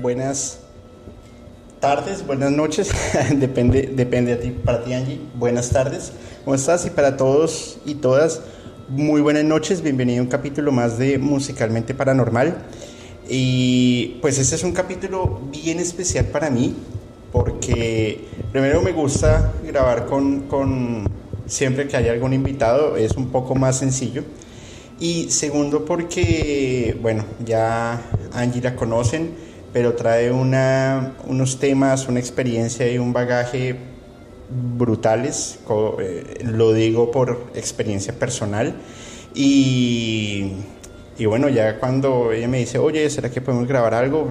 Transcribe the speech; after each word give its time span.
Buenas 0.00 0.60
tardes, 1.78 2.26
buenas 2.26 2.50
noches, 2.52 2.90
depende, 3.36 3.90
depende 3.94 4.32
a 4.32 4.40
ti, 4.40 4.50
para 4.50 4.82
ti 4.82 4.94
Angie, 4.94 5.20
buenas 5.34 5.68
tardes, 5.70 6.12
¿cómo 6.42 6.54
estás? 6.54 6.86
Y 6.86 6.90
para 6.90 7.18
todos 7.18 7.78
y 7.84 7.96
todas, 7.96 8.40
muy 8.88 9.20
buenas 9.20 9.44
noches, 9.44 9.82
bienvenido 9.82 10.20
a 10.20 10.22
un 10.22 10.30
capítulo 10.30 10.72
más 10.72 10.96
de 10.96 11.18
Musicalmente 11.18 11.92
Paranormal. 11.92 12.56
Y 13.28 14.18
pues 14.22 14.38
este 14.38 14.54
es 14.54 14.64
un 14.64 14.72
capítulo 14.72 15.40
bien 15.50 15.80
especial 15.80 16.26
para 16.26 16.48
mí, 16.48 16.74
porque 17.30 18.24
primero 18.52 18.80
me 18.80 18.92
gusta 18.92 19.52
grabar 19.66 20.06
con, 20.06 20.48
con 20.48 21.04
siempre 21.44 21.86
que 21.88 21.96
haya 21.98 22.12
algún 22.12 22.32
invitado, 22.32 22.96
es 22.96 23.16
un 23.16 23.28
poco 23.28 23.54
más 23.54 23.78
sencillo. 23.78 24.24
Y 24.98 25.30
segundo 25.30 25.84
porque, 25.84 26.96
bueno, 27.00 27.24
ya 27.44 28.02
Angie 28.32 28.60
la 28.60 28.76
conocen, 28.76 29.49
pero 29.72 29.94
trae 29.94 30.30
una, 30.30 31.14
unos 31.26 31.58
temas, 31.58 32.08
una 32.08 32.20
experiencia 32.20 32.90
y 32.90 32.98
un 32.98 33.12
bagaje 33.12 33.76
brutales, 34.50 35.58
eh, 36.00 36.40
lo 36.44 36.72
digo 36.72 37.10
por 37.10 37.50
experiencia 37.54 38.12
personal. 38.12 38.74
Y, 39.34 40.52
y, 41.18 41.26
bueno, 41.26 41.48
ya 41.48 41.78
cuando 41.78 42.32
ella 42.32 42.48
me 42.48 42.58
dice, 42.58 42.78
oye, 42.78 43.08
¿será 43.10 43.30
que 43.30 43.40
podemos 43.40 43.68
grabar 43.68 43.94
algo? 43.94 44.28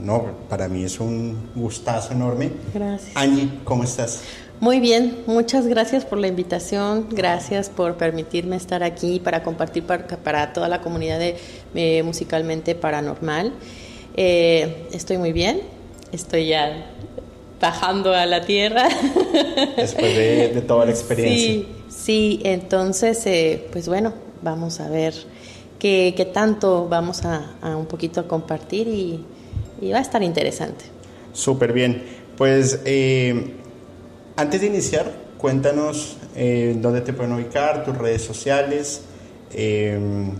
No, 0.00 0.24
para 0.48 0.66
mí 0.66 0.84
es 0.84 0.98
un 0.98 1.50
gustazo 1.54 2.14
enorme. 2.14 2.50
Gracias. 2.72 3.14
Angie, 3.14 3.50
¿cómo 3.64 3.84
estás? 3.84 4.22
Muy 4.60 4.78
bien, 4.78 5.22
muchas 5.26 5.66
gracias 5.66 6.04
por 6.04 6.18
la 6.18 6.26
invitación, 6.26 7.06
gracias 7.10 7.70
por 7.70 7.96
permitirme 7.96 8.56
estar 8.56 8.82
aquí 8.82 9.18
para 9.18 9.42
compartir 9.42 9.84
para, 9.84 10.52
toda 10.52 10.68
la 10.68 10.82
comunidad 10.82 11.18
de 11.18 11.36
eh, 11.74 12.02
Musicalmente 12.02 12.74
Paranormal. 12.74 13.54
Eh, 14.16 14.88
estoy 14.92 15.18
muy 15.18 15.32
bien, 15.32 15.60
estoy 16.12 16.48
ya 16.48 16.86
bajando 17.60 18.12
a 18.12 18.26
la 18.26 18.44
tierra. 18.44 18.88
Después 19.76 20.16
de, 20.16 20.62
toda 20.66 20.86
la 20.86 20.90
experiencia. 20.90 21.36
Sí, 21.36 21.68
sí, 21.88 22.40
entonces, 22.44 23.24
eh, 23.26 23.68
pues 23.72 23.88
bueno, 23.88 24.12
vamos 24.42 24.80
a 24.80 24.88
ver 24.88 25.14
qué, 25.78 26.14
qué 26.16 26.24
tanto 26.24 26.88
vamos 26.88 27.24
a, 27.24 27.56
a, 27.62 27.76
un 27.76 27.86
poquito 27.86 28.20
a 28.20 28.28
compartir 28.28 28.88
y, 28.88 29.24
y, 29.80 29.90
va 29.90 29.98
a 29.98 30.02
estar 30.02 30.22
interesante. 30.22 30.84
Súper 31.32 31.72
bien. 31.72 32.02
Pues 32.36 32.80
antes 34.36 34.62
de 34.62 34.66
iniciar, 34.68 35.12
cuéntanos 35.36 36.16
eh, 36.34 36.76
dónde 36.78 37.00
te 37.00 37.12
pueden 37.12 37.32
ubicar, 37.32 37.84
tus 37.84 37.96
redes 37.96 38.22
sociales, 38.22 39.02
em, 39.52 40.32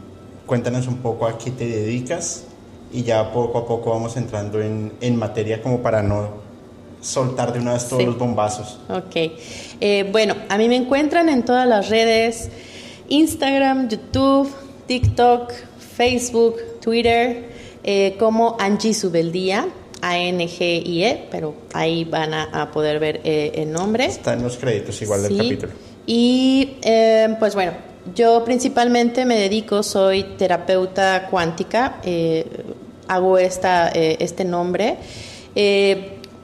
cuéntanos 0.47 0.87
un 0.87 0.99
poco 0.99 1.27
a 1.27 1.37
qué 1.37 1.51
te 1.51 1.67
dedicas 1.67 2.45
y 2.93 3.03
ya 3.03 3.33
poco 3.33 3.59
a 3.59 3.67
poco 3.67 3.91
vamos 3.91 4.17
entrando 4.17 4.61
en, 4.61 4.93
en 5.01 5.17
materia 5.17 5.63
como 5.63 5.81
para 5.81 6.03
no 6.03 6.51
soltar 7.01 7.53
de 7.53 7.61
una 7.61 7.75
vez 7.75 7.89
todos 7.89 8.05
los 8.05 8.19
bombazos. 8.19 8.79
Ok. 8.89 9.33
Eh, 9.81 10.09
bueno, 10.11 10.35
a 10.49 10.59
mí 10.59 10.69
me 10.69 10.77
encuentran 10.77 11.29
en 11.29 11.45
todas 11.45 11.67
las 11.67 11.89
redes, 11.89 12.51
Instagram, 13.09 13.89
YouTube, 13.89 14.51
TikTok, 14.87 15.53
Facebook, 15.97 16.57
Twitter, 16.81 17.49
eh, 17.83 18.17
como 18.19 18.57
Angie 18.59 18.95
Subeldía. 18.95 19.69
A-N-G-I-E, 20.03 21.29
pero 21.31 21.53
ahí 21.75 22.05
van 22.05 22.33
a, 22.33 22.71
poder 22.73 22.99
ver 22.99 23.21
eh, 23.23 23.53
el 23.57 23.71
nombre. 23.71 24.07
Está 24.07 24.33
en 24.33 24.43
los 24.43 24.57
créditos 24.57 25.03
igual 25.03 25.23
del 25.25 25.37
capítulo. 25.37 25.73
Y 26.07 26.77
pues 27.39 27.55
bueno, 27.55 27.73
yo 28.15 28.45
principalmente 28.45 29.25
me 29.25 29.37
dedico, 29.37 29.83
soy 29.83 30.25
terapeuta 30.37 31.29
cuántica, 31.31 32.01
eh, 32.03 32.47
hago 33.13 33.39
esta, 33.39 33.89
este 33.89 34.45
nombre, 34.45 34.97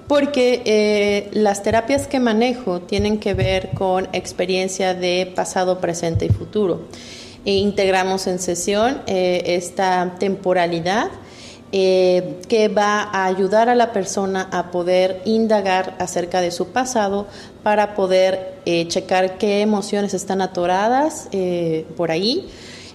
porque 0.09 1.28
las 1.32 1.62
terapias 1.62 2.06
que 2.06 2.21
manejo 2.21 2.81
tienen 2.81 3.19
que 3.19 3.34
ver 3.34 3.71
con 3.71 4.09
experiencia 4.12 4.94
de 4.94 5.32
pasado, 5.34 5.81
presente 5.81 6.26
y 6.26 6.28
futuro. 6.28 6.82
E 7.44 7.55
integramos 7.55 8.26
en 8.26 8.38
sesión 8.38 9.03
esta 9.06 10.16
temporalidad 10.19 11.10
eh, 11.72 12.41
que 12.49 12.69
va 12.69 13.03
a 13.03 13.25
ayudar 13.25 13.69
a 13.69 13.75
la 13.75 13.93
persona 13.93 14.49
a 14.53 14.71
poder 14.71 15.21
indagar 15.25 15.97
acerca 15.99 16.41
de 16.41 16.53
su 16.53 16.69
pasado 16.69 17.26
para 17.65 17.97
poder 17.97 18.55
eh, 18.66 18.87
checar 18.87 19.37
qué 19.37 19.62
emociones 19.62 20.15
están 20.15 20.41
atoradas 20.43 21.28
eh, 21.32 21.84
por 21.97 22.12
ahí 22.12 22.49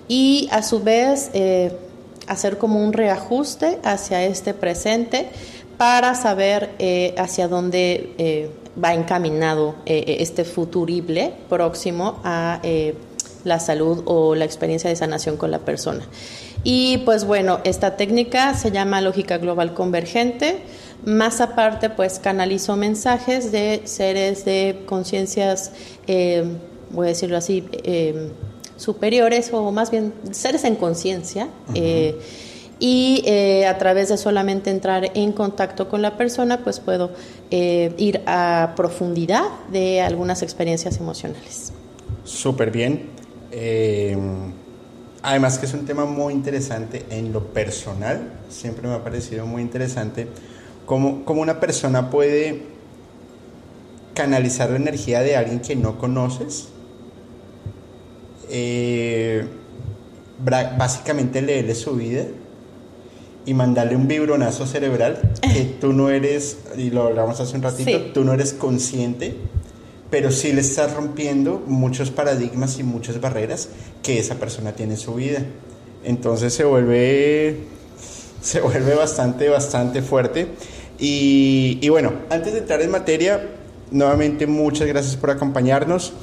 y 0.07 0.47
a 0.51 0.63
su 0.63 0.81
vez 0.81 1.31
hacer 2.31 2.57
como 2.57 2.83
un 2.83 2.93
reajuste 2.93 3.79
hacia 3.83 4.23
este 4.23 4.53
presente 4.53 5.29
para 5.77 6.15
saber 6.15 6.71
hacia 7.17 7.47
dónde 7.47 8.51
va 8.81 8.93
encaminado 8.93 9.75
este 9.85 10.43
futurible 10.45 11.33
próximo 11.49 12.19
a 12.23 12.61
la 13.43 13.59
salud 13.59 14.03
o 14.05 14.35
la 14.35 14.45
experiencia 14.45 14.89
de 14.89 14.95
sanación 14.95 15.37
con 15.37 15.51
la 15.51 15.59
persona. 15.59 16.03
Y 16.63 16.99
pues 16.99 17.25
bueno, 17.25 17.59
esta 17.63 17.97
técnica 17.97 18.53
se 18.53 18.71
llama 18.71 19.01
lógica 19.01 19.37
global 19.37 19.73
convergente. 19.73 20.61
Más 21.05 21.41
aparte, 21.41 21.89
pues 21.89 22.19
canalizo 22.19 22.75
mensajes 22.75 23.51
de 23.51 23.81
seres 23.85 24.45
de 24.45 24.83
conciencias, 24.85 25.71
eh, 26.05 26.43
voy 26.91 27.07
a 27.07 27.09
decirlo 27.09 27.37
así, 27.37 27.67
eh, 27.83 28.29
superiores 28.81 29.51
o 29.53 29.71
más 29.71 29.91
bien 29.91 30.13
seres 30.31 30.63
en 30.63 30.75
conciencia. 30.75 31.49
Eh, 31.75 32.19
y 32.79 33.23
a 33.67 33.77
través 33.77 34.09
de 34.09 34.17
solamente 34.17 34.71
entrar 34.71 35.11
en 35.13 35.33
contacto 35.33 35.87
con 35.87 36.01
la 36.01 36.17
persona, 36.17 36.63
pues 36.63 36.79
puedo 36.79 37.11
ir 37.51 38.21
a 38.25 38.73
profundidad 38.75 39.43
de 39.71 40.01
algunas 40.01 40.41
experiencias 40.41 40.97
emocionales. 40.97 41.73
Súper 42.23 42.71
bien. 42.71 43.09
Además 45.23 45.59
que 45.59 45.67
es 45.67 45.73
un 45.75 45.85
tema 45.85 46.05
muy 46.05 46.33
interesante 46.33 47.05
en 47.11 47.31
lo 47.31 47.45
personal, 47.53 48.31
siempre 48.49 48.87
me 48.87 48.95
ha 48.95 49.03
parecido 49.03 49.45
muy 49.45 49.61
interesante 49.61 50.27
cómo, 50.87 51.23
cómo 51.25 51.41
una 51.41 51.59
persona 51.59 52.09
puede 52.09 52.63
canalizar 54.15 54.71
la 54.71 54.77
energía 54.77 55.21
de 55.21 55.35
alguien 55.35 55.59
que 55.59 55.75
no 55.75 55.99
conoces. 55.99 56.69
Eh, 58.51 59.45
básicamente 60.78 61.41
leerle 61.41 61.73
su 61.73 61.95
vida 61.95 62.25
y 63.45 63.53
mandarle 63.53 63.95
un 63.95 64.07
vibronazo 64.07 64.67
cerebral 64.67 65.34
que 65.41 65.66
tú 65.81 65.94
no 65.94 66.09
eres, 66.09 66.57
y 66.78 66.90
lo 66.90 67.03
hablamos 67.03 67.40
hace 67.40 67.56
un 67.56 67.63
ratito, 67.63 68.11
tú 68.13 68.23
no 68.23 68.34
eres 68.34 68.53
consciente 68.53 69.35
pero 70.11 70.29
sí 70.29 70.51
le 70.51 70.61
estás 70.61 70.94
rompiendo 70.94 71.63
muchos 71.66 72.11
paradigmas 72.11 72.78
y 72.78 72.84
muchas 72.84 73.19
barreras 73.22 73.69
que 74.03 74.19
esa 74.19 74.35
persona 74.35 74.73
tiene 74.73 74.94
en 74.94 75.00
su 75.00 75.16
vida. 75.16 75.40
Entonces 76.03 76.53
se 76.53 76.66
vuelve, 76.66 77.56
se 78.41 78.59
vuelve 78.59 78.94
bastante, 78.94 79.47
bastante 79.47 80.01
fuerte. 80.01 80.50
Y, 81.00 81.79
y 81.81 81.90
bueno, 81.90 82.11
antes 82.29 82.51
de 82.53 82.59
entrar 82.59 82.81
en 82.81 82.91
materia, 82.91 83.50
nuevamente 83.90 84.45
muchas 84.47 84.88
gracias 84.88 85.16
por 85.16 85.31
acompañarnos. 85.31 86.13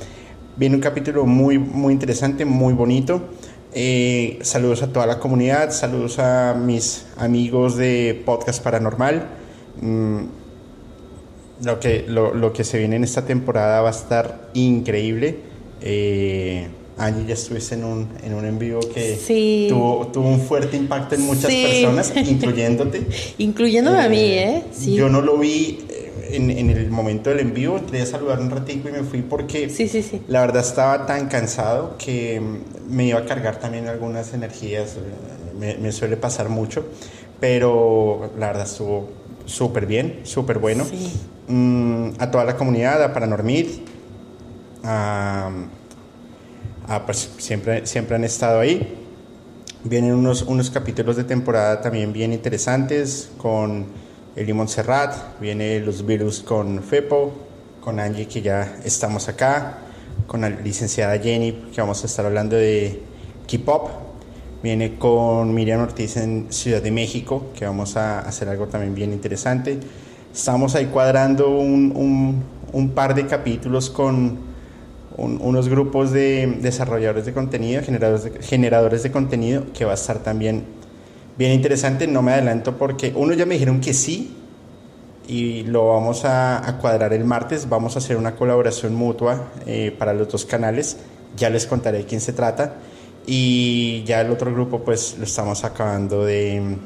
Viene 0.58 0.74
un 0.74 0.80
capítulo 0.80 1.24
muy, 1.24 1.56
muy 1.56 1.92
interesante, 1.92 2.44
muy 2.44 2.74
bonito. 2.74 3.28
Eh, 3.72 4.40
saludos 4.42 4.82
a 4.82 4.92
toda 4.92 5.06
la 5.06 5.20
comunidad, 5.20 5.70
saludos 5.70 6.18
a 6.18 6.52
mis 6.54 7.06
amigos 7.16 7.76
de 7.76 8.20
Podcast 8.26 8.60
Paranormal. 8.64 9.24
Mm, 9.80 10.18
lo 11.62 11.78
que, 11.78 12.04
lo, 12.08 12.34
lo, 12.34 12.52
que 12.52 12.64
se 12.64 12.76
viene 12.76 12.96
en 12.96 13.04
esta 13.04 13.24
temporada 13.24 13.82
va 13.82 13.90
a 13.90 13.92
estar 13.92 14.50
increíble. 14.54 15.38
Eh, 15.80 16.66
Angie, 16.98 17.26
ya 17.26 17.34
estuviste 17.34 17.76
en 17.76 17.84
un, 17.84 18.08
en 18.24 18.34
un 18.34 18.44
en 18.44 18.58
vivo 18.58 18.80
que 18.80 19.68
tuvo, 19.68 20.08
tuvo, 20.08 20.28
un 20.28 20.40
fuerte 20.40 20.76
impacto 20.76 21.14
en 21.14 21.20
muchas 21.20 21.54
personas, 21.54 22.12
incluyéndote. 22.28 23.06
Incluyéndome 23.38 24.00
a 24.00 24.08
mí, 24.08 24.18
¿eh? 24.18 24.56
¿eh? 24.56 24.62
Sí. 24.72 24.94
Yo 24.94 25.08
no 25.08 25.20
lo 25.20 25.38
vi 25.38 25.78
eh, 25.88 25.97
en, 26.28 26.50
en, 26.50 26.70
el 26.70 26.90
momento 26.90 27.30
del 27.30 27.40
en 27.40 27.54
vivo, 27.54 27.78
entré 27.78 28.02
a 28.02 28.06
saludar 28.06 28.40
un 28.40 28.50
ratito 28.50 28.88
y 28.88 28.92
me 28.92 29.02
fui 29.02 29.22
porque 29.22 29.70
sí, 29.70 29.88
sí, 29.88 30.02
sí. 30.02 30.22
la 30.28 30.40
verdad 30.40 30.62
estaba 30.62 31.06
tan 31.06 31.28
cansado 31.28 31.96
que 31.98 32.40
me 32.88 33.06
iba 33.06 33.18
a 33.18 33.24
cargar 33.24 33.58
también 33.58 33.88
algunas 33.88 34.32
energías, 34.34 34.96
me, 35.58 35.76
me 35.76 35.92
suele 35.92 36.16
pasar 36.16 36.48
mucho, 36.48 36.86
pero 37.40 38.32
la 38.38 38.48
verdad 38.48 38.66
estuvo 38.66 39.08
súper 39.48 39.86
bien, 39.86 40.20
súper 40.24 40.58
bueno. 40.58 40.84
Mm, 41.48 42.10
a 42.18 42.30
toda 42.30 42.44
la 42.44 42.56
comunidad, 42.56 43.02
a 43.02 43.12
Paranormid, 43.12 43.66
a, 44.84 45.50
pues 47.04 47.30
siempre, 47.38 47.86
siempre 47.86 48.16
han 48.16 48.24
estado 48.24 48.60
ahí. 48.60 49.04
Vienen 49.84 50.14
unos, 50.14 50.42
unos 50.42 50.70
capítulos 50.70 51.16
de 51.16 51.24
temporada 51.24 51.80
también 51.80 52.12
bien 52.12 52.32
interesantes 52.32 53.30
con 53.38 53.86
Eli 54.38 54.52
Montserrat, 54.52 55.40
viene 55.40 55.80
los 55.80 56.06
virus 56.06 56.44
con 56.44 56.80
Fepo, 56.84 57.32
con 57.80 57.98
Angie 57.98 58.28
que 58.28 58.40
ya 58.40 58.78
estamos 58.84 59.28
acá, 59.28 59.78
con 60.28 60.42
la 60.42 60.48
licenciada 60.48 61.18
Jenny 61.18 61.70
que 61.74 61.80
vamos 61.80 62.04
a 62.04 62.06
estar 62.06 62.24
hablando 62.24 62.54
de 62.54 63.02
K-pop. 63.50 63.88
Viene 64.62 64.96
con 64.96 65.52
Miriam 65.52 65.80
Ortiz 65.80 66.18
en 66.18 66.52
Ciudad 66.52 66.80
de 66.80 66.92
México, 66.92 67.46
que 67.58 67.64
vamos 67.64 67.96
a 67.96 68.20
hacer 68.20 68.48
algo 68.48 68.68
también 68.68 68.94
bien 68.94 69.12
interesante. 69.12 69.80
Estamos 70.32 70.76
ahí 70.76 70.86
cuadrando 70.86 71.50
un, 71.50 72.92
par 72.94 73.16
de 73.16 73.26
capítulos 73.26 73.90
con 73.90 74.38
unos 75.16 75.68
grupos 75.68 76.12
de 76.12 76.58
desarrolladores 76.62 77.26
de 77.26 77.32
contenido, 77.32 77.82
generadores 77.82 78.22
de, 78.22 78.40
generadores 78.40 79.02
de 79.02 79.10
contenido, 79.10 79.64
que 79.74 79.84
va 79.84 79.90
a 79.90 79.94
estar 79.94 80.20
también 80.20 80.77
bien 81.38 81.52
interesante. 81.52 82.06
No 82.06 82.20
me 82.20 82.32
adelanto 82.32 82.76
porque 82.76 83.12
uno 83.14 83.32
ya 83.32 83.46
me 83.46 83.54
dijeron 83.54 83.80
que 83.80 83.94
sí, 83.94 84.34
y 85.28 85.62
lo 85.64 85.88
vamos 85.88 86.24
a, 86.24 86.78
cuadrar 86.80 87.12
el 87.12 87.24
martes. 87.24 87.68
Vamos 87.68 87.94
a 87.94 87.98
hacer 87.98 88.16
una 88.16 88.34
colaboración 88.34 88.94
mutua 88.94 89.52
eh, 89.66 89.94
para 89.96 90.14
los 90.14 90.28
dos 90.28 90.46
canales. 90.46 90.96
Ya 91.36 91.50
les 91.50 91.66
contaré 91.66 91.98
de 91.98 92.04
quién 92.06 92.22
se 92.22 92.32
trata. 92.32 92.76
Y 93.26 94.02
ya 94.04 94.22
el 94.22 94.30
otro 94.30 94.50
grupo 94.52 94.82
pues 94.82 95.16
lo 95.18 95.24
estamos 95.24 95.62
acabando 95.64 96.24
de, 96.24 96.78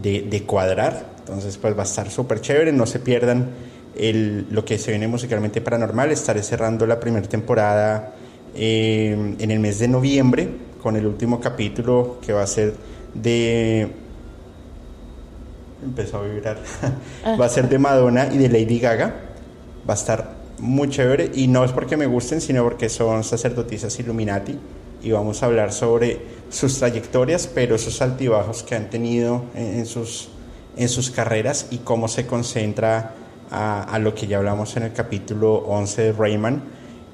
de, 0.00 0.42
cuadrar. 0.44 1.06
Entonces 1.18 1.58
pues 1.58 1.76
va 1.76 1.82
a 1.82 1.86
estar 1.86 2.08
súper 2.08 2.40
chévere. 2.40 2.70
No 2.72 2.86
se 2.86 3.00
pierdan 3.00 3.50
el, 3.98 4.46
lo 4.48 4.64
que 4.64 4.78
se 4.78 4.92
viene 4.92 5.08
musicalmente 5.08 5.60
paranormal. 5.60 6.12
Estaré 6.12 6.44
cerrando 6.44 6.86
la 6.86 7.00
primera 7.00 7.28
temporada 7.28 8.14
eh, 8.54 9.34
en 9.40 9.50
el 9.50 9.58
mes 9.58 9.80
de 9.80 9.88
noviembre 9.88 10.48
con 10.80 10.94
el 10.94 11.04
último 11.04 11.40
capítulo 11.40 12.18
que 12.24 12.32
va 12.32 12.42
a 12.42 12.46
ser 12.46 12.74
de 13.14 13.88
empezó 15.84 16.18
a 16.18 16.22
vibrar. 16.22 16.58
Ah. 17.24 17.36
Va 17.40 17.46
a 17.46 17.48
ser 17.48 17.68
de 17.68 17.78
Madonna 17.78 18.28
y 18.32 18.38
de 18.38 18.48
Lady 18.48 18.80
Gaga. 18.80 19.14
Va 19.88 19.94
a 19.94 19.96
estar 19.96 20.34
muy 20.58 20.88
chévere 20.88 21.30
y 21.34 21.46
no 21.46 21.64
es 21.64 21.70
porque 21.70 21.96
me 21.96 22.06
gusten, 22.06 22.40
sino 22.40 22.64
porque 22.64 22.88
son 22.88 23.22
sacerdotisas 23.22 23.98
Illuminati 24.00 24.58
y 25.02 25.10
vamos 25.12 25.42
a 25.42 25.46
hablar 25.46 25.72
sobre 25.72 26.20
sus 26.50 26.78
trayectorias, 26.78 27.46
pero 27.46 27.76
esos 27.76 28.02
altibajos 28.02 28.62
que 28.62 28.74
han 28.74 28.90
tenido 28.90 29.44
en, 29.54 29.86
sus, 29.86 30.30
en 30.76 30.88
sus 30.88 31.10
carreras 31.10 31.68
y 31.70 31.78
cómo 31.78 32.08
se 32.08 32.26
concentra 32.26 33.14
a, 33.50 33.98
lo 34.00 34.14
que 34.14 34.26
ya 34.26 34.38
hablamos 34.38 34.76
en 34.76 34.84
el 34.84 34.92
capítulo 34.92 35.54
11 35.56 36.02
de 36.02 36.12
Rayman. 36.12 36.62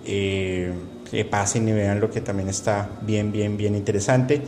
Eh, 0.06 0.72
que 1.10 1.24
pasen 1.24 1.68
y 1.68 1.72
vean 1.72 2.00
lo 2.00 2.10
que 2.10 2.20
también 2.20 2.48
está 2.48 2.88
bien, 3.02 3.32
bien, 3.32 3.56
bien 3.56 3.74
interesante. 3.74 4.42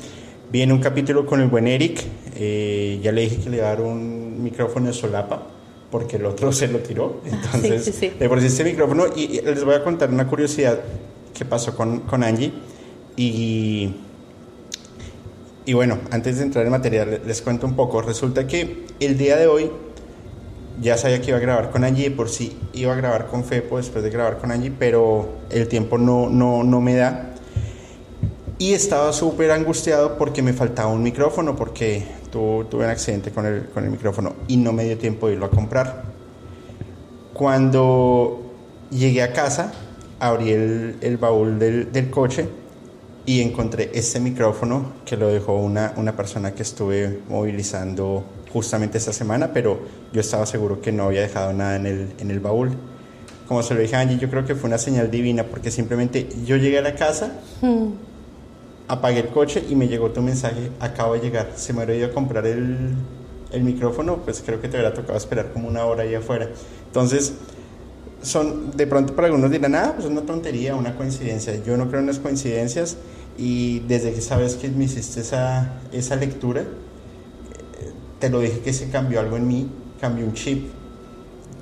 Viene 0.50 0.72
un 0.72 0.80
capítulo 0.80 1.26
con 1.26 1.40
el 1.40 1.48
buen 1.48 1.68
Eric. 1.68 2.02
Eh, 2.34 2.98
ya 3.02 3.12
le 3.12 3.20
dije 3.22 3.36
que 3.36 3.50
le 3.50 3.58
iba 3.58 3.66
a 3.66 3.70
dar 3.70 3.82
un 3.82 4.42
micrófono 4.42 4.88
de 4.88 4.92
solapa 4.92 5.46
porque 5.92 6.16
el 6.16 6.26
otro 6.26 6.52
se 6.52 6.66
lo 6.66 6.78
tiró. 6.80 7.20
Entonces, 7.24 7.84
sí, 7.84 7.92
sí, 7.92 8.12
le 8.18 8.28
puse 8.28 8.46
este 8.46 8.64
micrófono 8.64 9.04
y, 9.14 9.40
les 9.40 9.64
voy 9.64 9.74
a 9.74 9.84
contar 9.84 10.10
una 10.10 10.26
curiosidad 10.26 10.80
que 11.32 11.44
pasó 11.44 11.76
con, 11.76 12.00
con 12.00 12.24
Angie. 12.24 12.52
Y, 13.16 13.94
y 15.66 15.72
bueno, 15.72 15.98
antes 16.10 16.38
de 16.38 16.44
entrar 16.44 16.64
en 16.64 16.72
materia, 16.72 17.04
les 17.04 17.42
cuento 17.42 17.66
un 17.66 17.76
poco. 17.76 18.02
Resulta 18.02 18.46
que 18.48 18.86
el 18.98 19.16
día 19.16 19.36
de 19.36 19.46
hoy 19.46 19.70
ya 20.80 20.96
sabía 20.96 21.20
que 21.20 21.28
iba 21.28 21.36
a 21.36 21.40
grabar 21.40 21.70
con 21.70 21.84
Angie, 21.84 22.10
por 22.10 22.28
sí 22.28 22.58
iba 22.72 22.92
a 22.92 22.96
grabar 22.96 23.26
con 23.26 23.44
Fepo 23.44 23.76
después 23.76 24.02
de 24.02 24.10
grabar 24.10 24.38
con 24.38 24.50
Angie, 24.50 24.72
pero 24.76 25.28
el 25.50 25.68
tiempo 25.68 25.96
no, 25.98 26.28
no, 26.28 26.64
no 26.64 26.80
me 26.80 26.96
da 26.96 27.29
y 28.60 28.74
estaba 28.74 29.10
súper 29.14 29.50
angustiado 29.52 30.18
porque 30.18 30.42
me 30.42 30.52
faltaba 30.52 30.90
un 30.90 31.02
micrófono, 31.02 31.56
porque 31.56 32.04
tuve, 32.30 32.66
tuve 32.66 32.84
un 32.84 32.90
accidente 32.90 33.30
con 33.30 33.46
el, 33.46 33.64
con 33.70 33.84
el 33.84 33.90
micrófono 33.90 34.34
y 34.48 34.58
no 34.58 34.74
me 34.74 34.84
dio 34.84 34.98
tiempo 34.98 35.26
de 35.26 35.32
irlo 35.32 35.46
a 35.46 35.50
comprar. 35.50 36.04
Cuando 37.32 38.52
llegué 38.90 39.22
a 39.22 39.32
casa, 39.32 39.72
abrí 40.18 40.50
el, 40.50 40.98
el 41.00 41.16
baúl 41.16 41.58
del, 41.58 41.90
del, 41.90 42.10
coche 42.10 42.50
y 43.24 43.40
encontré 43.40 43.92
este 43.94 44.20
micrófono 44.20 44.92
que 45.06 45.16
lo 45.16 45.28
dejó 45.28 45.54
una, 45.54 45.94
una 45.96 46.14
persona 46.14 46.52
que 46.52 46.62
estuve 46.62 47.20
movilizando 47.30 48.24
justamente 48.52 48.98
esta 48.98 49.14
semana, 49.14 49.54
pero 49.54 49.80
yo 50.12 50.20
estaba 50.20 50.44
seguro 50.44 50.82
que 50.82 50.92
no 50.92 51.04
había 51.04 51.22
dejado 51.22 51.54
nada 51.54 51.76
en 51.76 51.86
el, 51.86 52.12
en 52.18 52.30
el 52.30 52.40
baúl. 52.40 52.72
Como 53.48 53.62
se 53.62 53.72
lo 53.72 53.80
dije 53.80 53.96
a 53.96 54.00
Angie, 54.00 54.18
yo 54.18 54.28
creo 54.28 54.44
que 54.44 54.54
fue 54.54 54.68
una 54.68 54.76
señal 54.76 55.10
divina 55.10 55.44
porque 55.44 55.70
simplemente 55.70 56.28
yo 56.44 56.56
llegué 56.56 56.78
a 56.78 56.82
la 56.82 56.94
casa. 56.94 57.40
Hmm 57.62 58.09
apagué 58.90 59.20
el 59.20 59.28
coche 59.28 59.64
y 59.68 59.76
me 59.76 59.86
llegó 59.86 60.10
tu 60.10 60.20
mensaje, 60.20 60.72
acabo 60.80 61.14
de 61.14 61.20
llegar, 61.20 61.52
se 61.54 61.72
me 61.72 61.78
hubiera 61.78 61.94
ido 61.94 62.06
a 62.08 62.10
comprar 62.12 62.44
el, 62.44 62.96
el 63.52 63.62
micrófono, 63.62 64.16
pues 64.16 64.42
creo 64.44 64.60
que 64.60 64.66
te 64.66 64.76
hubiera 64.76 64.92
tocado 64.92 65.16
esperar 65.16 65.52
como 65.52 65.68
una 65.68 65.84
hora 65.84 66.02
ahí 66.02 66.16
afuera. 66.16 66.48
Entonces, 66.86 67.34
son, 68.20 68.76
de 68.76 68.88
pronto 68.88 69.14
para 69.14 69.28
algunos 69.28 69.48
dirán, 69.48 69.76
ah, 69.76 69.92
pues 69.94 70.06
es 70.06 70.10
una 70.10 70.22
tontería, 70.22 70.74
una 70.74 70.96
coincidencia. 70.96 71.62
Yo 71.64 71.76
no 71.76 71.86
creo 71.86 72.00
en 72.00 72.08
las 72.08 72.18
coincidencias 72.18 72.96
y 73.38 73.78
desde 73.80 74.12
que 74.12 74.20
sabes 74.20 74.56
que 74.56 74.68
me 74.68 74.84
hiciste 74.84 75.20
esa, 75.20 75.80
esa 75.92 76.16
lectura, 76.16 76.64
te 78.18 78.28
lo 78.28 78.40
dije 78.40 78.58
que 78.58 78.72
se 78.72 78.90
cambió 78.90 79.20
algo 79.20 79.36
en 79.36 79.46
mí, 79.46 79.70
cambió 80.00 80.26
un 80.26 80.34
chip. 80.34 80.68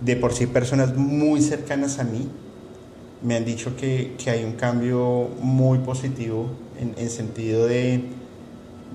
De 0.01 0.17
por 0.17 0.33
sí 0.33 0.47
personas 0.47 0.97
muy 0.97 1.43
cercanas 1.43 1.99
a 1.99 2.05
mí 2.05 2.27
me 3.23 3.37
han 3.37 3.45
dicho 3.45 3.77
que, 3.77 4.15
que 4.17 4.31
hay 4.31 4.45
un 4.45 4.53
cambio 4.53 5.29
muy 5.43 5.79
positivo 5.81 6.49
en, 6.79 6.95
en 6.97 7.11
sentido 7.11 7.67
de, 7.67 8.03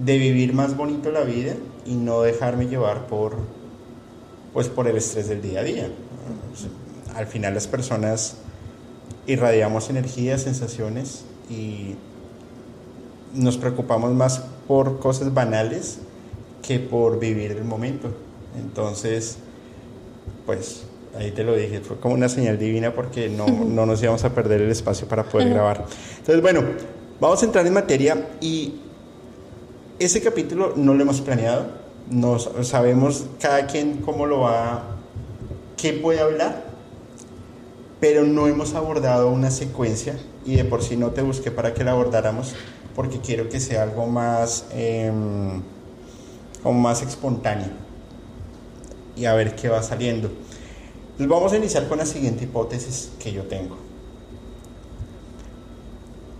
de, 0.03 0.17
vivir 0.17 0.53
más 0.53 0.75
bonito 0.75 1.11
la 1.11 1.21
vida 1.21 1.55
y 1.85 1.95
no 1.95 2.21
dejarme 2.21 2.67
llevar 2.67 3.07
por, 3.07 3.37
pues, 4.53 4.69
por 4.69 4.87
el 4.87 4.97
estrés 4.97 5.27
del 5.27 5.41
día 5.41 5.59
a 5.61 5.63
día. 5.63 5.89
Al 7.15 7.27
final 7.27 7.53
las 7.53 7.67
personas 7.67 8.37
irradiamos 9.27 9.89
energía, 9.89 10.37
sensaciones 10.37 11.25
y 11.49 11.95
nos 13.33 13.57
preocupamos 13.57 14.11
más 14.13 14.43
por 14.67 14.99
cosas 14.99 15.33
banales 15.33 15.99
que 16.61 16.79
por 16.79 17.19
vivir 17.19 17.51
el 17.51 17.63
momento. 17.63 18.09
Entonces, 18.57 19.37
pues 20.45 20.85
ahí 21.17 21.31
te 21.31 21.43
lo 21.43 21.55
dije, 21.55 21.81
fue 21.81 21.97
como 21.97 22.15
una 22.15 22.29
señal 22.29 22.57
divina 22.57 22.93
porque 22.93 23.29
no, 23.29 23.45
no 23.47 23.85
nos 23.85 24.01
íbamos 24.01 24.23
a 24.23 24.33
perder 24.33 24.61
el 24.61 24.71
espacio 24.71 25.07
para 25.07 25.23
poder 25.23 25.49
grabar. 25.49 25.85
Entonces, 26.19 26.41
bueno, 26.41 26.61
Vamos 27.19 27.41
a 27.41 27.45
entrar 27.45 27.65
en 27.67 27.73
materia 27.73 28.29
y 28.41 28.73
ese 29.99 30.21
capítulo 30.21 30.73
no 30.75 30.93
lo 30.93 31.03
hemos 31.03 31.21
planeado, 31.21 31.67
no 32.09 32.39
sabemos 32.39 33.25
cada 33.39 33.67
quien 33.67 33.97
cómo 33.97 34.25
lo 34.25 34.41
va, 34.41 34.83
qué 35.77 35.93
puede 35.93 36.19
hablar, 36.19 36.65
pero 37.99 38.23
no 38.23 38.47
hemos 38.47 38.73
abordado 38.73 39.29
una 39.29 39.51
secuencia 39.51 40.17
y 40.45 40.55
de 40.55 40.65
por 40.65 40.83
sí 40.83 40.97
no 40.97 41.11
te 41.11 41.21
busqué 41.21 41.51
para 41.51 41.73
que 41.73 41.83
la 41.83 41.91
abordáramos 41.91 42.55
porque 42.95 43.19
quiero 43.19 43.47
que 43.47 43.59
sea 43.59 43.83
algo 43.83 44.07
más, 44.07 44.65
como 46.61 46.79
más 46.79 47.01
espontáneo 47.03 47.69
y 49.15 49.25
a 49.25 49.33
ver 49.35 49.55
qué 49.55 49.69
va 49.69 49.83
saliendo. 49.83 50.29
Entonces 51.11 51.27
vamos 51.27 51.53
a 51.53 51.57
iniciar 51.57 51.87
con 51.87 51.99
la 51.99 52.05
siguiente 52.05 52.45
hipótesis 52.45 53.11
que 53.19 53.31
yo 53.31 53.43
tengo. 53.43 53.77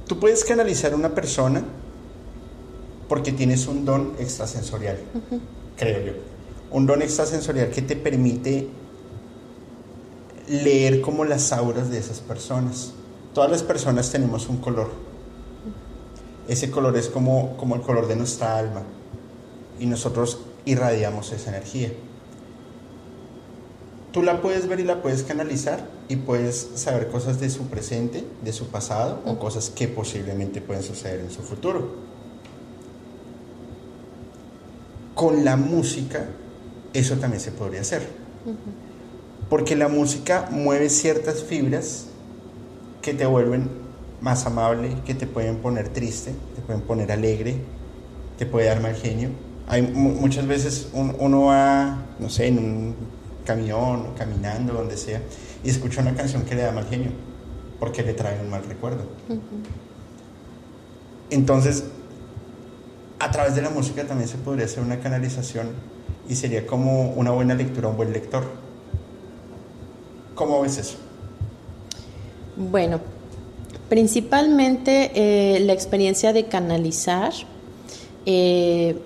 Tú 0.08 0.20
puedes 0.20 0.44
canalizar 0.44 0.94
a 0.94 0.96
una 0.96 1.16
persona 1.16 1.64
porque 3.08 3.32
tienes 3.32 3.68
un 3.68 3.86
don 3.86 4.14
extrasensorial, 4.20 4.98
creo 5.78 6.06
yo. 6.06 6.14
Un 6.72 6.86
don 6.86 7.02
extrasensorial 7.02 7.70
que 7.70 7.82
te 7.82 7.96
permite 7.96 8.68
leer 10.48 11.02
como 11.02 11.24
las 11.26 11.54
auras 11.54 11.90
de 11.90 12.00
esas 12.00 12.20
personas. 12.20 12.94
Todas 13.34 13.50
las 13.52 13.64
personas 13.64 14.12
tenemos 14.12 14.50
un 14.50 14.58
color. 14.58 14.90
Ese 16.48 16.70
color 16.70 16.98
es 16.98 17.08
como, 17.08 17.56
como 17.58 17.76
el 17.76 17.82
color 17.82 18.08
de 18.08 18.16
nuestra 18.16 18.58
alma. 18.58 18.84
Y 19.80 19.86
nosotros 19.86 20.40
irradiamos 20.66 21.32
esa 21.32 21.50
energía 21.50 21.92
tú 24.14 24.22
la 24.22 24.42
puedes 24.42 24.68
ver 24.68 24.80
y 24.80 24.84
la 24.84 25.02
puedes 25.02 25.24
canalizar 25.24 25.86
y 26.08 26.18
puedes 26.18 26.70
saber 26.76 27.10
cosas 27.10 27.42
de 27.42 27.50
su 27.50 27.66
presente, 27.66 28.24
de 28.44 28.54
su 28.54 28.68
pasado 28.68 29.20
o 29.26 29.40
cosas 29.40 29.72
que 29.72 29.88
posiblemente 29.88 30.62
pueden 30.62 30.84
suceder 30.84 31.20
en 31.20 31.32
su 31.32 31.42
futuro. 31.42 31.96
Con 35.16 35.44
la 35.44 35.58
música 35.58 36.28
eso 36.94 37.16
también 37.16 37.42
se 37.42 37.52
podría 37.52 37.82
hacer. 37.82 38.08
Porque 39.50 39.76
la 39.76 39.88
música 39.88 40.48
mueve 40.52 40.90
ciertas 40.90 41.44
fibras 41.44 42.06
que 43.02 43.14
te 43.14 43.26
vuelven 43.26 43.68
más 44.22 44.46
amable, 44.46 44.96
que 45.06 45.16
te 45.16 45.26
pueden 45.26 45.58
poner 45.58 45.90
triste, 45.90 46.34
te 46.56 46.62
pueden 46.62 46.82
poner 46.82 47.12
alegre, 47.12 47.56
te 48.38 48.46
puede 48.46 48.68
dar 48.68 48.80
mal 48.80 48.96
genio. 48.96 49.30
Hay 49.68 49.82
muchas 49.82 50.46
veces 50.46 50.90
uno 50.94 51.46
va, 51.46 52.06
no 52.20 52.30
sé, 52.30 52.48
en 52.48 52.60
un 52.60 52.96
camión, 53.46 54.14
caminando, 54.18 54.74
donde 54.74 54.98
sea, 54.98 55.22
y 55.64 55.70
escucha 55.70 56.02
una 56.02 56.14
canción 56.14 56.44
que 56.44 56.56
le 56.56 56.64
da 56.64 56.72
mal 56.72 56.88
genio, 56.88 57.12
porque 57.80 58.04
le 58.04 58.14
trae 58.14 58.40
un 58.42 58.50
mal 58.50 58.64
recuerdo. 58.64 59.06
Entonces, 61.30 61.86
a 63.20 63.32
través 63.32 63.56
de 63.56 63.62
la 63.62 63.70
música 63.70 64.06
también 64.06 64.28
se 64.28 64.38
podría 64.38 64.66
hacer 64.66 64.84
una 64.84 65.00
canalización 65.00 65.70
y 66.28 66.36
sería 66.36 66.68
como 66.68 67.12
una 67.12 67.32
buena 67.32 67.56
lectura, 67.56 67.88
un 67.88 67.98
buen 67.98 68.12
lector. 68.12 68.44
¿Cómo 70.36 70.62
ves 70.62 70.78
eso? 70.78 70.98
Bueno, 72.56 73.00
principalmente 73.90 75.12
eh, 75.16 75.60
la 75.62 75.74
experiencia 75.74 76.34
de 76.34 76.46
canalizar 76.46 77.34
eh, 78.26 78.98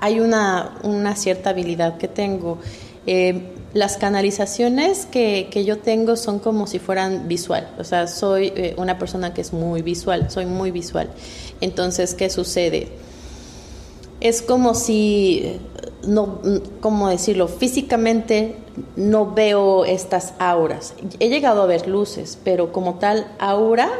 hay 0.00 0.20
una, 0.20 0.78
una, 0.82 1.16
cierta 1.16 1.50
habilidad 1.50 1.98
que 1.98 2.08
tengo. 2.08 2.58
Eh, 3.06 3.52
las 3.74 3.96
canalizaciones 3.96 5.04
que, 5.04 5.48
que, 5.50 5.64
yo 5.64 5.78
tengo 5.78 6.16
son 6.16 6.38
como 6.38 6.68
si 6.68 6.78
fueran 6.78 7.26
visual, 7.26 7.68
o 7.76 7.84
sea, 7.84 8.06
soy 8.06 8.52
eh, 8.54 8.74
una 8.78 8.98
persona 8.98 9.34
que 9.34 9.40
es 9.40 9.52
muy 9.52 9.82
visual, 9.82 10.30
soy 10.30 10.46
muy 10.46 10.70
visual. 10.70 11.10
Entonces, 11.60 12.14
¿qué 12.14 12.30
sucede? 12.30 12.88
Es 14.20 14.42
como 14.42 14.74
si, 14.74 15.60
no, 16.06 16.40
¿cómo 16.80 17.08
decirlo? 17.08 17.48
Físicamente 17.48 18.56
no 18.94 19.34
veo 19.34 19.84
estas 19.84 20.34
auras. 20.38 20.94
He 21.18 21.28
llegado 21.28 21.62
a 21.62 21.66
ver 21.66 21.88
luces, 21.88 22.38
pero 22.44 22.72
como 22.72 22.94
tal 22.94 23.26
aura, 23.40 23.90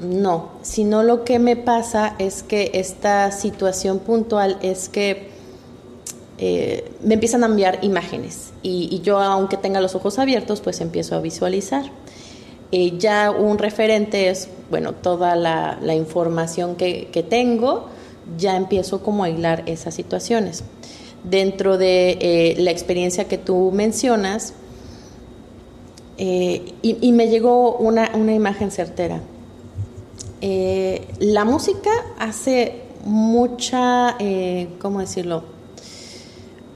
no. 0.00 0.50
Sino 0.62 1.02
lo 1.02 1.24
que 1.24 1.40
me 1.40 1.56
pasa 1.56 2.14
es 2.18 2.44
que 2.44 2.70
esta 2.74 3.32
situación 3.32 3.98
puntual 3.98 4.58
es 4.62 4.88
que 4.88 5.33
eh, 6.46 6.84
me 7.02 7.14
empiezan 7.14 7.42
a 7.42 7.46
enviar 7.46 7.78
imágenes 7.80 8.52
y, 8.62 9.00
yo 9.00 9.18
aunque 9.18 9.56
tenga 9.56 9.80
los 9.80 9.94
ojos 9.94 10.18
abiertos 10.18 10.60
pues 10.60 10.82
empiezo 10.82 11.14
a 11.14 11.20
visualizar. 11.20 11.86
Eh, 12.70 12.98
ya 12.98 13.30
un 13.30 13.56
referente 13.56 14.28
es, 14.28 14.50
bueno, 14.68 14.92
toda 14.92 15.36
la, 15.36 15.94
información 15.94 16.76
que, 16.76 17.26
tengo, 17.30 17.86
ya 18.36 18.58
empiezo 18.58 19.02
como 19.02 19.24
a 19.24 19.30
hilar 19.30 19.62
esas 19.64 19.94
situaciones. 19.94 20.64
Dentro 21.22 21.78
de 21.78 22.18
eh, 22.20 22.56
la 22.58 22.72
experiencia 22.72 23.24
que 23.26 23.38
tú 23.38 23.70
mencionas, 23.72 24.52
y, 26.18 27.12
me 27.12 27.28
llegó 27.28 27.76
una, 27.76 28.10
una 28.14 28.34
imagen 28.34 28.70
certera. 28.70 29.22
la 30.42 31.44
música 31.46 31.90
hace 32.18 32.82
mucha, 33.02 34.18
¿cómo 34.78 35.00
decirlo? 35.00 35.53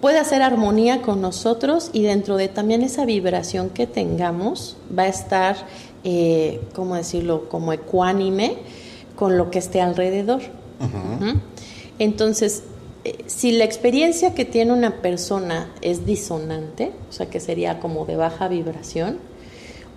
Puede 0.00 0.18
hacer 0.18 0.42
armonía 0.42 1.02
con 1.02 1.20
nosotros 1.20 1.90
y 1.92 2.02
dentro 2.02 2.36
de 2.36 2.48
también 2.48 2.82
esa 2.82 3.04
vibración 3.04 3.70
que 3.70 3.86
tengamos 3.86 4.76
va 4.96 5.04
a 5.04 5.08
estar, 5.08 5.56
eh, 6.04 6.60
¿cómo 6.74 6.94
decirlo?, 6.94 7.48
como 7.48 7.72
ecuánime 7.72 8.58
con 9.16 9.36
lo 9.36 9.50
que 9.50 9.58
esté 9.58 9.80
alrededor. 9.80 10.42
Entonces, 11.98 12.62
eh, 13.04 13.24
si 13.26 13.52
la 13.52 13.64
experiencia 13.64 14.34
que 14.34 14.44
tiene 14.44 14.72
una 14.72 15.02
persona 15.02 15.72
es 15.82 16.06
disonante, 16.06 16.92
o 17.08 17.12
sea, 17.12 17.26
que 17.26 17.40
sería 17.40 17.80
como 17.80 18.06
de 18.06 18.16
baja 18.16 18.46
vibración, 18.46 19.18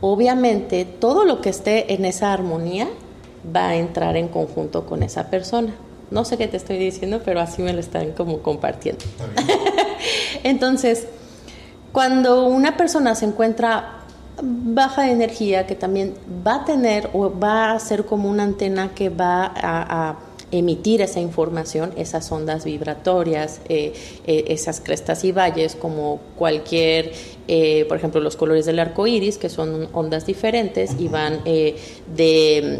obviamente 0.02 0.86
todo 0.86 1.26
lo 1.26 1.42
que 1.42 1.50
esté 1.50 1.94
en 1.94 2.06
esa 2.06 2.34
armonía 2.34 2.90
va 3.56 3.70
a 3.70 3.76
entrar 3.76 4.18
en 4.18 4.28
conjunto 4.28 4.88
con 4.88 5.04
esa 5.04 5.30
persona. 5.30 5.74
No 6.12 6.26
sé 6.26 6.38
qué 6.38 6.48
te 6.48 6.58
estoy 6.58 6.78
diciendo, 6.78 7.22
pero 7.24 7.40
así 7.40 7.62
me 7.62 7.74
lo 7.74 7.80
están 7.80 8.12
como 8.12 8.40
compartiendo. 8.42 9.04
Entonces, 10.44 11.08
cuando 11.92 12.46
una 12.46 12.78
persona 12.78 13.16
se 13.16 13.26
encuentra 13.26 14.02
baja 14.42 15.04
de 15.04 15.12
energía, 15.12 15.68
que 15.68 15.76
también 15.76 16.14
va 16.46 16.56
a 16.56 16.66
tener 16.66 17.10
o 17.14 17.32
va 17.38 17.72
a 17.72 17.80
ser 17.80 18.06
como 18.06 18.30
una 18.30 18.44
antena 18.44 18.94
que 18.94 19.10
va 19.10 19.54
a, 19.56 20.20
emitir 20.54 21.02
esa 21.02 21.22
información, 21.22 21.94
esas 21.96 22.30
ondas 22.30 22.66
vibratorias, 22.66 23.62
eh, 23.70 23.94
eh, 24.28 24.44
esas 24.50 24.82
crestas 24.82 25.24
y 25.24 25.32
valles, 25.32 25.76
como 25.76 26.20
cualquier, 26.38 27.14
eh, 27.48 27.86
por 27.88 27.96
ejemplo, 27.96 28.20
los 28.20 28.36
colores 28.36 28.66
del 28.66 28.80
arco 28.80 29.08
iris, 29.08 29.38
que 29.38 29.48
son 29.48 29.88
ondas 29.94 30.26
diferentes 30.26 30.92
y 31.00 31.08
van 31.08 31.42
de, 31.46 32.80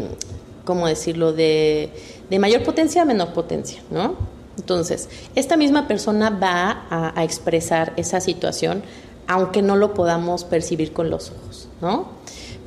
¿cómo 0.66 0.86
decirlo?, 0.86 1.32
de 1.32 1.88
de 2.32 2.38
mayor 2.38 2.62
potencia 2.62 3.02
a 3.02 3.04
menor 3.04 3.34
potencia, 3.34 3.82
¿no? 3.90 4.16
Entonces, 4.56 5.10
esta 5.34 5.58
misma 5.58 5.86
persona 5.86 6.30
va 6.30 6.86
a, 7.14 7.24
expresar 7.24 7.92
esa 7.98 8.22
situación, 8.22 8.82
aunque 9.26 9.60
no 9.60 9.76
lo 9.76 9.92
podamos 9.92 10.44
percibir 10.44 10.94
con 10.94 11.10
los 11.10 11.30
ojos, 11.30 11.68
¿no? 11.82 12.06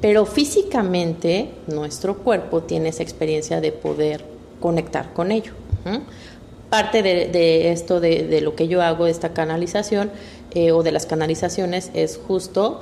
Pero 0.02 0.28
físicamente 0.28 1.50
nuestro 1.66 2.18
cuerpo 2.18 2.62
tiene 2.62 2.90
esa 2.90 3.02
experiencia 3.02 3.60
de 3.60 3.72
poder 3.72 4.24
conectar 4.60 5.14
con 5.14 5.32
ello. 5.32 5.54
Parte 6.70 7.02
de, 7.02 7.72
esto, 7.72 8.00
de, 8.00 8.42
lo 8.42 8.56
que 8.56 8.68
yo 8.68 8.84
hago, 8.84 9.06
de 9.06 9.12
esta 9.12 9.34
canalización 9.34 10.12
eh, 10.52 10.74
o 10.74 10.84
de 10.84 10.92
las 10.92 11.08
canalizaciones, 11.08 11.90
es 11.96 12.20
justo 12.28 12.82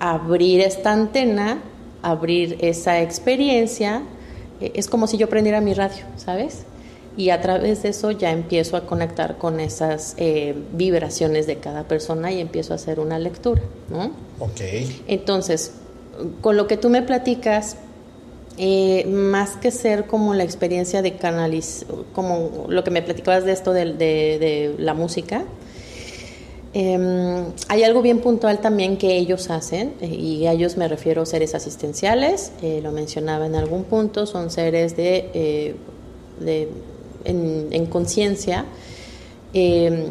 abrir 0.00 0.60
esta 0.60 0.90
antena, 0.90 1.62
abrir 2.02 2.58
esa 2.62 3.00
experiencia 3.00 4.02
es 4.60 4.88
como 4.88 5.06
si 5.06 5.16
yo 5.16 5.28
prendiera 5.28 5.60
mi 5.60 5.74
radio, 5.74 6.04
¿sabes? 6.16 6.64
Y 7.16 7.30
a 7.30 7.40
través 7.40 7.82
de 7.82 7.90
eso 7.90 8.10
ya 8.10 8.32
empiezo 8.32 8.76
a 8.76 8.86
conectar 8.86 9.38
con 9.38 9.60
esas 9.60 10.14
eh, 10.16 10.54
vibraciones 10.72 11.46
de 11.46 11.56
cada 11.56 11.84
persona 11.84 12.32
y 12.32 12.40
empiezo 12.40 12.72
a 12.72 12.76
hacer 12.76 12.98
una 12.98 13.18
lectura, 13.18 13.62
¿no? 13.88 14.10
Ok. 14.40 14.60
Entonces, 15.06 15.72
con 16.40 16.56
lo 16.56 16.66
que 16.66 16.76
tú 16.76 16.90
me 16.90 17.02
platicas, 17.02 17.76
eh, 18.58 19.06
más 19.06 19.56
que 19.56 19.70
ser 19.70 20.06
como 20.06 20.34
la 20.34 20.42
experiencia 20.42 21.02
de 21.02 21.16
canaliz, 21.16 21.86
como 22.12 22.66
lo 22.68 22.82
que 22.82 22.90
me 22.90 23.02
platicabas 23.02 23.44
de 23.44 23.52
esto 23.52 23.72
de 23.72 24.74
la 24.78 24.94
música, 24.94 25.44
Em, 26.76 27.52
hay 27.68 27.84
algo 27.84 28.02
bien 28.02 28.18
puntual 28.18 28.58
también 28.58 28.96
que 28.96 29.16
ellos 29.16 29.48
hacen, 29.48 29.94
eh, 30.00 30.08
y 30.08 30.46
a 30.48 30.52
ellos 30.52 30.76
me 30.76 30.88
refiero 30.88 31.22
a 31.22 31.26
seres 31.26 31.54
asistenciales, 31.54 32.50
eh, 32.62 32.80
lo 32.82 32.90
mencionaba 32.90 33.46
en 33.46 33.54
algún 33.54 33.84
punto, 33.84 34.26
son 34.26 34.50
seres 34.50 34.96
de, 34.96 35.30
eh, 35.34 36.68
en, 37.24 37.86
conciencia, 37.86 38.64
em, 39.52 40.06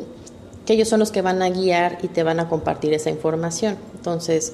que 0.65 0.74
ellos 0.74 0.88
son 0.88 1.01
los 1.01 1.12
que 1.12 1.22
van 1.22 1.41
a 1.41 1.50
guiar 1.50 1.98
y 2.01 2.08
te 2.08 2.24
van 2.24 2.39
a 2.39 2.48
compartir 2.48 2.93
esa 2.93 3.10
información. 3.10 3.75
Entonces, 3.96 4.53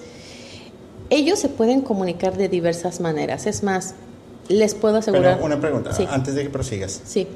ellos 1.12 1.38
se 1.38 1.48
pueden 1.48 1.82
comunicar 1.82 2.36
de 2.36 2.50
diversas 2.50 3.02
maneras. 3.02 3.46
Es 3.46 3.62
más, 3.62 3.94
les 4.48 4.74
puedo 4.74 4.98
asegurar... 4.98 5.40
una 5.44 5.62
pregunta, 5.62 5.92
antes 6.10 6.34
de 6.34 6.42
que 6.42 6.50
prosigas. 6.50 7.02
Sí. 7.06 7.28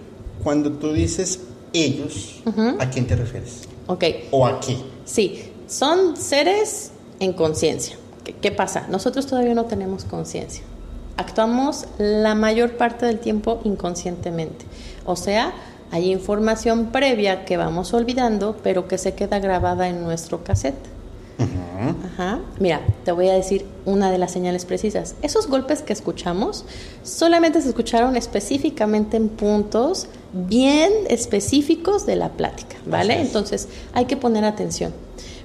Cuando 0.43 0.71
tú 0.71 0.93
dices 0.93 1.41
ellos, 1.73 2.41
¿a 2.79 2.89
quién 2.89 3.05
te 3.05 3.15
refieres? 3.15 3.67
Ok. 3.87 4.03
¿O 4.31 4.45
aquí? 4.45 4.83
Sí, 5.05 5.51
son 5.67 6.17
seres 6.17 6.91
en 7.19 7.33
conciencia. 7.33 7.97
¿Qué, 8.23 8.51
pasa? 8.51 8.87
Nosotros 8.89 9.27
todavía 9.27 9.53
no 9.53 9.65
tenemos 9.65 10.05
conciencia. 10.05 10.63
Actuamos 11.17 11.85
la 11.97 12.35
mayor 12.35 12.77
parte 12.77 13.05
del 13.05 13.19
tiempo 13.19 13.59
inconscientemente. 13.65 14.65
O 15.05 15.15
sea, 15.15 15.53
hay 15.91 16.11
información 16.11 16.87
previa 16.87 17.43
que 17.43 17.57
vamos 17.57 17.93
olvidando, 17.93 18.57
pero 18.63 18.87
que 18.87 18.97
se 18.97 19.13
queda 19.13 19.39
grabada 19.39 19.89
en 19.89 20.03
nuestro 20.03 20.43
cassette. 20.43 20.92
Ajá. 21.37 22.39
Mira, 22.59 22.81
te 23.03 23.11
voy 23.11 23.29
a 23.29 23.33
decir 23.33 23.65
una 23.85 24.11
de 24.11 24.17
las 24.17 24.31
señales 24.31 24.65
precisas. 24.65 25.15
Esos 25.21 25.47
golpes 25.47 25.81
que 25.81 25.93
escuchamos 25.93 26.65
solamente 27.03 27.61
se 27.61 27.69
escucharon 27.69 28.15
específicamente 28.15 29.17
en 29.17 29.29
puntos 29.29 30.07
bien 30.31 30.91
específicos 31.09 32.05
de 32.05 32.15
la 32.15 32.29
plática, 32.29 32.77
¿vale? 32.85 33.19
Entonces 33.19 33.67
hay 33.93 34.05
que 34.05 34.17
poner 34.17 34.45
atención, 34.45 34.93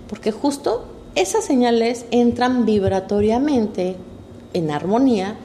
porque 0.09 0.33
justo 0.33 0.87
esas 1.15 1.45
señales 1.45 2.07
entran 2.11 2.65
vibratoriamente 2.65 3.97
en 4.53 4.71
armonía 4.71 5.37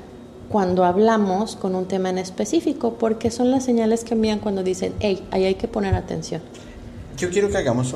cuando 0.49 0.85
hablamos 0.85 1.55
con 1.55 1.73
un 1.73 1.85
tema 1.85 2.09
en 2.09 2.19
específico, 2.19 2.93
porque 2.99 3.31
son 3.31 3.49
las 3.49 3.63
señales 3.65 4.03
que 4.03 4.13
envían 4.13 4.39
cuando 4.39 4.61
dicen, 4.61 4.93
hey, 4.99 5.25
ahí 5.31 5.45
hay 5.45 5.55
que 5.55 5.67
poner 5.67 5.95
atención. 5.95 6.41
Yo 7.17 7.29
quiero 7.29 7.49
que 7.49 7.57
hagamos 7.57 7.95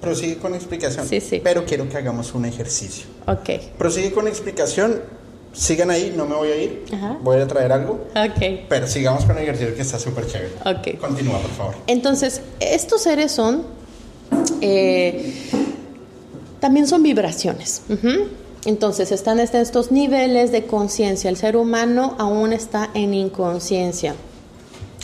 Prosigue 0.00 0.38
con 0.38 0.54
explicación. 0.54 1.06
Sí, 1.06 1.20
sí. 1.20 1.40
Pero 1.42 1.64
quiero 1.64 1.88
que 1.88 1.96
hagamos 1.96 2.34
un 2.34 2.44
ejercicio. 2.44 3.06
Ok. 3.26 3.50
Prosigue 3.78 4.12
con 4.12 4.26
explicación. 4.28 5.00
Sigan 5.52 5.90
ahí, 5.90 6.14
no 6.16 6.24
me 6.26 6.34
voy 6.34 6.48
a 6.48 6.56
ir. 6.56 6.84
Voy 7.22 7.38
a 7.38 7.46
traer 7.46 7.72
algo. 7.72 8.06
Ok. 8.16 8.66
Pero 8.68 8.86
sigamos 8.86 9.24
con 9.24 9.36
el 9.36 9.44
ejercicio 9.44 9.74
que 9.74 9.82
está 9.82 9.98
súper 9.98 10.26
chévere. 10.26 10.52
Ok. 10.64 10.98
Continúa, 10.98 11.38
por 11.38 11.50
favor. 11.50 11.74
Entonces, 11.86 12.40
estos 12.58 13.02
seres 13.02 13.32
son. 13.32 13.64
Eh, 14.60 15.34
también 16.58 16.86
son 16.86 17.02
vibraciones. 17.02 17.82
Entonces, 18.64 19.12
están 19.12 19.40
estos 19.40 19.92
niveles 19.92 20.52
de 20.52 20.66
conciencia. 20.66 21.28
El 21.28 21.36
ser 21.36 21.56
humano 21.56 22.16
aún 22.18 22.52
está 22.52 22.90
en 22.94 23.12
inconsciencia. 23.12 24.14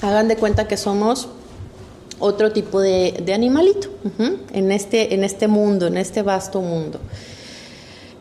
Hagan 0.01 0.29
de 0.29 0.37
cuenta 0.37 0.69
que 0.69 0.77
somos 0.77 1.29
otro 2.19 2.53
tipo 2.53 2.81
de, 2.81 3.23
animalito 3.35 3.89
en, 4.53 4.73
este, 4.73 5.15
en 5.15 5.25
este 5.25 5.49
mundo, 5.49 5.87
en 5.87 5.97
este 5.97 6.23
vasto 6.23 6.61
mundo. 6.61 6.99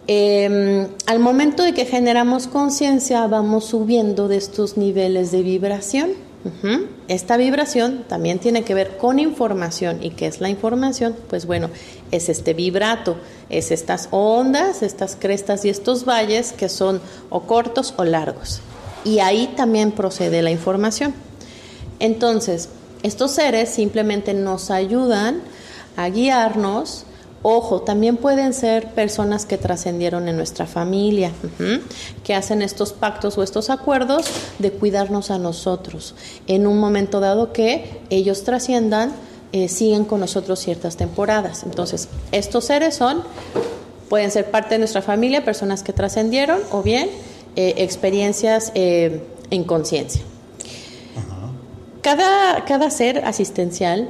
Em, 0.07 0.87
al 1.05 1.19
momento 1.19 1.63
de 1.63 1.73
que 1.73 1.85
generamos 1.85 2.47
conciencia, 2.47 3.27
vamos 3.27 3.65
subiendo 3.65 4.27
de 4.27 4.37
estos 4.37 4.77
niveles 4.77 5.31
de 5.31 5.43
vibración. 5.43 6.27
Esta 7.09 7.35
vibración 7.35 8.05
también 8.07 8.39
tiene 8.39 8.63
que 8.63 8.73
ver 8.73 8.95
con 8.95 9.19
información. 9.19 10.01
¿Y 10.01 10.11
qué 10.11 10.27
es 10.27 10.39
la 10.39 10.47
información? 10.47 11.13
Pues 11.29 11.45
bueno, 11.45 11.69
es 12.11 12.29
este 12.29 12.53
vibrato, 12.53 13.17
es 13.49 13.71
estas 13.71 14.07
ondas, 14.11 14.81
estas 14.81 15.17
crestas 15.17 15.65
y 15.65 15.69
estos 15.69 16.05
valles 16.05 16.53
que 16.53 16.69
son 16.69 17.01
o 17.29 17.41
cortos 17.41 17.93
o 17.97 18.05
largos. 18.05 18.61
Y 19.03 19.19
ahí 19.19 19.53
también 19.57 19.91
procede 19.91 20.41
la 20.41 20.51
información. 20.51 21.13
Entonces, 21.99 22.69
Estos 23.03 23.31
seres 23.31 23.69
simplemente 23.69 24.33
nos 24.33 24.71
ayudan 24.71 25.41
a 25.95 26.09
guiarnos. 26.09 27.03
Ojo, 27.43 27.81
también 27.81 28.17
pueden 28.17 28.53
ser 28.53 28.93
personas 28.93 29.45
que 29.45 29.57
trascendieron 29.57 30.27
en 30.27 30.35
nuestra 30.35 30.65
familia, 30.65 31.31
que 32.23 32.33
hacen 32.33 32.61
estos 32.61 32.93
pactos 32.93 33.37
o 33.37 33.43
estos 33.43 33.69
acuerdos 33.69 34.25
de 34.59 34.71
cuidarnos 34.71 35.29
a 35.29 35.37
nosotros. 35.37 36.15
En 36.47 36.65
un 36.65 36.79
momento 36.79 37.19
dado 37.19 37.53
que 37.53 38.01
ellos 38.09 38.43
trasciendan, 38.43 39.13
eh, 39.53 39.69
siguen 39.69 40.03
con 40.03 40.19
nosotros 40.19 40.59
ciertas 40.59 40.97
temporadas. 40.97 41.63
Entonces, 41.63 42.09
estos 42.33 42.65
seres 42.65 42.95
son, 42.95 43.23
pueden 44.09 44.29
ser 44.29 44.51
parte 44.51 44.75
de 44.75 44.79
nuestra 44.79 45.01
familia, 45.01 45.45
personas 45.45 45.83
que 45.83 45.93
trascendieron 45.93 46.59
o 46.71 46.83
bien 46.83 47.09
eh, 47.55 47.75
experiencias 47.77 48.73
eh, 48.75 49.21
en 49.49 49.63
conciencia. 49.63 50.21
Cada, 52.07 52.63
cada, 52.63 52.89
ser 52.89 53.25
asistencial 53.25 54.09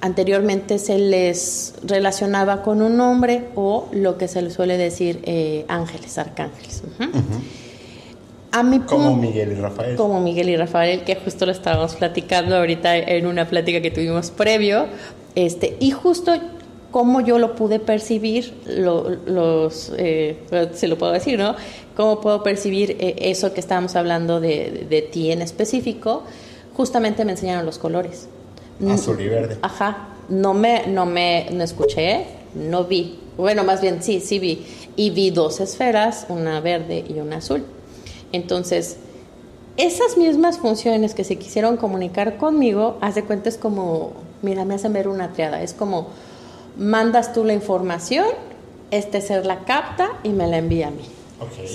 anteriormente 0.00 0.78
se 0.78 0.98
les 0.98 1.74
relacionaba 1.82 2.62
con 2.62 2.80
un 2.80 2.96
nombre 2.96 3.44
o 3.56 3.88
lo 3.92 4.16
que 4.16 4.26
se 4.26 4.40
les 4.40 4.54
suele 4.54 4.78
decir 4.78 5.20
ángeles, 5.68 6.16
arcángeles. 6.16 6.82
como 8.86 9.16
Miguel 9.16 9.52
y 9.52 9.54
Rafael. 9.56 9.96
Como 9.96 10.20
Miguel 10.22 10.48
y 10.48 10.56
Rafael, 10.56 11.04
que 11.04 11.16
justo 11.16 11.44
lo 11.44 11.52
estábamos 11.52 11.94
platicando 11.94 12.56
ahorita 12.56 12.96
en 12.96 13.26
una 13.26 13.46
plática 13.46 13.82
que 13.82 13.90
tuvimos 13.90 14.30
previo. 14.30 14.86
Este, 15.34 15.76
y 15.80 15.90
justo 15.90 16.32
cómo 16.90 17.20
yo 17.20 17.38
lo 17.38 17.54
pude 17.54 17.80
percibir, 17.80 18.54
los, 18.66 19.92
eh, 19.96 20.38
se 20.72 20.88
lo 20.88 20.96
puedo 20.96 21.12
decir, 21.12 21.38
¿no? 21.38 21.54
Cómo 21.94 22.20
puedo 22.20 22.42
percibir 22.42 22.96
eh, 22.98 23.14
eso 23.18 23.52
que 23.52 23.60
estábamos 23.60 23.94
hablando 23.96 24.40
de, 24.40 24.86
de, 24.88 25.02
ti 25.02 25.30
en 25.30 25.42
específico. 25.42 26.22
Justamente 26.78 27.24
me 27.24 27.32
enseñaron 27.32 27.66
los 27.66 27.76
colores. 27.76 28.28
Azul 28.88 29.20
y 29.20 29.28
verde. 29.28 29.58
Ajá. 29.62 30.10
No 30.28 30.54
me, 30.54 30.86
no 30.86 31.06
me, 31.06 31.48
no 31.50 31.64
escuché, 31.64 32.24
no 32.54 32.84
vi. 32.84 33.18
Bueno, 33.36 33.64
más 33.64 33.80
bien 33.80 34.00
sí, 34.00 34.20
sí 34.20 34.38
vi. 34.38 34.64
Y 34.94 35.10
vi 35.10 35.30
dos 35.30 35.58
esferas, 35.58 36.26
una 36.28 36.60
verde 36.60 37.04
y 37.08 37.18
una 37.18 37.38
azul. 37.38 37.64
Entonces, 38.30 38.98
esas 39.76 40.16
mismas 40.16 40.58
funciones 40.58 41.14
que 41.14 41.24
se 41.24 41.34
quisieron 41.34 41.78
comunicar 41.78 42.36
conmigo, 42.36 42.96
hace 43.00 43.24
cuenta 43.24 43.48
es 43.48 43.58
como, 43.58 44.12
mira, 44.42 44.64
me 44.64 44.76
hacen 44.76 44.92
ver 44.92 45.08
una 45.08 45.32
triada, 45.32 45.60
es 45.60 45.74
como, 45.74 46.10
mandas 46.76 47.32
tú 47.32 47.42
la 47.42 47.54
información, 47.54 48.26
este 48.92 49.20
ser 49.20 49.46
la 49.46 49.64
capta 49.64 50.10
y 50.22 50.28
me 50.28 50.46
la 50.46 50.58
envía 50.58 50.86
a 50.86 50.90
mí. 50.92 51.02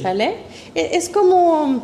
¿Sale? 0.02 0.38
E, 0.76 0.92
es 0.94 1.10
como, 1.10 1.84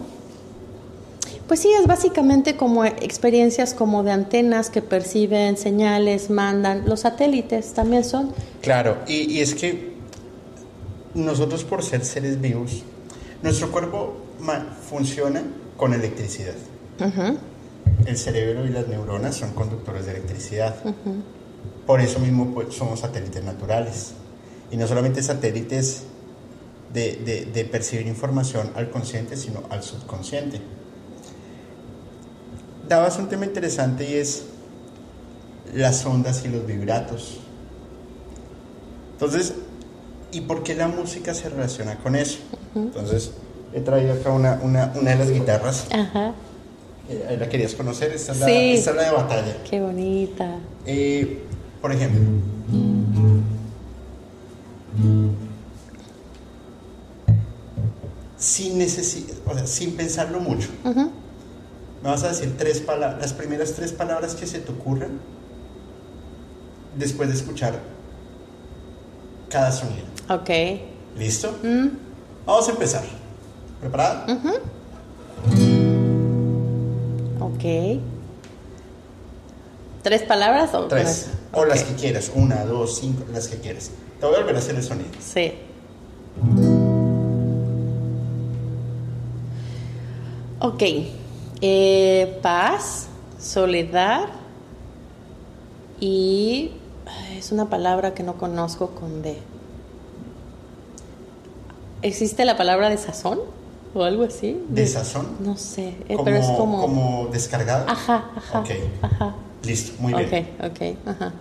pues 1.50 1.60
sí, 1.60 1.70
es 1.74 1.86
básicamente 1.86 2.56
como 2.56 2.86
experiencias 2.86 3.74
como 3.74 4.04
de 4.04 4.12
antenas 4.12 4.70
que 4.70 4.82
perciben 4.82 5.58
señales, 5.58 6.30
mandan, 6.30 6.88
los 6.88 7.02
satélites 7.02 7.74
también 7.74 8.06
son. 8.06 8.32
Claro, 8.62 9.00
y, 9.06 9.30
y 9.34 9.42
es 9.42 9.54
que 9.56 9.90
nosotros 11.14 11.66
por 11.66 11.84
ser 11.84 12.06
seres 12.06 12.40
vivos, 12.40 12.84
nuestro 13.42 13.72
cuerpo 13.72 14.16
funciona 14.90 15.44
con 15.78 15.94
electricidad. 15.94 16.56
El 18.06 18.18
cerebro 18.18 18.66
y 18.66 18.70
las 18.70 18.88
neuronas 18.88 19.36
son 19.36 19.54
conductores 19.54 20.06
de 20.06 20.12
electricidad. 20.12 20.76
Por 21.86 22.02
eso 22.02 22.20
mismo 22.20 22.54
pues, 22.54 22.74
somos 22.76 23.00
satélites 23.00 23.44
naturales. 23.44 24.14
Y 24.72 24.78
no 24.78 24.88
solamente 24.88 25.24
satélites 25.24 26.04
de, 26.94 27.50
de, 27.52 27.66
percibir 27.66 28.08
información 28.08 28.72
al 28.76 28.90
consciente, 28.90 29.36
sino 29.36 29.64
al 29.70 29.84
subconsciente. 29.84 30.62
Dabas 32.90 33.20
un 33.20 33.30
tema 33.30 33.46
interesante 33.46 34.10
y 34.10 34.16
es 34.16 34.46
las 35.76 36.04
ondas 36.06 36.44
y 36.44 36.48
los 36.48 36.66
vibratos. 36.66 37.38
Entonces, 39.14 39.54
¿y 40.32 40.42
por 40.42 40.64
qué 40.64 40.74
la 40.74 40.88
música 40.88 41.36
se 41.36 41.50
relaciona 41.50 41.98
con 42.00 42.16
eso? 42.16 42.40
Entonces, 42.74 43.32
he 43.74 43.82
traído 43.82 44.14
acá 44.14 44.32
una, 44.32 44.60
una, 44.64 44.92
una 45.00 45.12
de 45.12 45.18
las 45.18 45.30
guitarras. 45.30 45.86
Ajá. 45.92 46.34
Eh, 47.10 47.38
¿La 47.40 47.48
querías 47.48 47.76
conocer? 47.76 48.12
Esta 48.12 48.32
es, 48.32 48.40
la, 48.40 48.50
esta 48.50 48.90
es 48.92 48.96
la 48.96 49.04
de 49.04 49.12
batalla. 49.12 49.64
Qué 49.70 49.82
bonita. 49.82 50.58
Eh, 50.86 51.44
por 51.82 51.92
ejemplo. 51.92 52.22
Sin, 58.38 58.82
o 58.82 59.54
sea, 59.54 59.68
sin 59.68 59.96
pensarlo 59.96 60.40
mucho. 60.40 60.70
Me 62.02 62.10
vas 62.10 62.24
a 62.24 62.30
decir 62.30 62.56
tres 62.58 62.80
palabras, 62.80 63.20
las 63.22 63.34
primeras 63.34 63.74
tres 63.74 63.92
palabras 63.92 64.36
que 64.36 64.48
se 64.48 64.60
te 64.60 64.72
ocurran 64.72 65.20
después 66.98 67.30
de 67.30 67.36
escuchar 67.36 67.80
cada 69.50 69.72
sonido. 69.72 70.06
Ok. 70.30 70.50
¿Listo? 71.18 71.52
Mm. 71.64 71.88
Vamos 72.46 72.68
a 72.68 72.72
empezar. 72.72 73.04
¿Preparada? 73.82 74.26
Ok. 77.40 78.00
¿Tres 80.04 80.24
palabras 80.24 80.74
o 80.74 80.86
Tres. 80.86 81.30
O 81.52 81.66
las 81.66 81.84
que 81.84 81.96
quieras. 81.96 82.32
Una, 82.34 82.64
dos, 82.64 83.00
cinco, 83.00 83.24
las 83.34 83.48
que 83.48 83.58
quieras. 83.58 83.92
Te 84.20 84.26
voy 84.26 84.36
a 84.36 84.40
volver 84.40 84.56
a 84.56 84.60
hacer 84.60 84.76
el 84.76 84.84
sonido. 84.84 85.10
Sí. 85.20 85.54
Ok. 90.60 90.84
Eh, 91.62 92.40
paz, 92.42 93.08
soledad 93.40 94.26
y 96.00 96.72
es 97.38 97.52
una 97.52 97.70
palabra 97.70 98.14
que 98.14 98.24
no 98.24 98.36
conozco 98.36 98.92
con 98.92 99.22
D. 99.22 99.38
¿Existe 102.02 102.46
la 102.46 102.56
palabra 102.56 102.90
de 102.90 102.98
sazón? 102.98 103.40
o 103.94 104.04
algo 104.04 104.24
así. 104.24 104.62
¿De 104.70 104.88
sazón? 104.88 105.28
No 105.40 105.58
sé, 105.58 105.96
eh, 106.08 106.18
pero 106.24 106.38
es 106.38 106.46
como... 106.46 106.82
¿Como 106.82 107.28
descargado? 107.32 107.86
Ajá, 107.90 108.32
ajá. 108.36 108.60
Ok. 108.60 108.70
Ajá. 109.02 109.36
Listo, 109.64 109.94
muy 110.00 110.14
bien. 110.14 110.48
Ok, 110.62 110.72
ok, 110.72 111.08
ajá. 111.08 111.34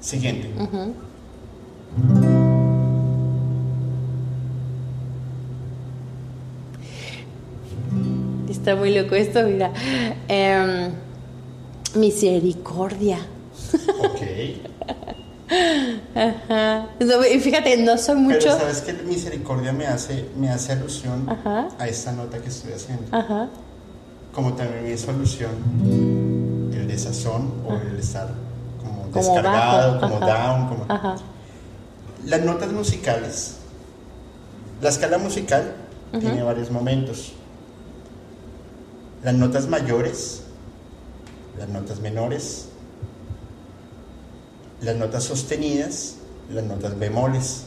Siguiente. 0.00 0.50
Está 8.62 8.76
muy 8.76 8.94
loco 8.94 9.16
esto, 9.16 9.42
mira. 9.42 9.72
Em, 10.28 10.92
misericordia. 11.96 13.18
Ok. 13.98 14.22
Ajá. 16.14 16.86
Y 17.34 17.40
fíjate, 17.40 17.76
no 17.78 17.98
soy 17.98 18.14
mucho. 18.14 18.38
Pero 18.38 18.58
sabes 18.60 18.82
que 18.82 18.92
misericordia 18.92 19.72
me 19.72 19.88
hace, 19.88 20.26
me 20.38 20.48
hace 20.48 20.74
alusión 20.74 21.26
a 21.44 21.88
esta 21.88 22.12
nota 22.12 22.38
que 22.38 22.50
estoy 22.50 22.74
haciendo. 22.74 23.04
Ajá. 23.10 23.48
Como 24.32 24.52
también 24.52 24.84
me 24.84 24.92
hizo 24.92 25.10
alusión 25.10 25.50
el 26.72 26.86
desazón 26.86 27.52
o 27.66 27.74
el 27.74 27.98
estar 27.98 28.28
como, 28.80 29.08
descargado, 29.12 30.00
como 30.00 30.20
down, 30.20 30.68
como. 30.68 30.86
Las 32.26 32.42
notas 32.42 32.70
musicales. 32.70 33.56
La 34.80 34.90
escala 34.90 35.18
musical 35.18 35.74
tiene 36.12 36.44
varios 36.44 36.70
momentos. 36.70 37.32
Las 39.22 39.34
notas 39.34 39.68
mayores, 39.68 40.42
las 41.58 41.68
notas 41.68 42.00
menores, 42.00 42.68
las 44.80 44.96
notas 44.96 45.24
sostenidas, 45.24 46.16
las 46.52 46.64
notas 46.64 46.98
bemoles. 46.98 47.64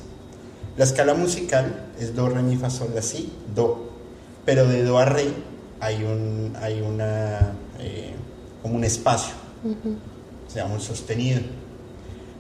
La 0.78 0.84
escala 0.84 1.14
musical 1.14 1.86
es 2.00 2.14
do, 2.14 2.28
re, 2.28 2.44
mi, 2.44 2.58
fa, 2.58 2.70
sol, 2.70 2.90
la, 2.94 3.02
si, 3.02 3.32
do. 3.56 3.90
Pero 4.46 4.68
de 4.68 4.84
do 4.84 5.00
a 5.00 5.06
re 5.06 5.28
hay 5.80 6.04
un, 6.04 6.54
hay 6.62 6.82
una, 6.82 7.54
eh, 7.80 8.14
como 8.62 8.76
un 8.76 8.84
espacio, 8.84 9.34
o 9.64 10.52
sea, 10.52 10.66
un 10.66 10.82
sostenido. 10.82 11.40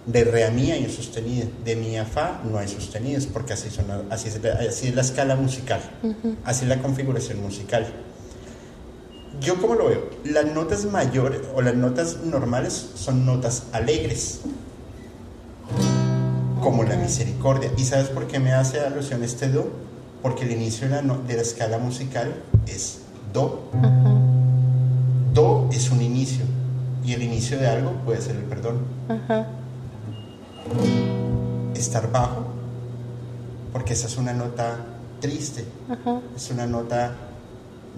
De 0.06 0.24
re 0.24 0.44
a 0.44 0.52
mi 0.52 0.72
hay 0.72 0.84
un 0.84 0.92
sostenido, 0.92 1.48
de 1.64 1.76
mi 1.76 1.98
a 1.98 2.06
fa 2.06 2.42
no 2.44 2.60
hay 2.60 2.68
sostenidos, 2.68 3.26
porque 3.26 3.54
así, 3.54 3.70
son, 3.70 3.86
así, 4.12 4.28
es, 4.28 4.44
así 4.44 4.90
es 4.90 4.96
la 4.96 5.02
escala 5.02 5.36
musical, 5.36 5.80
así 6.44 6.64
es 6.66 6.70
la 6.70 6.82
configuración 6.82 7.42
musical. 7.42 7.88
Yo 9.42 9.60
como 9.62 9.76
lo 9.76 9.90
veo, 9.90 10.10
las 10.24 10.46
notas 10.54 10.86
mayores 10.86 11.42
o 11.56 11.62
las 11.62 11.76
notas 11.76 12.18
normales 12.24 12.92
son 12.96 13.26
notas 13.26 13.64
alegres, 13.74 14.42
como 16.62 16.84
la 16.84 16.96
misericordia. 16.96 17.72
¿Y 17.78 17.84
sabes 17.84 18.08
por 18.08 18.28
qué 18.28 18.40
me 18.40 18.54
hace 18.54 18.80
alusión 18.80 19.24
este 19.24 19.50
do? 19.50 19.68
Porque 20.22 20.46
el 20.46 20.52
inicio 20.52 20.90
de 20.90 21.02
la, 21.02 21.02
de 21.02 21.36
la 21.36 21.42
escala 21.42 21.78
musical 21.78 22.34
es 22.66 23.02
do. 23.34 23.70
Do 25.34 25.70
es 25.72 25.92
un 25.92 26.02
inicio 26.02 26.46
y 27.06 27.14
el 27.14 27.22
inicio 27.22 27.60
de 27.60 27.68
algo 27.68 27.92
puede 28.06 28.22
ser 28.22 28.36
el 28.36 28.44
perdón. 28.44 28.80
Estar 31.76 32.12
bajo, 32.12 32.46
porque 33.72 33.94
esa 33.94 34.08
es 34.08 34.18
una 34.18 34.34
nota 34.34 34.78
triste, 35.20 35.66
es 36.36 36.50
una 36.50 36.66
nota 36.66 37.14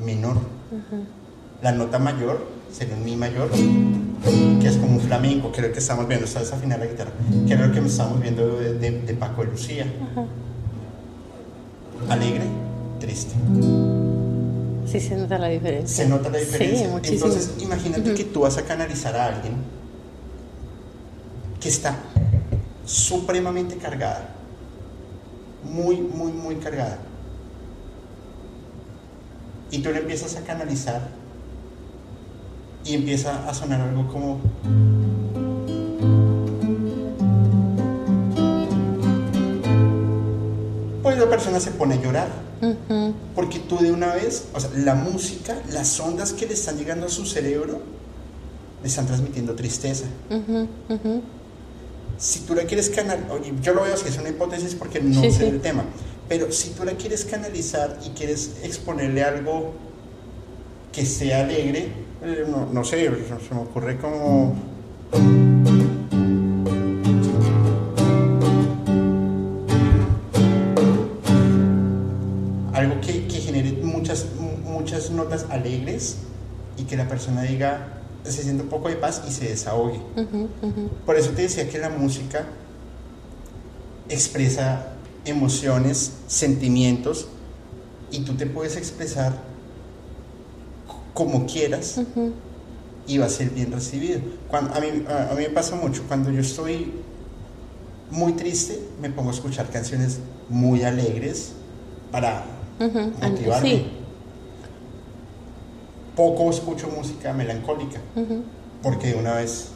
menor. 0.03 0.37
La 1.61 1.71
nota 1.71 1.99
mayor 1.99 2.45
sería 2.71 2.95
un 2.95 3.03
mi 3.03 3.15
mayor, 3.15 3.49
que 3.49 4.67
es 4.67 4.77
como 4.77 4.93
un 4.93 5.01
flamenco, 5.01 5.51
que 5.51 5.61
es 5.61 5.67
lo 5.67 5.73
que 5.73 5.79
estamos 5.79 6.07
viendo, 6.07 6.27
sabes 6.27 6.51
afinar 6.53 6.79
la 6.79 6.85
guitarra, 6.85 7.11
que 7.47 7.53
es 7.53 7.59
lo 7.59 7.71
que 7.71 7.79
estamos 7.79 8.21
viendo 8.21 8.59
de, 8.59 8.73
de, 8.75 9.01
de 9.01 9.13
Paco 9.15 9.43
de 9.43 9.51
Lucía. 9.51 9.85
Alegre, 12.09 12.43
triste. 12.99 13.33
Sí, 14.85 14.99
se 14.99 15.15
nota 15.15 15.37
la 15.37 15.47
diferencia. 15.47 16.03
Se 16.03 16.09
nota 16.09 16.29
la 16.29 16.37
diferencia. 16.37 16.99
Sí. 17.01 17.13
Entonces, 17.15 17.55
imagínate 17.59 18.13
que 18.13 18.23
tú 18.23 18.41
vas 18.41 18.57
a 18.57 18.63
canalizar 18.63 19.15
a 19.15 19.25
alguien 19.25 19.55
que 21.59 21.69
está 21.69 21.95
supremamente 22.85 23.77
cargada, 23.77 24.29
muy, 25.63 25.97
muy, 25.97 26.31
muy 26.31 26.55
cargada. 26.57 26.99
Y 29.71 29.79
tú 29.79 29.89
le 29.89 29.99
empiezas 29.99 30.35
a 30.37 30.41
canalizar 30.41 31.16
y 32.87 32.93
empieza 32.95 33.47
a 33.49 33.53
sonar 33.53 33.81
algo 33.81 34.07
como... 34.07 34.39
Pues 41.03 41.17
la 41.17 41.29
persona 41.29 41.59
se 41.59 41.71
pone 41.71 41.95
a 41.95 42.01
llorar. 42.01 42.27
Porque 43.35 43.59
tú 43.59 43.77
de 43.77 43.91
una 43.91 44.13
vez, 44.15 44.45
o 44.53 44.59
sea, 44.59 44.69
la 44.75 44.95
música, 44.95 45.55
las 45.71 45.99
ondas 45.99 46.33
que 46.33 46.47
le 46.47 46.53
están 46.53 46.77
llegando 46.77 47.05
a 47.05 47.09
su 47.09 47.25
cerebro, 47.25 47.79
le 48.81 48.87
están 48.87 49.05
transmitiendo 49.05 49.53
tristeza. 49.53 50.05
Si 52.17 52.39
tú 52.41 52.55
la 52.55 52.63
quieres 52.63 52.89
canalizar, 52.89 53.29
yo 53.61 53.73
lo 53.73 53.83
veo 53.83 53.93
así, 53.93 54.07
es 54.07 54.17
una 54.17 54.29
hipótesis 54.29 54.73
porque 54.75 54.99
no 54.99 55.21
Sí, 55.21 55.31
sé 55.31 55.39
sí. 55.39 55.45
el 55.45 55.61
tema, 55.61 55.83
pero 56.27 56.51
si 56.51 56.71
tú 56.71 56.83
la 56.83 56.93
quieres 56.93 57.25
canalizar 57.25 57.99
y 58.05 58.09
quieres 58.09 58.53
exponerle 58.63 59.23
algo 59.23 59.73
que 60.91 61.05
sea 61.05 61.41
alegre, 61.41 61.91
eh, 62.23 62.45
no, 62.49 62.67
no 62.71 62.83
sé, 62.83 63.05
se 63.05 63.53
me 63.55 63.61
ocurre 63.61 63.97
como... 63.97 64.55
Algo 72.73 73.01
que, 73.01 73.25
que 73.27 73.39
genere 73.39 73.71
muchas, 73.83 74.25
mu- 74.39 74.57
muchas 74.71 75.09
notas 75.09 75.45
alegres 75.49 76.17
y 76.77 76.83
que 76.83 76.95
la 76.95 77.07
persona 77.07 77.41
diga, 77.41 77.87
se 78.23 78.43
siente 78.43 78.63
un 78.63 78.69
poco 78.69 78.89
de 78.89 78.95
paz 78.97 79.23
y 79.27 79.31
se 79.31 79.45
desahogue. 79.49 79.99
Por 81.05 81.15
eso 81.15 81.31
te 81.31 81.43
decía 81.43 81.67
que 81.69 81.79
la 81.79 81.89
música 81.89 82.45
expresa 84.09 84.87
emociones, 85.25 86.13
sentimientos, 86.27 87.27
y 88.11 88.19
tú 88.21 88.35
te 88.35 88.45
puedes 88.45 88.77
expresar 88.77 89.33
como 91.17 91.47
quieras 91.47 91.99
y 93.07 93.17
va 93.17 93.25
a 93.25 93.29
ser 93.29 93.49
bien 93.49 93.71
recibido. 93.71 94.19
Cuando, 94.47 94.71
a, 94.75 94.79
mí, 94.79 94.87
a, 95.09 95.31
a 95.31 95.33
mí 95.33 95.41
me 95.45 95.49
pasa 95.49 95.75
mucho, 95.75 96.03
cuando 96.07 96.29
yo 96.29 96.41
estoy 96.41 96.93
muy 98.11 98.33
triste, 98.33 98.79
me 99.01 99.09
pongo 99.09 99.31
a 99.31 99.33
escuchar 99.33 99.67
canciones 99.71 100.19
muy 100.47 100.83
alegres 100.83 101.53
para 102.11 102.43
motivarme. 103.19 103.67
Sí. 103.69 103.91
Poco 106.15 106.51
escucho 106.51 106.87
música 106.95 107.33
melancólica. 107.33 107.99
Ujú. 108.15 108.43
porque 108.83 109.07
de 109.07 109.15
una 109.15 109.33
vez 109.33 109.69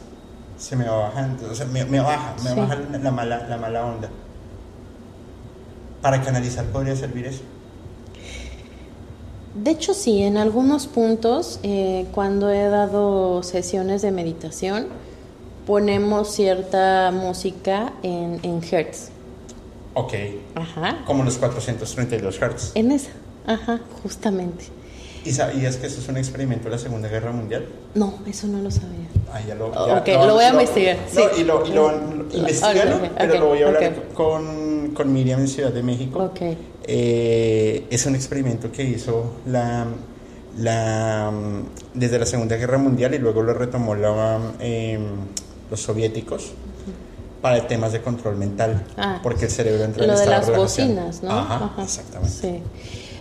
se 0.56 0.76
me 0.76 0.84
va 0.84 0.96
bajando, 1.08 1.50
o 1.50 1.54
sea, 1.56 1.66
me, 1.66 1.84
me 1.84 1.98
baja, 1.98 2.36
me 2.44 2.50
Sí. 2.50 2.56
baja 2.56 2.76
la, 2.76 2.98
la 2.98 3.10
mala, 3.10 3.48
la 3.48 3.56
mala 3.56 3.84
onda. 3.84 4.08
Para 6.00 6.22
canalizar 6.22 6.64
podría 6.66 6.94
servir 6.94 7.26
eso. 7.26 7.42
De 9.54 9.70
hecho, 9.70 9.92
sí, 9.94 10.22
en 10.22 10.36
algunos 10.38 10.86
puntos, 10.86 11.60
eh, 11.62 12.06
cuando 12.12 12.50
he 12.50 12.68
dado 12.68 13.42
sesiones 13.42 14.00
de 14.02 14.10
meditación, 14.10 14.86
ponemos 15.66 16.30
cierta 16.34 17.10
música 17.12 17.92
en, 18.02 18.40
en 18.42 18.60
hertz. 18.70 19.10
Ok, 19.94 20.14
Ajá. 20.54 21.02
como 21.06 21.22
los 21.22 21.36
432 21.36 22.38
Hz. 22.40 22.72
En 22.74 22.92
esa. 22.92 23.10
Ajá, 23.46 23.80
justamente. 24.02 24.64
¿Y 25.24 25.32
sabías 25.32 25.76
que 25.76 25.86
eso 25.86 26.00
es 26.00 26.08
un 26.08 26.16
experimento 26.16 26.64
de 26.64 26.70
la 26.70 26.78
Segunda 26.78 27.08
Guerra 27.08 27.30
Mundial? 27.30 27.66
No, 27.94 28.14
eso 28.26 28.46
no 28.46 28.58
lo 28.58 28.70
sabía. 28.70 29.06
Ah, 29.32 29.40
ya 29.46 29.54
lo, 29.54 29.72
ya- 29.72 29.98
ok, 29.98 30.08
lo 30.26 30.34
voy 30.34 30.44
a 30.44 30.50
investigar, 30.50 30.96
No, 31.14 31.20
sí. 31.20 31.40
y 31.40 31.44
lo, 31.44 31.66
y 31.66 31.72
lo, 31.72 31.92
Lo- 31.92 32.24
investigalo, 32.34 32.96
pero 33.18 33.38
lo 33.38 33.46
voy 33.48 33.62
a 33.62 33.66
hablar 33.68 33.94
con, 34.14 34.92
con 34.94 35.12
Miriam 35.12 35.40
en 35.40 35.48
Ciudad 35.48 35.70
de 35.72 35.82
México. 35.82 36.18
Ok. 36.24 36.40
Eh, 36.86 37.86
es 37.90 38.06
un 38.06 38.14
experimento 38.14 38.70
que 38.72 38.82
hizo 38.84 39.32
la, 39.46 39.86
la, 40.58 41.32
desde 41.94 42.18
la 42.18 42.26
Segunda 42.26 42.56
Guerra 42.56 42.78
Mundial 42.78 43.14
y 43.14 43.18
luego 43.18 43.42
lo 43.42 43.54
retomó 43.54 43.94
la, 43.94 44.38
eh, 44.60 44.98
los 45.70 45.80
soviéticos 45.80 46.52
para 47.40 47.66
temas 47.66 47.92
de 47.92 48.00
control 48.02 48.36
mental, 48.36 48.84
Ah, 48.96 49.18
porque 49.22 49.46
el 49.46 49.50
cerebro 49.50 49.84
entra 49.84 50.04
en 50.04 50.10
Lo 50.10 50.18
de 50.18 50.26
las 50.26 50.46
relajación. 50.46 50.88
bocinas, 50.96 51.22
¿no? 51.22 51.30
Ajá, 51.32 51.72
exactamente. 51.82 52.36
Sí. 52.40 52.62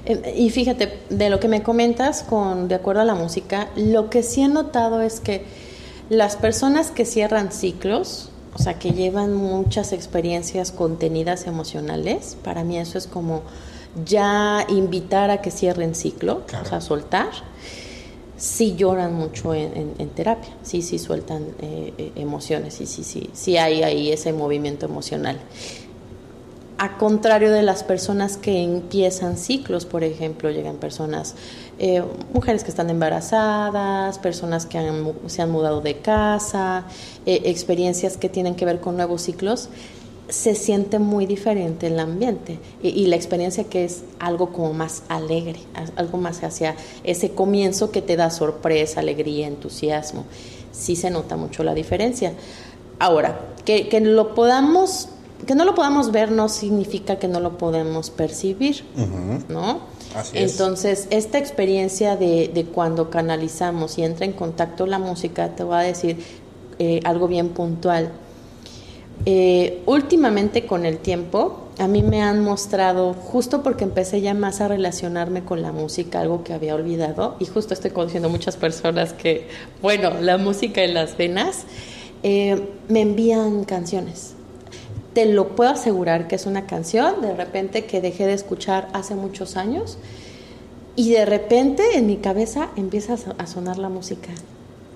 Eh, 0.05 0.33
Y 0.37 0.49
fíjate, 0.49 0.99
de 1.09 1.29
lo 1.29 1.39
que 1.39 1.47
me 1.47 1.63
comentas 1.63 2.23
con 2.23 2.67
de 2.67 2.75
acuerdo 2.75 3.01
a 3.01 3.05
la 3.05 3.15
música, 3.15 3.69
lo 3.75 4.09
que 4.09 4.21
sí 4.23 4.41
he 4.41 4.47
notado 4.47 5.01
es 5.01 5.19
que 5.19 5.43
las 6.09 6.35
personas 6.35 6.91
que 6.91 7.05
cierran 7.05 7.51
ciclos, 7.51 8.30
o 8.53 8.57
sea, 8.61 8.77
que 8.79 8.91
llevan 8.91 9.33
muchas 9.33 9.93
experiencias 9.93 10.71
contenidas 10.71 11.47
emocionales, 11.47 12.37
para 12.43 12.63
mí 12.63 12.77
eso 12.77 12.97
es 12.97 13.07
como 13.07 13.41
ya 14.05 14.65
invitar 14.69 15.29
a 15.31 15.41
que 15.41 15.51
cierren 15.51 15.95
ciclo, 15.95 16.45
Claro. 16.47 16.65
o 16.65 16.69
sea, 16.69 16.81
soltar. 16.81 17.29
Sí 18.37 18.75
lloran 18.75 19.13
mucho 19.13 19.53
en, 19.53 19.77
en- 19.77 19.93
en 19.99 20.09
terapia, 20.09 20.49
sí, 20.63 20.81
sí 20.81 20.97
sueltan 20.97 21.43
eh, 21.61 21.93
eh, 21.97 22.11
emociones, 22.15 22.73
sí, 22.73 22.87
sí, 22.87 23.03
sí, 23.03 23.29
sí 23.33 23.57
hay 23.57 23.83
ahí 23.83 24.11
ese 24.11 24.33
movimiento 24.33 24.87
emocional 24.87 25.39
a 26.81 26.97
contrario 26.97 27.51
de 27.51 27.61
las 27.61 27.83
personas 27.83 28.37
que 28.37 28.63
empiezan 28.63 29.37
ciclos, 29.37 29.85
por 29.85 30.03
ejemplo, 30.03 30.49
llegan 30.49 30.77
personas, 30.77 31.35
eh, 31.77 32.01
mujeres 32.33 32.63
que 32.63 32.71
están 32.71 32.89
embarazadas, 32.89 34.17
personas 34.17 34.65
que 34.65 34.79
se 35.27 35.43
han 35.43 35.51
mudado 35.51 35.81
de 35.81 35.97
casa, 35.97 36.85
eh, 37.27 37.43
experiencias 37.45 38.17
que 38.17 38.29
tienen 38.29 38.55
que 38.55 38.65
ver 38.65 38.79
con 38.79 38.97
nuevos 38.97 39.21
ciclos, 39.21 39.69
se 40.27 40.55
siente 40.55 40.97
muy 40.97 41.27
diferente 41.27 41.85
el 41.85 41.99
ambiente 41.99 42.57
y, 42.81 43.05
la 43.05 43.15
experiencia 43.15 43.65
que 43.65 43.85
es 43.85 44.01
algo 44.17 44.51
como 44.51 44.73
más 44.73 45.03
alegre, 45.07 45.59
algo 45.95 46.17
más 46.17 46.43
hacia 46.43 46.75
ese 47.03 47.29
comienzo 47.29 47.91
que 47.91 48.01
te 48.01 48.15
da 48.15 48.31
sorpresa, 48.31 49.01
alegría, 49.01 49.45
entusiasmo. 49.45 50.25
Sí 50.71 50.95
se 50.95 51.11
nota 51.11 51.37
mucho 51.37 51.63
la 51.63 51.75
diferencia. 51.75 52.33
Ahora, 52.97 53.39
que, 53.65 53.87
que 53.87 53.99
lo 53.99 54.33
podamos, 54.33 55.09
que 55.45 55.55
no 55.55 55.65
lo 55.65 55.75
podamos 55.75 56.11
ver 56.11 56.31
no 56.31 56.49
significa 56.49 57.17
que 57.17 57.27
no 57.27 57.39
lo 57.39 57.57
podemos 57.57 58.09
percibir, 58.09 58.83
¿no? 59.49 59.79
Así 60.15 60.37
es. 60.37 60.51
Entonces, 60.51 61.07
esta 61.09 61.37
experiencia 61.37 62.15
de, 62.15 62.51
de 62.53 62.65
cuando 62.65 63.09
canalizamos 63.09 63.97
y 63.97 64.03
entra 64.03 64.25
en 64.25 64.33
contacto 64.33 64.85
la 64.85 64.99
música, 64.99 65.55
te 65.55 65.63
voy 65.63 65.75
a 65.75 65.79
decir 65.79 66.17
eh, 66.79 66.99
algo 67.03 67.27
bien 67.27 67.49
puntual. 67.49 68.11
Eh, 69.25 69.83
últimamente 69.85 70.65
con 70.65 70.85
el 70.85 70.97
tiempo, 70.97 71.67
a 71.77 71.87
mí 71.87 72.01
me 72.01 72.23
han 72.23 72.43
mostrado, 72.43 73.13
justo 73.13 73.61
porque 73.61 73.83
empecé 73.83 74.21
ya 74.21 74.33
más 74.33 74.61
a 74.61 74.67
relacionarme 74.67 75.43
con 75.43 75.61
la 75.61 75.71
música, 75.71 76.21
algo 76.21 76.43
que 76.43 76.53
había 76.53 76.73
olvidado, 76.73 77.35
y 77.39 77.45
justo 77.45 77.75
estoy 77.75 77.91
conociendo 77.91 78.29
muchas 78.29 78.57
personas 78.57 79.13
que, 79.13 79.47
bueno, 79.81 80.19
la 80.21 80.37
música 80.39 80.83
en 80.83 80.95
las 80.95 81.17
venas, 81.17 81.65
eh, 82.23 82.69
me 82.87 83.01
envían 83.01 83.63
canciones. 83.63 84.33
Te 85.13 85.25
lo 85.25 85.49
puedo 85.55 85.69
asegurar 85.71 86.27
que 86.27 86.35
es 86.35 86.45
una 86.45 86.65
canción 86.65 87.21
de 87.21 87.35
repente 87.35 87.85
que 87.85 87.99
dejé 88.01 88.25
de 88.27 88.33
escuchar 88.33 88.87
hace 88.93 89.15
muchos 89.15 89.57
años 89.57 89.97
y 90.95 91.11
de 91.11 91.25
repente 91.25 91.83
en 91.95 92.07
mi 92.07 92.17
cabeza 92.17 92.69
empieza 92.77 93.13
a 93.13 93.17
so- 93.17 93.35
a 93.37 93.47
sonar 93.47 93.77
la 93.77 93.89
música. 93.89 94.29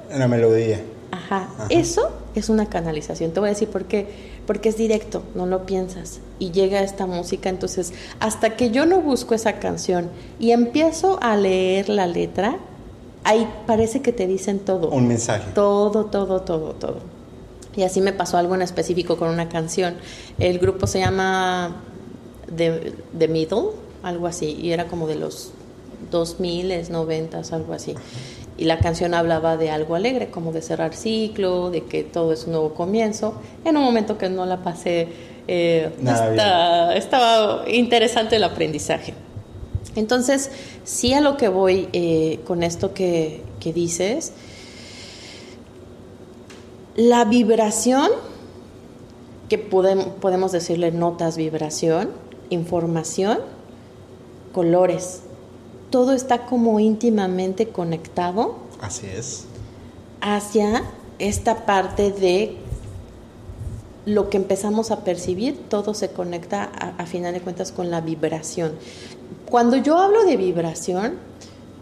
La 0.09 0.27
melodía. 0.27 0.81
Ajá. 1.11 1.49
Ajá. 1.57 1.67
Eso 1.69 2.11
es 2.35 2.49
una 2.49 2.67
canalización. 2.67 3.31
Te 3.31 3.39
voy 3.39 3.47
a 3.47 3.53
decir 3.53 3.67
por 3.69 3.85
qué. 3.85 4.35
Porque 4.45 4.69
es 4.69 4.77
directo, 4.77 5.23
no 5.33 5.45
lo 5.47 5.65
piensas. 5.65 6.19
Y 6.39 6.51
llega 6.51 6.81
esta 6.81 7.05
música. 7.07 7.49
Entonces, 7.49 7.93
hasta 8.19 8.55
que 8.55 8.69
yo 8.71 8.85
no 8.85 9.01
busco 9.01 9.33
esa 9.33 9.53
canción 9.53 10.09
y 10.39 10.51
empiezo 10.51 11.17
a 11.21 11.35
leer 11.35 11.89
la 11.89 12.05
letra, 12.07 12.57
ahí 13.23 13.47
parece 13.65 14.01
que 14.01 14.11
te 14.13 14.27
dicen 14.27 14.59
todo. 14.59 14.89
Un 14.91 15.07
mensaje. 15.07 15.51
Todo, 15.55 16.05
todo, 16.05 16.41
todo, 16.41 16.71
todo. 16.73 16.99
Y 17.75 17.83
así 17.83 18.01
me 18.01 18.13
pasó 18.13 18.37
algo 18.37 18.55
en 18.55 18.61
específico 18.61 19.17
con 19.17 19.29
una 19.29 19.49
canción. 19.49 19.95
El 20.39 20.59
grupo 20.59 20.87
se 20.87 20.99
llama 20.99 21.75
The, 22.55 22.93
The 23.17 23.27
Middle, 23.27 23.63
algo 24.03 24.27
así, 24.27 24.57
y 24.61 24.71
era 24.71 24.87
como 24.87 25.07
de 25.07 25.15
los 25.15 25.51
2000, 26.11 26.89
90, 26.89 27.41
algo 27.51 27.73
así. 27.73 27.95
Y 28.57 28.65
la 28.65 28.79
canción 28.79 29.13
hablaba 29.13 29.57
de 29.57 29.69
algo 29.71 29.95
alegre, 29.95 30.29
como 30.29 30.53
de 30.53 30.61
cerrar 30.61 30.93
ciclo, 30.95 31.69
de 31.71 31.83
que 31.83 32.03
todo 32.03 32.31
es 32.31 32.45
un 32.45 32.51
nuevo 32.53 32.73
comienzo. 32.73 33.33
En 33.65 33.75
un 33.75 33.83
momento 33.83 34.17
que 34.17 34.29
no 34.29 34.45
la 34.45 34.63
pasé, 34.63 35.09
eh, 35.47 35.91
Nada 35.99 36.31
está- 36.31 36.95
estaba 36.95 37.69
interesante 37.69 38.37
el 38.37 38.43
aprendizaje. 38.45 39.13
Entonces, 39.95 40.51
sí 40.85 41.13
a 41.13 41.21
lo 41.21 41.35
que 41.37 41.47
voy 41.49 41.89
eh, 41.93 42.39
con 42.45 42.63
esto 42.63 42.93
que, 42.93 43.41
que 43.59 43.73
dices, 43.73 44.31
La 46.95 47.25
vibración, 47.25 48.09
que 49.49 49.57
podemos, 49.57 50.07
podemos 50.21 50.51
decirle 50.51 50.91
notas, 50.91 51.37
vibración, 51.37 52.09
información, 52.49 53.39
colores. 54.53 55.21
Todo 55.89 56.13
está 56.13 56.45
como 56.45 56.79
íntimamente 56.79 57.69
conectado. 57.69 58.55
Así 58.81 59.07
es. 59.07 59.45
Hacia 60.21 60.83
esta 61.19 61.65
parte 61.65 62.11
de 62.11 62.57
lo 64.05 64.29
que 64.29 64.37
empezamos 64.37 64.91
a 64.91 65.03
percibir, 65.03 65.67
todo 65.69 65.93
se 65.93 66.09
conecta 66.09 66.63
a, 66.63 67.05
final 67.05 67.33
de 67.33 67.41
cuentas 67.41 67.71
con 67.71 67.89
la 67.89 68.01
vibración. 68.01 68.73
Cuando 69.49 69.77
yo 69.77 69.97
hablo 69.97 70.23
de 70.25 70.37
vibración, 70.37 71.15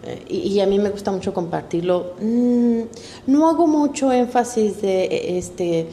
eh, 0.03 0.25
y, 0.27 0.59
a 0.59 0.65
mí 0.65 0.79
me 0.79 0.89
gusta 0.89 1.11
mucho 1.11 1.33
compartirlo, 1.33 2.13
mm, 2.19 2.81
no 3.27 3.49
hago 3.49 3.67
mucho 3.67 4.11
énfasis 4.11 4.81
de, 4.81 5.05
e, 5.05 5.37
este, 5.37 5.87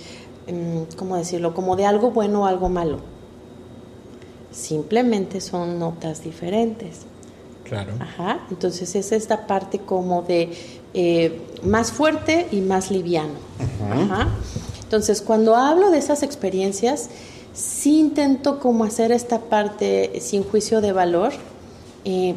mm, 0.49 0.97
¿cómo 0.97 1.17
decirlo? 1.17 1.55
Como 1.55 1.77
de 1.77 1.87
algo 1.87 2.11
bueno 2.11 2.43
o 2.43 2.47
algo 2.47 2.69
malo. 2.69 2.99
Simplemente 4.51 5.41
son 5.41 5.79
notas 5.79 6.25
diferentes. 6.25 7.03
Claro. 7.65 7.93
Ajá. 8.01 8.41
Entonces 8.51 8.97
es 8.97 9.13
esta 9.13 9.47
parte 9.47 9.79
como 9.79 10.23
de 10.23 10.51
eh, 10.93 11.41
más 11.63 11.93
fuerte 11.93 12.49
y 12.51 12.61
más 12.61 12.91
liviano. 12.91 13.35
Ajá. 13.93 14.29
Entonces, 14.83 15.23
cuando 15.23 15.55
hablo 15.55 15.93
de 15.93 15.99
esas 15.99 16.25
experiencias, 16.25 17.11
sí 17.53 18.01
intento 18.01 18.59
como 18.59 18.83
hacer 18.83 19.13
esta 19.13 19.39
parte 19.39 20.21
sin 20.21 20.43
juicio 20.43 20.81
de 20.81 20.91
valor, 20.91 21.33
eh, 22.05 22.35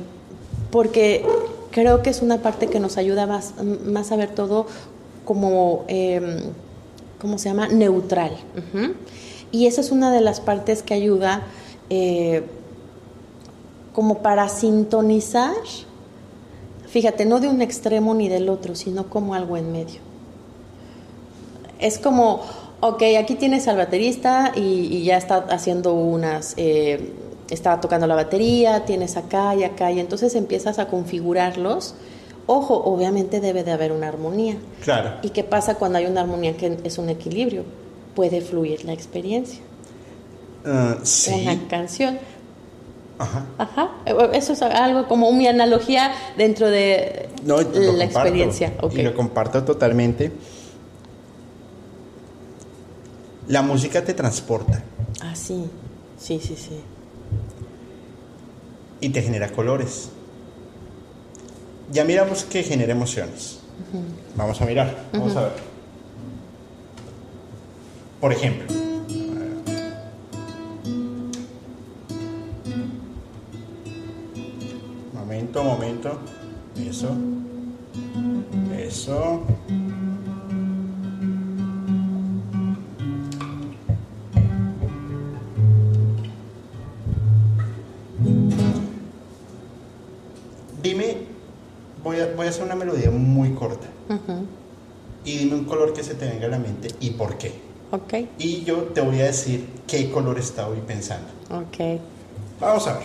porque 0.69 1.25
creo 1.73 2.01
que 2.01 2.09
es 2.09 2.21
una 2.21 2.37
parte 2.37 2.67
que 2.67 2.79
nos 2.79 2.97
ayuda 2.97 3.27
más, 3.27 3.53
más 3.85 4.11
a 4.11 4.15
ver 4.15 4.29
todo 4.29 4.67
como, 5.25 5.83
em, 5.87 6.39
¿cómo 7.19 7.37
se 7.37 7.49
llama? 7.49 7.67
Neutral. 7.67 8.31
Y 9.51 9.67
esa 9.67 9.81
es 9.81 9.91
una 9.91 10.11
de 10.11 10.21
las 10.21 10.39
partes 10.39 10.83
que 10.83 10.93
ayuda 10.93 11.41
eh, 11.89 12.43
como 13.93 14.19
para 14.19 14.47
sintonizar, 14.49 15.55
fíjate, 16.87 17.25
no 17.25 17.39
de 17.39 17.49
un 17.49 17.61
extremo 17.61 18.13
ni 18.13 18.29
del 18.29 18.49
otro, 18.49 18.75
sino 18.75 19.09
como 19.09 19.33
algo 19.33 19.57
en 19.57 19.71
medio 19.71 20.13
es 21.83 21.99
como, 21.99 22.41
ok, 22.79 23.03
aquí 23.19 23.35
tienes 23.35 23.67
al 23.67 23.75
baterista 23.75 24.53
y, 24.55 25.03
ya 25.03 25.17
está 25.17 25.45
haciendo 25.49 25.93
unas, 25.93 26.53
eh, 26.55 27.11
está 27.49 27.79
tocando 27.81 28.07
la 28.07 28.15
batería, 28.15 28.85
tienes 28.85 29.17
acá 29.17 29.55
y 29.55 29.63
acá, 29.63 29.91
y 29.91 29.99
entonces 29.99 30.35
empiezas 30.35 30.79
a 30.79 30.87
configurarlos. 30.87 31.95
Ojo, 32.45 32.75
obviamente 32.83 33.39
debe 33.39 33.63
de 33.63 33.71
haber 33.71 33.91
una 33.91 34.09
armonía. 34.09 34.57
Claro. 34.83 35.19
¿Y 35.21 35.29
qué 35.29 35.43
pasa 35.43 35.75
cuando 35.75 35.97
hay 35.97 36.05
una 36.05 36.21
armonía 36.21 36.57
que 36.57 36.77
es 36.83 36.97
un 36.97 37.09
equilibrio? 37.09 37.63
Puede 38.15 38.41
fluir 38.41 38.83
la 38.85 38.93
experiencia. 38.93 39.59
Uh, 40.65 40.99
sí. 41.03 41.41
Una 41.41 41.67
canción. 41.67 42.19
Ajá. 43.17 43.45
Ajá. 43.57 43.91
Eso 44.33 44.53
es 44.53 44.61
algo 44.61 45.07
como 45.07 45.31
mi 45.31 45.47
analogía 45.47 46.11
dentro 46.37 46.69
de 46.69 47.29
la 47.45 48.03
experiencia. 48.03 48.73
Y 48.91 49.01
lo 49.03 49.13
comparto 49.13 49.63
totalmente. 49.63 50.31
La 53.47 53.61
música 53.61 54.03
te 54.03 54.13
transporta. 54.13 54.83
Ah, 55.21 55.35
sí, 55.35 55.65
sí, 56.17 56.39
sí, 56.41 56.55
sí. 56.57 56.81
Y 59.03 59.09
te 59.09 59.21
genera 59.21 59.49
colores. 59.51 60.11
Ya 61.91 62.05
miramos 62.05 62.45
que 62.45 62.63
genera 62.63 62.93
emociones. 62.93 63.59
Vamos 64.37 64.61
a 64.61 64.65
mirar, 64.65 65.09
vamos 65.11 65.35
a 65.35 65.41
ver. 65.41 65.51
Por 68.21 68.31
ejemplo, 68.31 68.65
momento, 75.13 75.63
momento, 75.65 76.19
eso, 76.77 77.09
eso. 78.73 79.43
Voy 92.35 92.47
a 92.47 92.49
hacer 92.49 92.63
una 92.63 92.75
melodía 92.75 93.11
muy 93.11 93.53
corta. 93.53 93.87
Y 95.25 95.37
dime 95.37 95.55
un 95.55 95.65
color 95.65 95.93
que 95.93 96.03
se 96.03 96.15
te 96.15 96.27
venga 96.27 96.47
a 96.47 96.49
la 96.49 96.59
mente 96.59 96.89
y 96.99 97.11
por 97.11 97.37
qué. 97.37 97.53
Ok. 97.91 98.13
Y 98.39 98.63
yo 98.63 98.77
te 98.93 99.01
voy 99.01 99.21
a 99.21 99.25
decir 99.25 99.67
qué 99.87 100.09
color 100.09 100.39
está 100.39 100.67
hoy 100.67 100.79
pensando. 100.85 101.27
Ok. 101.51 102.01
Vamos 102.59 102.87
a 102.87 102.93
ver. 102.93 103.03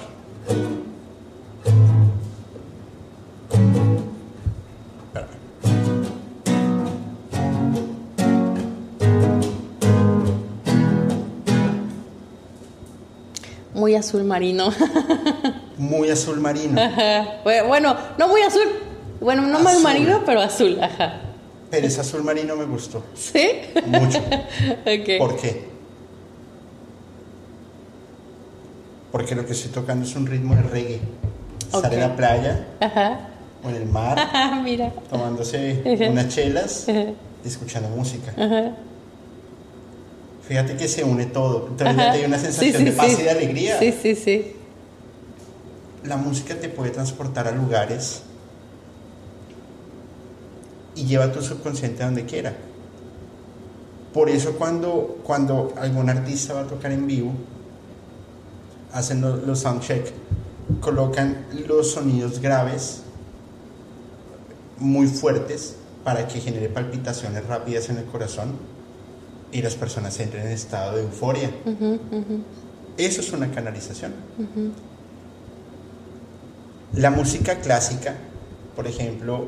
Muy 13.74 13.94
azul 13.94 14.24
marino. 14.24 14.72
muy 15.78 16.10
azul 16.10 16.40
marino. 16.40 16.80
Bueno, 17.44 17.96
no 18.18 18.28
muy 18.28 18.42
azul. 18.42 18.87
Bueno, 19.20 19.42
no 19.42 19.58
muy 19.60 19.82
marino, 19.82 20.22
pero 20.24 20.40
azul. 20.40 20.78
Ajá. 20.82 21.20
Pero 21.70 21.86
ese 21.86 22.00
azul 22.00 22.22
marino 22.22 22.56
me 22.56 22.64
gustó. 22.64 23.02
¿Sí? 23.14 23.48
Mucho. 23.86 24.22
¿Por 25.18 25.36
qué? 25.36 25.68
Porque 29.12 29.34
lo 29.34 29.44
que 29.44 29.52
estoy 29.52 29.70
tocando 29.70 30.04
es 30.06 30.14
un 30.16 30.26
ritmo 30.26 30.54
de 30.54 30.62
reggae. 30.62 31.00
Estar 31.72 31.92
en 31.92 32.00
la 32.00 32.16
playa 32.16 32.66
o 33.62 33.68
en 33.68 33.74
el 33.74 33.86
mar, 33.86 34.18
Mira. 34.64 34.90
tomándose 35.10 35.82
unas 36.08 36.28
chelas 36.28 36.86
y 36.88 37.48
escuchando 37.48 37.90
música. 37.90 38.32
Fíjate 40.46 40.76
que 40.76 40.88
se 40.88 41.04
une 41.04 41.26
todo. 41.26 41.66
Entonces 41.68 41.98
hay 41.98 42.24
una 42.24 42.38
sensación 42.38 42.84
de 42.86 42.92
paz 42.92 43.18
y 43.18 43.22
de 43.22 43.30
alegría. 43.30 43.78
Sí, 43.78 43.92
sí, 44.00 44.14
sí 44.14 44.54
la 46.08 46.16
música 46.16 46.54
te 46.54 46.68
puede 46.68 46.90
transportar 46.90 47.46
a 47.46 47.52
lugares 47.52 48.22
y 50.98 51.04
lleva 51.04 51.30
tu 51.32 51.40
subconsciente 51.40 52.02
a 52.02 52.06
donde 52.06 52.24
quiera. 52.24 52.54
Por 54.12 54.28
eso 54.28 54.52
cuando, 54.52 55.20
cuando 55.22 55.72
algún 55.80 56.10
artista 56.10 56.54
va 56.54 56.62
a 56.62 56.66
tocar 56.66 56.90
en 56.90 57.06
vivo, 57.06 57.32
hacen 58.92 59.20
los, 59.20 59.46
los 59.46 59.60
soundcheck, 59.60 60.12
colocan 60.80 61.46
los 61.66 61.92
sonidos 61.92 62.40
graves 62.40 63.02
muy 64.78 65.06
fuertes 65.06 65.76
para 66.02 66.26
que 66.26 66.40
genere 66.40 66.68
palpitaciones 66.68 67.46
rápidas 67.46 67.90
en 67.90 67.98
el 67.98 68.04
corazón 68.04 68.52
y 69.52 69.62
las 69.62 69.76
personas 69.76 70.18
entren 70.20 70.46
en 70.46 70.52
estado 70.52 70.96
de 70.96 71.02
euforia. 71.02 71.50
Eso 72.96 73.20
es 73.20 73.32
una 73.32 73.50
canalización. 73.50 74.12
La 76.94 77.10
música 77.10 77.60
clásica, 77.60 78.14
por 78.74 78.86
ejemplo, 78.86 79.46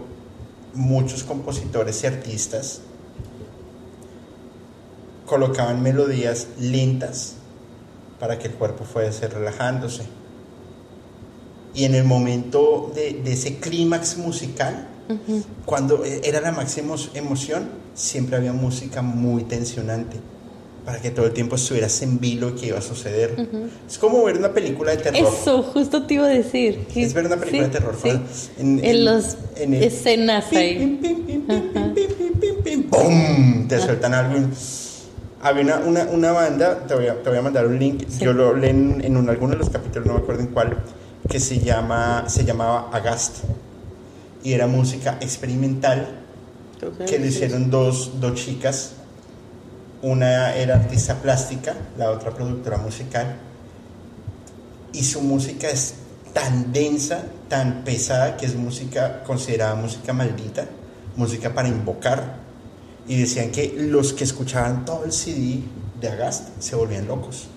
muchos 0.75 1.25
compositores 1.25 2.03
y 2.05 2.07
artistas 2.07 2.83
colocaban 5.27 5.83
melodías 5.83 6.49
lentas 6.59 7.35
para 8.19 8.39
que 8.39 8.49
el 8.49 8.55
cuerpo 8.55 8.85
fuese 8.85 9.29
relajándose. 9.29 10.03
Y 11.75 11.85
en 11.85 11.95
el 11.95 12.05
momento 12.05 12.91
de, 12.95 13.23
ese 13.27 13.59
clímax 13.59 14.19
musical, 14.19 14.89
cuando 15.65 16.05
era 16.05 16.41
la 16.41 16.53
máxima 16.53 16.97
emoción, 17.15 17.69
siempre 17.95 18.37
había 18.37 18.53
música 18.53 19.03
muy 19.03 19.45
tensionante 19.45 20.19
para 20.91 21.01
que 21.01 21.13
todo 21.13 21.27
el 21.27 21.33
tiempo 21.33 21.55
estuvieras 21.55 22.03
en 22.03 22.19
vilo 22.19 22.53
que 22.57 22.67
iba 22.67 22.79
a 22.79 22.83
suceder. 22.83 23.47
Es 23.89 23.97
como 23.97 24.25
ver 24.25 24.37
una 24.37 24.53
película 24.53 24.91
de 24.91 24.97
terror. 24.97 25.33
Eso, 25.41 25.63
justo 25.63 26.05
te 26.05 26.15
iba 26.15 26.27
a 26.27 26.31
decir. 26.31 26.85
Es 26.97 27.15
ver 27.15 27.27
una 27.27 27.37
película 27.37 27.69
de 27.69 27.69
terror. 27.69 27.97
Sí. 28.03 28.11
En, 28.59 28.85
en, 28.85 29.05
las 29.05 29.39
escenas 29.57 30.51
ahí. 30.51 31.47
¡Pum! 32.91 33.69
Te 33.69 33.79
sueltan 33.79 34.15
algo. 34.15 34.49
Había 35.43 35.63
una, 35.63 35.79
una, 35.79 36.03
una, 36.11 36.33
banda, 36.33 36.85
te 36.89 36.95
voy, 36.97 37.07
a, 37.07 37.23
te 37.23 37.31
voy 37.31 37.39
a 37.39 37.43
mandar 37.43 37.69
un 37.69 37.79
link, 37.79 38.09
yo 38.19 38.33
lo 38.33 38.57
leí 38.57 38.71
en, 38.71 39.01
en 39.05 39.29
alguno 39.29 39.53
de 39.53 39.59
los 39.59 39.71
capítulos, 39.71 40.09
no 40.09 40.15
me 40.15 40.19
acuerdo 40.19 40.43
en 40.43 40.49
cuál, 40.49 40.77
que 41.29 41.39
se, 41.39 41.61
llama, 41.61 42.25
se 42.27 42.45
llamaba 42.45 42.91
Agast. 42.93 43.45
Y 44.43 44.55
era 44.55 44.67
música 44.67 45.19
experimental 45.21 46.19
que 47.07 47.17
le 47.21 47.29
hicieron 47.29 47.71
dos, 47.71 48.21
dos 48.21 48.35
chicas 48.35 48.97
una 50.03 50.55
era 50.55 50.77
artista 50.77 51.17
plástica, 51.17 51.75
la 51.99 52.11
otra 52.11 52.31
productora 52.31 52.79
musical. 52.79 53.37
Y 54.93 55.05
su 55.05 55.21
música 55.21 55.69
es 55.69 55.95
tan 56.33 56.73
densa, 56.73 57.25
tan 57.49 57.85
pesada, 57.85 58.37
que 58.37 58.47
es 58.47 58.55
música 58.55 59.23
considerada 59.25 59.75
música 59.75 60.13
maldita, 60.13 60.67
música 61.17 61.55
para 61.55 61.69
invocar. 61.69 62.41
y 63.09 63.19
decían 63.19 63.51
que 63.51 63.75
los 63.77 64.13
que 64.13 64.23
escuchaban 64.23 64.85
todo 64.85 65.05
el 65.05 65.11
CD 65.11 65.63
de 66.01 66.09
Agast 66.09 66.49
se 66.61 66.77
volvían 66.77 67.09
locos. 67.09 67.49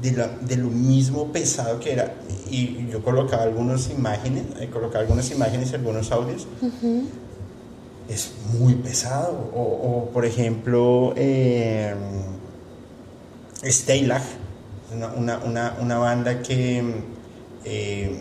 De, 0.00 0.56
lo 0.56 0.68
mismo 0.70 1.32
pesado 1.32 1.78
que 1.78 1.92
era. 1.92 2.14
Y 2.50 2.88
yo 2.88 3.02
colocaba 3.02 3.42
algunas 3.44 3.90
imágenes, 3.90 4.44
eh, 4.60 4.68
colocaba 4.72 5.02
algunas 5.02 5.30
imágenes 5.30 5.70
y 5.70 5.74
algunos 5.76 6.10
audios. 6.10 6.46
Es 8.08 8.32
muy 8.58 8.74
pesado. 8.74 9.50
O, 9.54 9.62
o 9.62 10.10
por 10.10 10.24
ejemplo, 10.24 11.12
eh, 11.16 11.94
Steylag, 13.64 14.22
una, 15.16 15.38
una, 15.38 15.76
una, 15.80 15.98
banda 15.98 16.42
que 16.42 16.82
eh, 17.64 18.18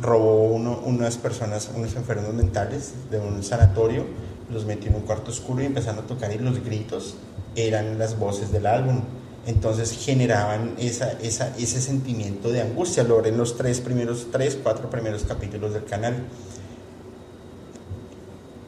robó 0.00 0.44
uno, 0.44 0.80
unas 0.84 1.16
personas, 1.16 1.70
unos 1.74 1.94
enfermos 1.96 2.32
mentales 2.32 2.94
de 3.10 3.18
un 3.18 3.42
sanatorio, 3.42 4.04
los 4.50 4.64
metió 4.64 4.90
en 4.90 4.96
un 4.96 5.02
cuarto 5.02 5.30
oscuro 5.30 5.62
y 5.62 5.66
empezaron 5.66 6.04
a 6.04 6.06
tocar 6.06 6.32
y 6.32 6.38
los 6.38 6.64
gritos 6.64 7.16
eran 7.56 7.98
las 7.98 8.18
voces 8.18 8.52
del 8.52 8.66
álbum. 8.66 9.00
Entonces 9.46 9.92
generaban 9.92 10.74
esa, 10.78 11.12
esa, 11.22 11.54
ese 11.56 11.80
sentimiento 11.80 12.50
de 12.50 12.62
angustia. 12.62 13.04
Lo 13.04 13.24
en 13.24 13.36
los 13.36 13.56
tres 13.56 13.80
primeros, 13.80 14.28
tres, 14.32 14.58
cuatro 14.60 14.90
primeros 14.90 15.22
capítulos 15.22 15.72
del 15.72 15.84
canal. 15.84 16.14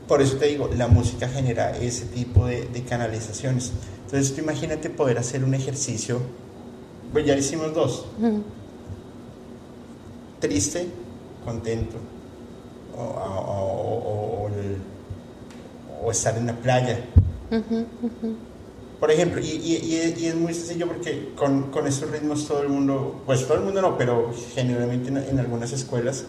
Por 0.09 0.23
eso 0.23 0.39
te 0.39 0.47
digo, 0.47 0.71
la 0.75 0.89
música 0.89 1.29
genera 1.29 1.77
ese 1.77 2.07
tipo 2.07 2.47
de, 2.47 2.67
de 2.67 2.83
canalizaciones. 2.83 3.73
Entonces 4.07 4.35
tú 4.35 4.41
imagínate 4.41 4.89
poder 4.89 5.19
hacer 5.19 5.45
un 5.45 5.55
ejercicio, 5.55 6.19
pues 7.13 7.27
ya 7.27 7.37
hicimos 7.37 7.75
dos. 7.75 8.07
Triste, 10.41 10.87
contento, 11.45 11.99
o, 12.97 13.03
o, 13.03 14.51
o, 16.03 16.11
estar 16.11 16.39
en 16.39 16.47
la 16.47 16.57
playa. 16.57 17.05
Por 18.99 19.11
ejemplo, 19.11 19.43
y, 19.43 19.47
y, 19.47 20.15
y, 20.19 20.27
es 20.27 20.35
muy 20.35 20.55
sencillo 20.55 20.89
porque 20.89 21.33
con, 21.37 21.71
con, 21.71 21.87
estos 21.87 22.11
ritmos 22.11 22.49
todo 22.49 22.63
el 22.63 22.71
mundo, 22.71 23.23
pues 23.27 23.47
todo 23.47 23.59
el 23.59 23.65
mundo 23.65 23.83
no, 23.83 23.99
pero 23.99 24.33
generalmente 24.55 25.11
en, 25.11 25.19
en 25.19 25.39
algunas 25.39 25.73
escuelas 25.73 26.25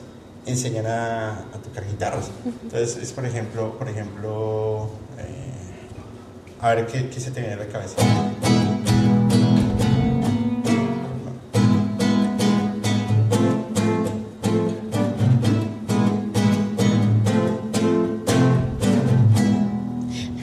enseñan 0.50 0.86
a, 0.88 1.32
a, 1.32 1.62
tocar 1.64 1.86
guitarras. 1.86 2.32
Entonces 2.64 2.98
es 2.98 3.12
por 3.12 3.26
ejemplo, 3.26 3.78
por 3.78 3.88
ejemplo, 3.88 4.90
eh, 5.18 6.62
a 6.62 6.74
ver 6.74 6.88
¿qué, 6.88 7.10
qué 7.10 7.20
se 7.20 7.32
te 7.32 7.42
viene 7.42 7.56
a 7.56 7.58
la 7.58 7.68
cabeza. 7.68 8.02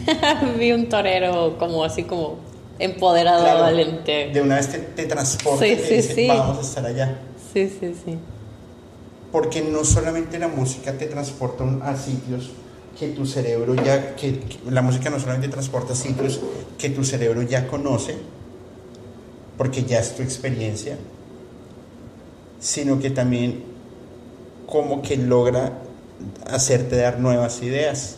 vi 0.59 0.73
un 0.73 0.89
torero 0.89 1.57
como 1.59 1.85
así 1.85 2.05
como 2.05 2.37
empoderado, 2.79 3.43
valiente. 3.61 4.31
De 4.33 4.41
una 4.41 4.57
vez 4.57 4.71
te, 4.71 4.79
te 4.79 5.05
transporta 5.07 5.65
sí, 5.65 5.77
sí, 5.77 6.03
sí. 6.03 6.29
vamos 6.29 6.59
a 6.59 6.61
estar 6.61 6.87
allá. 6.87 7.19
Sí, 7.53 7.69
sí, 7.69 7.95
sí. 8.05 8.19
Porque 9.37 9.61
no 9.61 9.85
solamente 9.85 10.39
la 10.39 10.49
música 10.49 10.97
te 10.97 11.05
transporta 11.05 11.65
a 11.83 11.95
sitios 11.95 12.53
que 12.99 13.09
tu 13.09 13.27
cerebro 13.27 13.75
ya, 13.75 14.17
que, 14.17 14.41
la 14.71 14.81
música 14.81 15.11
no 15.11 15.21
solamente 15.21 15.49
transporta 15.49 15.95
sitios 15.95 16.41
que 16.79 16.89
tu 16.89 17.05
cerebro 17.05 17.43
ya 17.43 17.69
conoce, 17.69 18.17
porque 19.59 19.85
ya 19.85 19.99
es 19.99 20.17
tu 20.17 20.23
experiencia, 20.23 20.97
sino 22.61 22.99
que 22.99 23.11
también 23.11 23.63
como 24.67 25.03
que 25.03 25.19
logra 25.19 25.83
hacerte 26.51 26.97
dar 26.97 27.21
nuevas 27.21 27.63
ideas 27.63 28.17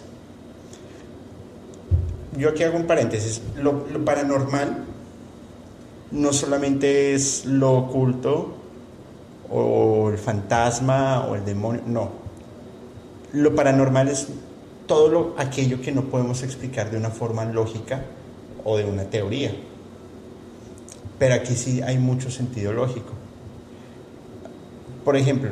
yo 2.39 2.51
aquí 2.51 2.63
hago 2.63 2.77
un 2.77 2.87
paréntesis. 2.87 3.43
Lo, 3.57 3.85
paranormal 4.05 4.85
no 6.13 6.33
solamente 6.33 7.15
es 7.15 7.45
lo 7.45 7.73
oculto 7.73 8.58
o 9.51 10.11
el 10.11 10.19
fantasma 10.19 11.27
o 11.27 11.35
el 11.35 11.45
demonio, 11.45 11.83
no. 11.87 12.11
Lo 13.33 13.55
paranormal 13.55 14.09
es 14.09 14.29
todo 14.87 15.09
lo, 15.09 15.35
aquello 15.39 15.81
que 15.81 15.93
no 15.93 16.03
podemos 16.05 16.43
explicar 16.43 16.91
de 16.91 16.97
una 16.97 17.11
forma 17.11 17.45
lógica 17.45 18.03
o 18.65 18.77
de 18.77 18.85
una 18.85 19.05
teoría. 19.05 19.53
Pero 21.19 21.35
aquí 21.35 21.55
sí 21.55 21.83
hay 21.83 21.99
mucho 21.99 22.31
sentido 22.31 22.73
lógico. 22.73 23.13
Por 25.05 25.17
ejemplo, 25.17 25.51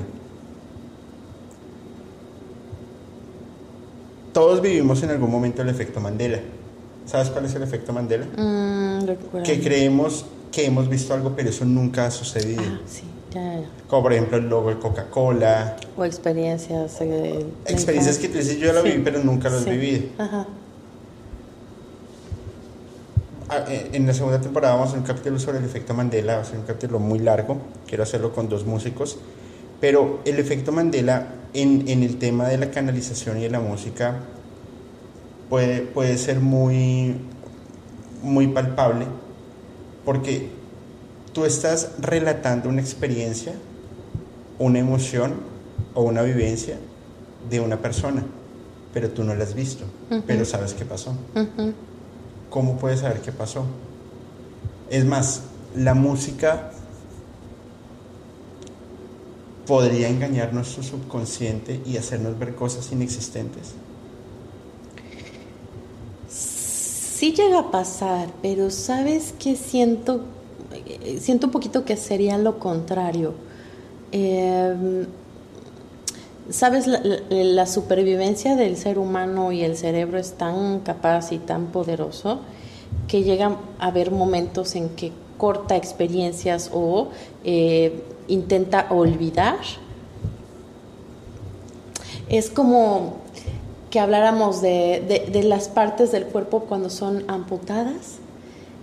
todos 4.33 4.61
vivimos 4.61 5.03
en 5.03 5.11
algún 5.11 5.31
momento 5.31 5.63
el 5.63 5.69
efecto 5.69 6.01
Mandela. 6.01 6.41
¿Sabes 7.07 7.31
cuál 7.31 7.45
es 7.45 7.55
el 7.55 7.63
efecto 7.63 7.93
Mandela? 7.93 8.27
Mm, 8.37 9.43
que 9.43 9.61
creemos 9.61 10.27
que 10.51 10.67
hemos 10.67 10.89
visto 10.89 11.15
algo, 11.15 11.35
pero 11.37 11.51
eso 11.51 11.65
nunca 11.65 12.07
ha 12.07 12.11
sucedido. 12.11 12.63
Ah, 12.65 12.81
sí, 12.87 13.03
Como 13.89 14.03
por 14.03 14.13
ejemplo 14.13 14.37
el 14.37 14.49
logo 14.49 14.71
de 14.71 14.79
Coca-Cola. 14.79 15.77
O 15.97 16.05
experiencias. 16.05 17.01
Eh, 17.01 17.47
experiencias 17.67 18.19
que 18.19 18.29
tú 18.29 18.39
dices, 18.39 18.59
yo 18.59 18.73
la 18.73 18.83
sí. 18.83 18.89
viví, 18.89 19.03
pero 19.03 19.23
nunca 19.23 19.49
las 19.49 19.63
sí. 19.63 19.71
viví. 19.71 20.13
Ajá. 20.19 20.47
Ah, 23.49 23.65
eh, 23.69 23.91
En 23.93 24.07
la 24.07 24.13
segunda 24.13 24.41
temporada 24.41 24.75
vamos 24.75 24.89
a 24.89 24.91
hacer 24.91 25.01
un 25.01 25.07
capítulo 25.07 25.39
sobre 25.39 25.59
el 25.59 25.65
efecto 25.65 25.95
Mandela, 25.95 26.37
va 26.37 26.43
a 26.43 26.45
ser 26.45 26.59
un 26.59 26.65
capítulo 26.65 26.99
muy 26.99 27.21
largo, 27.21 27.59
quiero 27.87 28.03
hacerlo 28.03 28.33
con 28.33 28.49
dos 28.49 28.67
músicos, 28.67 29.19
pero 29.81 30.19
el 30.25 30.41
efecto 30.41 30.73
Mandela 30.73 31.29
en, 31.55 31.89
en 31.89 32.03
el 32.03 32.19
tema 32.19 32.49
de 32.49 32.59
la 32.59 32.71
canalización 32.73 33.39
y 33.39 33.43
de 33.43 33.51
la 33.51 33.61
música 33.61 34.17
puede, 35.49 35.83
puede 35.83 36.19
ser 36.19 36.41
muy, 36.41 37.15
muy 38.23 38.49
palpable 38.49 39.07
porque 40.05 40.51
tú 41.37 41.45
estás 41.45 41.91
relatando 41.99 42.71
una 42.71 42.81
experiencia, 42.81 43.53
una 44.59 44.79
emoción 44.79 45.35
o 45.93 46.01
una 46.01 46.23
vivencia 46.23 46.79
de 47.51 47.61
una 47.61 47.77
persona, 47.77 48.25
pero 48.95 49.11
tú 49.11 49.23
no 49.23 49.35
la 49.35 49.45
has 49.45 49.53
visto, 49.53 49.85
pero 50.27 50.47
sabes 50.47 50.73
qué 50.73 50.87
pasó. 50.87 51.15
¿Cómo 52.49 52.79
puedes 52.79 53.01
saber 53.01 53.21
qué 53.21 53.33
pasó? 53.33 53.67
Es 54.89 55.05
más, 55.05 55.43
la 55.77 55.93
música 55.93 56.71
podría 59.67 60.09
engañar 60.09 60.55
nuestro 60.55 60.83
subconsciente 60.83 61.83
y 61.85 61.99
hacernos 61.99 62.39
ver 62.39 62.55
cosas 62.55 62.91
inexistentes. 62.93 63.75
Sí 66.31 67.35
llega 67.35 67.59
a 67.59 67.71
pasar, 67.71 68.31
pero 68.41 68.71
¿sabes 68.71 69.35
qué 69.39 69.55
siento? 69.55 70.25
Eh, 70.87 71.19
Siento 71.21 71.47
un 71.47 71.53
poquito 71.53 71.85
que 71.85 71.97
sería 71.97 72.39
lo 72.39 72.59
contrario. 72.59 73.35
Eh, 74.13 75.07
¿Sabes? 76.49 76.87
La, 76.87 77.67
supervivencia 77.67 78.55
del 78.55 78.77
ser 78.77 79.01
humano 79.01 79.51
y 79.51 79.63
el 79.63 79.77
cerebro 79.77 80.17
es 80.19 80.35
tan 80.35 80.79
capaz 80.81 81.33
y 81.33 81.39
tan 81.39 81.67
poderoso 81.67 82.39
que 83.09 83.25
llega 83.25 83.57
a 83.81 83.87
haber 83.89 84.13
momentos 84.13 84.77
en 84.77 84.91
que 84.91 85.11
corta 85.39 85.75
experiencias 85.77 86.71
o 86.73 87.09
eh, 87.43 88.01
intenta 88.29 88.87
olvidar. 88.91 89.57
Es 92.29 92.49
como 92.49 93.15
que 93.91 93.99
habláramos 93.99 94.61
de- 94.63 95.29
de 95.33 95.43
las 95.43 95.69
partes 95.69 96.13
del 96.13 96.27
cuerpo 96.27 96.61
cuando 96.61 96.91
son 96.91 97.25
amputadas 97.29 98.19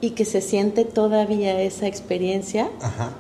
y 0.04 0.10
que 0.10 0.26
se 0.26 0.42
siente 0.42 0.84
todavía 0.84 1.62
esa 1.62 1.88
experiencia. 1.88 2.70
Ajá. 2.82 3.12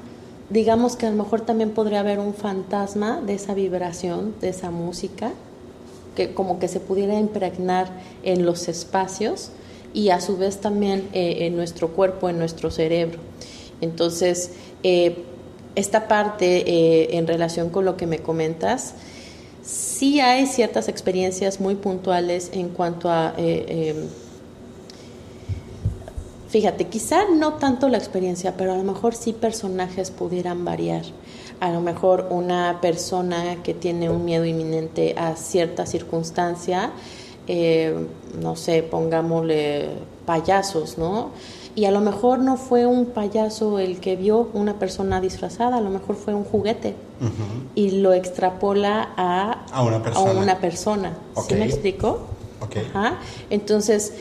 Digamos 0.50 0.98
que 0.98 1.06
a 1.06 1.12
lo 1.12 1.16
mejor 1.16 1.40
también 1.40 1.70
podría 1.70 2.02
haber 2.02 2.20
un 2.20 2.34
fantasma 2.34 3.22
de 3.22 3.36
esa 3.36 3.54
vibración, 3.54 4.36
de 4.42 4.50
esa 4.50 4.70
música, 4.70 5.32
que 6.14 6.34
como 6.34 6.60
que 6.60 6.68
se 6.68 6.82
pudiera 6.82 7.18
impregnar 7.18 7.90
en 8.24 8.46
los 8.46 8.68
espacios 8.68 9.52
y 9.94 10.10
a 10.10 10.20
su 10.20 10.36
vez 10.36 10.58
también 10.58 11.08
eh, 11.14 11.46
en 11.46 11.56
nuestro 11.56 11.88
cuerpo, 11.88 12.28
en 12.28 12.38
nuestro 12.38 12.70
cerebro. 12.70 13.20
Entonces, 13.80 14.52
eh, 14.84 15.24
esta 15.76 16.10
parte 16.10 16.70
eh, 16.70 17.16
en 17.18 17.28
relación 17.28 17.70
con 17.70 17.86
lo 17.86 17.96
que 17.96 18.08
me 18.08 18.20
comentas, 18.20 18.96
sí 19.64 20.20
hay 20.20 20.48
ciertas 20.48 20.90
experiencias 20.90 21.62
muy 21.62 21.76
puntuales 21.76 22.50
en 22.52 22.68
cuanto 22.68 23.10
a... 23.10 23.36
eh, 23.38 23.66
eh, 23.70 23.96
Fíjate, 26.54 26.86
quizá 26.88 27.22
no 27.34 27.54
tanto 27.54 27.90
la 27.90 27.98
experiencia, 27.98 28.54
pero 28.56 28.74
a 28.74 28.78
lo 28.78 28.84
mejor 28.84 29.16
sí 29.16 29.34
personajes 29.34 30.12
pudieran 30.12 30.64
variar. 30.64 31.02
A 31.60 31.72
lo 31.72 31.82
mejor 31.82 32.28
una 32.30 32.78
persona 32.80 33.64
que 33.64 33.74
tiene 33.74 34.12
un 34.12 34.24
miedo 34.24 34.46
inminente 34.46 35.16
a 35.18 35.36
cierta 35.36 35.88
circunstancia, 35.88 36.92
eh, 37.48 38.06
no 38.40 38.56
sé, 38.56 38.84
pongámosle 38.84 39.90
payasos, 40.28 41.00
¿no? 41.00 41.32
Y 41.74 41.86
a 41.86 41.92
lo 41.92 42.02
mejor 42.02 42.38
no 42.38 42.56
fue 42.56 42.86
un 42.86 43.08
payaso 43.08 43.80
el 43.80 44.00
que 44.00 44.16
vio 44.16 44.50
una 44.54 44.78
persona 44.78 45.20
disfrazada, 45.20 45.78
a 45.78 45.82
lo 45.82 45.90
mejor 45.90 46.16
fue 46.18 46.36
un 46.36 46.44
juguete 46.44 46.94
y 47.74 47.90
lo 48.02 48.14
extrapola 48.14 49.10
a, 49.18 49.66
A 49.72 49.82
una 49.82 50.04
persona. 50.04 50.40
una 50.40 50.60
persona. 50.60 51.18
¿Sí 51.34 51.54
Ok. 51.56 51.60
me 51.60 51.66
explico? 51.66 52.20
Ok. 52.62 52.78
Ajá. 52.94 53.18
Entonces, 53.50 54.14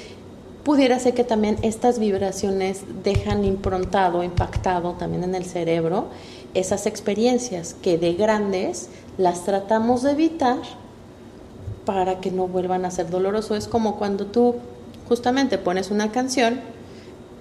pudiera 0.65 0.99
ser 0.99 1.15
que 1.15 1.25
también 1.25 1.59
estas 1.63 1.99
vibraciones 1.99 2.83
dejan 3.03 3.45
improntado, 3.45 4.23
impactado 4.23 4.93
también 4.93 5.25
en 5.25 5.35
el 5.35 5.45
cerebro 5.45 6.07
esas 6.55 6.87
experiencias 6.87 7.75
que 7.75 7.99
de 7.99 8.15
grandes 8.15 8.89
las 9.19 9.45
tratamos 9.45 10.03
de 10.03 10.13
evitar 10.13 10.59
para 11.85 12.21
que 12.21 12.31
no 12.31 12.47
vuelvan 12.47 12.85
a 12.85 12.91
ser 12.91 13.11
doloroso. 13.11 13.57
Es 13.57 13.67
como 13.67 13.97
cuando 13.99 14.27
tú 14.27 14.57
justamente 15.09 15.59
pones 15.59 15.91
una 15.91 16.13
canción 16.13 16.61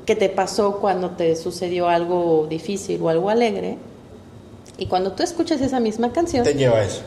que 0.06 0.16
te 0.16 0.30
pasó 0.30 0.80
cuando 0.80 1.12
te 1.12 1.36
sucedió 1.36 1.88
algo 1.88 2.48
difícil 2.50 3.02
o 3.02 3.10
algo 3.10 3.30
alegre 3.30 3.78
y 4.78 4.88
cuando 4.88 5.12
tú 5.12 5.22
escuchas 5.22 5.62
esa 5.62 5.80
misma 5.80 6.12
canción 6.12 6.44
te 6.44 6.56
lleva 6.56 6.78
a 6.78 6.84
eso. 6.84 7.02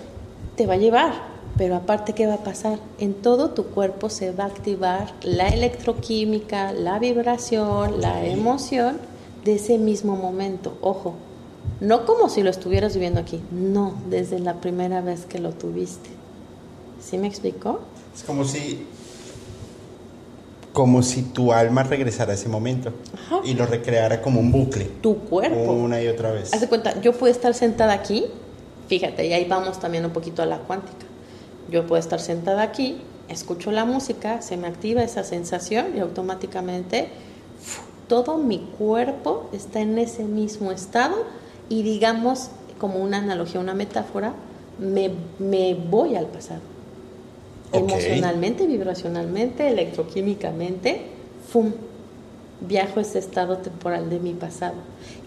Te 0.57 0.67
va 0.67 0.75
a 0.75 0.77
llevar 0.77 1.34
pero 1.57 1.77
aparte, 1.77 2.15
¿qué 2.15 2.27
va 2.27 2.35
a 2.35 2.45
pasar? 2.45 2.79
En 2.99 3.15
todo 3.15 3.51
tu 3.51 3.67
cuerpo 3.67 4.11
se 4.11 4.33
va 4.33 4.45
a 4.45 4.49
activar 4.49 5.13
la 5.23 5.49
electroquímica, 5.49 6.73
la 6.73 6.99
vibración, 6.99 8.01
la 8.01 8.25
emoción 8.27 8.99
de 9.45 9.55
ese 9.55 9.79
mismo 9.79 10.17
momento. 10.17 10.77
Ojo, 10.81 11.15
no 11.81 12.07
como 12.07 12.29
si 12.29 12.43
lo 12.43 12.51
estuvieras 12.51 12.95
viviendo 12.95 13.21
aquí, 13.21 13.41
no, 13.53 13.95
desde 14.11 14.41
la 14.41 14.61
primera 14.61 15.01
vez 15.01 15.27
que 15.27 15.39
lo 15.39 15.53
tuviste. 15.53 16.11
¿Sí 17.01 17.19
me 17.19 17.29
explicó? 17.29 17.81
Es 18.15 18.23
como 18.25 18.45
si 18.45 18.87
como 20.73 21.03
si 21.03 21.23
tu 21.23 21.53
alma 21.53 21.85
regresara 21.85 22.33
a 22.33 22.35
ese 22.35 22.49
momento 22.49 22.93
y 23.45 23.55
lo 23.55 23.65
recreara 23.65 24.21
como 24.21 24.41
un 24.41 24.51
bucle. 24.51 24.87
Tu 25.01 25.19
cuerpo. 25.19 25.71
Una 25.71 26.03
y 26.03 26.09
otra 26.09 26.33
vez. 26.33 26.53
Haz 26.53 26.63
de 26.63 26.69
cuenta, 26.69 27.01
yo 27.01 27.13
puedo 27.13 27.33
estar 27.33 27.55
sentada 27.55 27.93
aquí, 27.93 28.25
fíjate, 28.89 29.25
y 29.25 29.33
ahí 29.33 29.45
vamos 29.45 29.79
también 29.79 30.05
un 30.05 30.11
poquito 30.11 30.43
a 30.43 30.47
la 30.47 30.59
cuántica 30.59 31.04
yo 31.71 31.87
puedo 31.87 32.01
estar 32.01 32.21
sentada 32.21 32.63
aquí, 32.63 32.99
escucho 33.29 33.71
la 33.71 33.85
música, 33.85 34.43
se 34.43 34.57
me 34.57 34.69
activa 34.69 35.03
esa 35.03 35.25
sensación 35.25 35.97
y 35.97 36.01
automáticamente 36.01 37.09
todo 38.09 38.39
mi 38.39 38.59
cuerpo 38.79 39.49
está 39.53 39.81
en 39.81 39.99
ese 39.99 40.25
mismo 40.25 40.71
estado 40.71 41.17
y 41.69 41.83
digamos, 41.83 42.51
como 42.79 42.99
una 42.99 43.19
analogía, 43.19 43.61
una 43.61 43.75
metáfora, 43.75 44.35
me, 44.79 45.75
voy 45.75 46.17
al 46.17 46.27
pasado. 46.27 46.61
Emocionalmente, 47.73 48.67
vibracionalmente, 48.67 49.69
electroquímicamente, 49.69 51.03
¡fum! 51.51 51.73
Viajo 52.61 53.01
ese 53.01 53.19
estado 53.19 53.59
temporal 53.59 54.11
de 54.11 54.21
mi 54.21 54.33
pasado. 54.33 54.77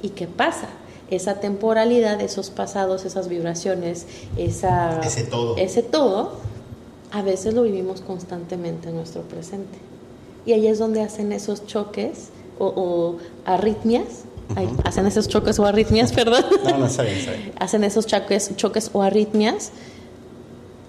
¿Y 0.01 0.09
qué 0.09 0.27
pasa? 0.27 0.67
Esa 1.09 1.35
temporalidad, 1.35 2.19
esos 2.21 2.49
pasados, 2.49 3.05
esas 3.05 3.27
vibraciones, 3.27 4.05
esa, 4.37 4.99
ese 5.01 5.23
todo. 5.23 5.57
ese 5.57 5.83
todo, 5.83 6.33
a 7.11 7.21
veces 7.21 7.53
lo 7.53 7.63
vivimos 7.63 8.01
constantemente 8.01 8.89
en 8.89 8.95
nuestro 8.95 9.21
presente. 9.21 9.77
Y 10.45 10.53
ahí 10.53 10.67
es 10.67 10.79
donde 10.79 11.01
hacen 11.01 11.31
esos 11.31 11.65
choques 11.65 12.29
o, 12.59 13.17
arritmias. 13.45 14.25
hacen 14.83 15.05
esos 15.05 15.27
choques 15.27 15.59
o 15.59 15.65
arritmias, 15.65 16.11
perdón. 16.13 16.45
No, 16.63 16.77
no, 16.77 16.85
está 16.87 17.03
bien, 17.03 17.17
está 17.17 17.31
bien. 17.31 17.53
hacen 17.59 17.83
esos 17.83 18.05
choques, 18.05 18.55
choques 18.55 18.89
o 18.93 19.01
arritmias 19.01 19.71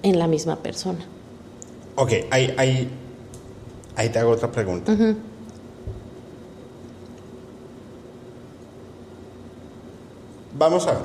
en 0.02 0.18
la 0.18 0.26
misma 0.26 0.56
persona. 0.56 1.04
Ok, 1.96 2.12
ahí, 2.30 2.54
ahí, 2.56 2.88
ahí 3.96 4.08
te 4.08 4.18
hago 4.18 4.30
otra 4.30 4.50
pregunta. 4.50 4.94
Vamos 10.58 10.86
a 10.88 10.92
ver. 10.92 11.02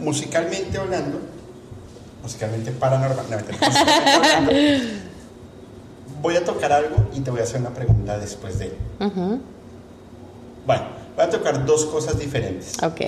Musicalmente 0.00 0.78
hablando, 0.78 1.18
musicalmente 2.22 2.70
paranormal, 2.72 3.24
voy 6.22 6.36
a 6.36 6.44
tocar 6.44 6.72
algo 6.72 7.08
y 7.14 7.20
te 7.20 7.30
voy 7.30 7.40
a 7.40 7.42
hacer 7.44 7.60
una 7.60 7.70
pregunta 7.70 8.18
después 8.18 8.58
de. 8.58 8.76
Bueno, 8.98 9.40
voy 11.16 11.24
a 11.24 11.30
tocar 11.30 11.64
dos 11.64 11.86
cosas 11.86 12.18
diferentes. 12.18 12.74
Ok. 12.82 13.00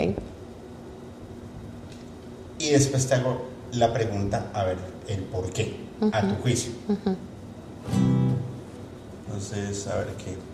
Y 2.59 2.71
después 2.71 3.07
te 3.07 3.15
hago 3.15 3.43
la 3.73 3.93
pregunta, 3.93 4.47
a 4.55 4.65
ver, 4.65 4.79
el 5.07 5.23
por 5.25 5.51
qué, 5.53 5.77
a 6.13 6.23
tu 6.23 6.35
juicio. 6.37 6.73
Entonces, 9.27 9.87
a 9.87 9.97
ver 9.97 10.09
qué. 10.25 10.50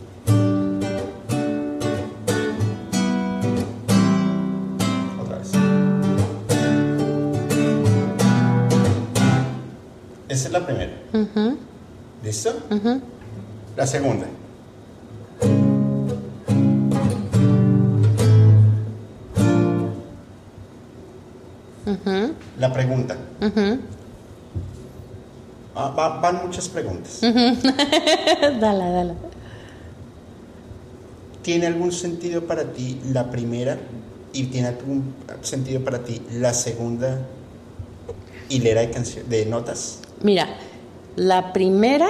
Esa 10.46 10.58
es 10.58 10.62
la 10.62 10.66
primera. 10.66 10.92
¿Listo? 12.22 12.54
La 13.76 13.84
segunda. 13.84 14.26
La 22.60 22.72
pregunta. 22.72 23.16
Ah, 25.74 26.20
van 26.22 26.46
muchas 26.46 26.68
preguntas. 26.68 27.18
dale, 27.22 28.60
dale. 28.60 29.14
¿Tiene 31.42 31.66
algún 31.66 31.90
sentido 31.90 32.46
para 32.46 32.72
ti 32.72 33.00
la 33.12 33.32
primera 33.32 33.78
y 34.32 34.44
tiene 34.44 34.68
algún 34.68 35.12
sentido 35.42 35.82
para 35.82 36.04
ti 36.04 36.22
la 36.30 36.54
segunda 36.54 37.18
hilera 38.48 38.82
de, 38.82 39.24
de 39.28 39.46
notas? 39.46 40.05
Mira, 40.22 40.48
la 41.16 41.52
primera, 41.52 42.08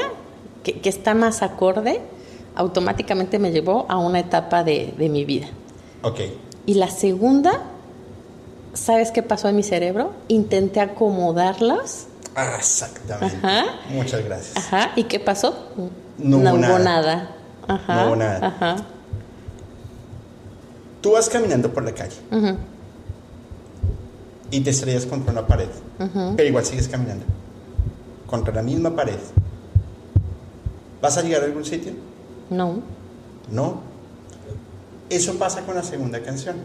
que, 0.62 0.80
está 0.88 1.14
más 1.14 1.42
acorde, 1.42 2.00
automáticamente 2.54 3.38
me 3.38 3.52
llevó 3.52 3.86
a 3.88 3.98
una 3.98 4.20
etapa 4.20 4.64
de, 4.64 4.94
mi 4.98 5.24
vida. 5.24 5.46
Ok. 6.02 6.20
Y 6.66 6.74
la 6.74 6.90
segunda, 6.90 7.62
¿sabes 8.74 9.10
qué 9.12 9.22
pasó 9.22 9.48
en 9.48 9.56
mi 9.56 9.62
cerebro? 9.62 10.12
Intenté 10.28 10.80
acomodarlas. 10.80 12.08
Ah, 12.34 12.56
exactamente. 12.58 13.36
Muchas 13.90 14.24
gracias. 14.24 14.56
Ajá. 14.56 14.92
¿Y 14.96 15.04
qué 15.04 15.20
pasó? 15.20 15.68
No, 16.18 16.38
hubo 16.38 16.78
nada. 16.78 17.30
Ajá. 17.66 17.94
No 17.94 18.08
hubo 18.08 18.16
nada. 18.16 18.46
Ajá. 18.46 18.76
Tú 21.00 21.12
vas 21.12 21.28
caminando 21.28 21.72
por 21.72 21.84
la 21.84 21.92
calle 21.92 22.16
y 24.50 24.60
te 24.60 24.70
estrellas 24.70 25.06
contra 25.06 25.32
una 25.32 25.46
pared, 25.46 25.68
pero 26.36 26.48
igual 26.48 26.64
sigues 26.64 26.88
caminando 26.88 27.24
contra 28.26 28.54
la 28.54 28.62
misma 28.62 28.94
pared, 28.94 29.18
¿vas 31.00 31.16
a 31.16 31.22
llegar 31.22 31.42
a 31.42 31.44
algún 31.46 31.64
sitio? 31.64 31.92
No. 32.50 32.80
No. 33.50 33.80
Eso 35.08 35.34
pasa 35.34 35.62
con 35.62 35.74
la 35.76 35.82
segunda 35.82 36.20
canción. 36.22 36.56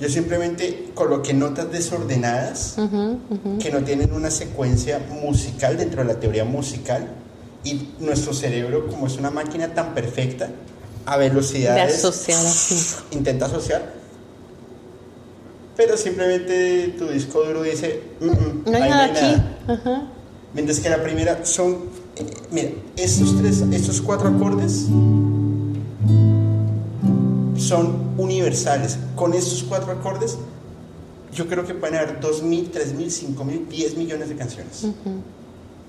Yo 0.00 0.08
simplemente 0.08 0.90
coloqué 0.94 1.34
notas 1.34 1.70
desordenadas 1.70 2.76
que 3.60 3.70
no 3.70 3.84
tienen 3.84 4.12
una 4.12 4.30
secuencia 4.30 4.98
musical 5.22 5.76
dentro 5.76 6.02
de 6.02 6.12
la 6.12 6.18
teoría 6.18 6.44
musical 6.44 7.08
y 7.64 7.90
nuestro 8.00 8.32
cerebro, 8.32 8.88
como 8.88 9.06
es 9.06 9.16
una 9.16 9.30
máquina 9.30 9.74
tan 9.74 9.94
perfecta, 9.94 10.50
a 11.06 11.16
velocidades... 11.16 12.02
De 12.02 12.08
asociar 12.08 12.38
Intenta 13.12 13.46
asociar. 13.46 13.92
Pero 15.76 15.96
simplemente 15.96 16.94
tu 16.98 17.06
disco 17.06 17.44
duro 17.44 17.62
dice... 17.62 18.02
Mm, 18.20 18.26
mm, 18.26 18.62
no 18.66 18.76
hay 18.76 18.90
nada 18.90 19.04
aquí. 19.04 19.42
Mientras 20.54 20.80
que 20.80 20.90
la 20.90 21.02
primera 21.02 21.44
son, 21.44 21.76
eh, 22.16 22.26
mira, 22.50 22.70
estos 22.96 23.38
tres, 23.38 23.62
estos 23.72 24.00
cuatro 24.00 24.28
acordes 24.28 24.86
son 27.56 28.14
universales. 28.18 28.98
Con 29.16 29.32
estos 29.34 29.62
cuatro 29.62 29.92
acordes, 29.92 30.36
yo 31.34 31.48
creo 31.48 31.66
que 31.66 31.74
pueden 31.74 31.96
haber 31.96 32.20
2.000, 32.20 32.70
3.000, 32.70 33.36
5.000, 33.36 33.68
10 33.68 33.96
millones 33.96 34.28
de 34.28 34.36
canciones. 34.36 34.86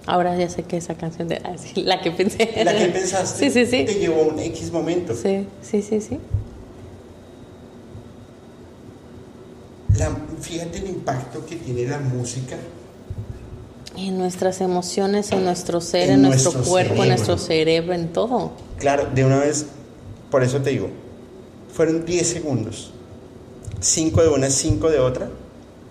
Ahora 0.05 0.37
ya 0.37 0.49
sé 0.49 0.63
que 0.63 0.77
esa 0.77 0.95
canción 0.95 1.27
de 1.27 1.41
ah, 1.43 1.55
la 1.75 2.01
que 2.01 2.11
pensé. 2.11 2.63
La 2.63 2.77
que 2.77 2.87
pensaste 2.87 3.49
sí, 3.49 3.65
sí, 3.65 3.65
sí. 3.65 3.85
te 3.85 3.95
llevó 3.95 4.23
un 4.23 4.39
X 4.39 4.71
momento. 4.71 5.15
Sí, 5.15 5.47
sí, 5.61 5.81
sí, 5.81 5.99
sí. 6.01 6.19
fíjate 10.41 10.79
el 10.79 10.89
impacto 10.89 11.45
que 11.45 11.55
tiene 11.55 11.85
la 11.85 11.99
música 11.99 12.57
en 13.95 14.17
nuestras 14.17 14.61
emociones, 14.61 15.31
en 15.31 15.43
nuestro 15.43 15.81
ser, 15.81 16.09
en, 16.09 16.21
nuestro, 16.21 16.51
cuerpo, 16.63 17.03
en 17.03 17.09
nuestro 17.09 17.37
cerebro, 17.37 17.93
en 17.93 18.11
todo. 18.11 18.51
Claro, 18.77 19.07
de 19.13 19.25
una 19.25 19.39
vez, 19.39 19.67
por 20.31 20.43
eso 20.43 20.61
te 20.61 20.71
digo, 20.71 20.89
fueron 21.73 22.05
10 22.05 22.27
segundos. 22.27 22.91
5 23.79 24.21
de 24.21 24.29
una, 24.29 24.49
5 24.49 24.89
de 24.89 24.99
otra. 24.99 25.29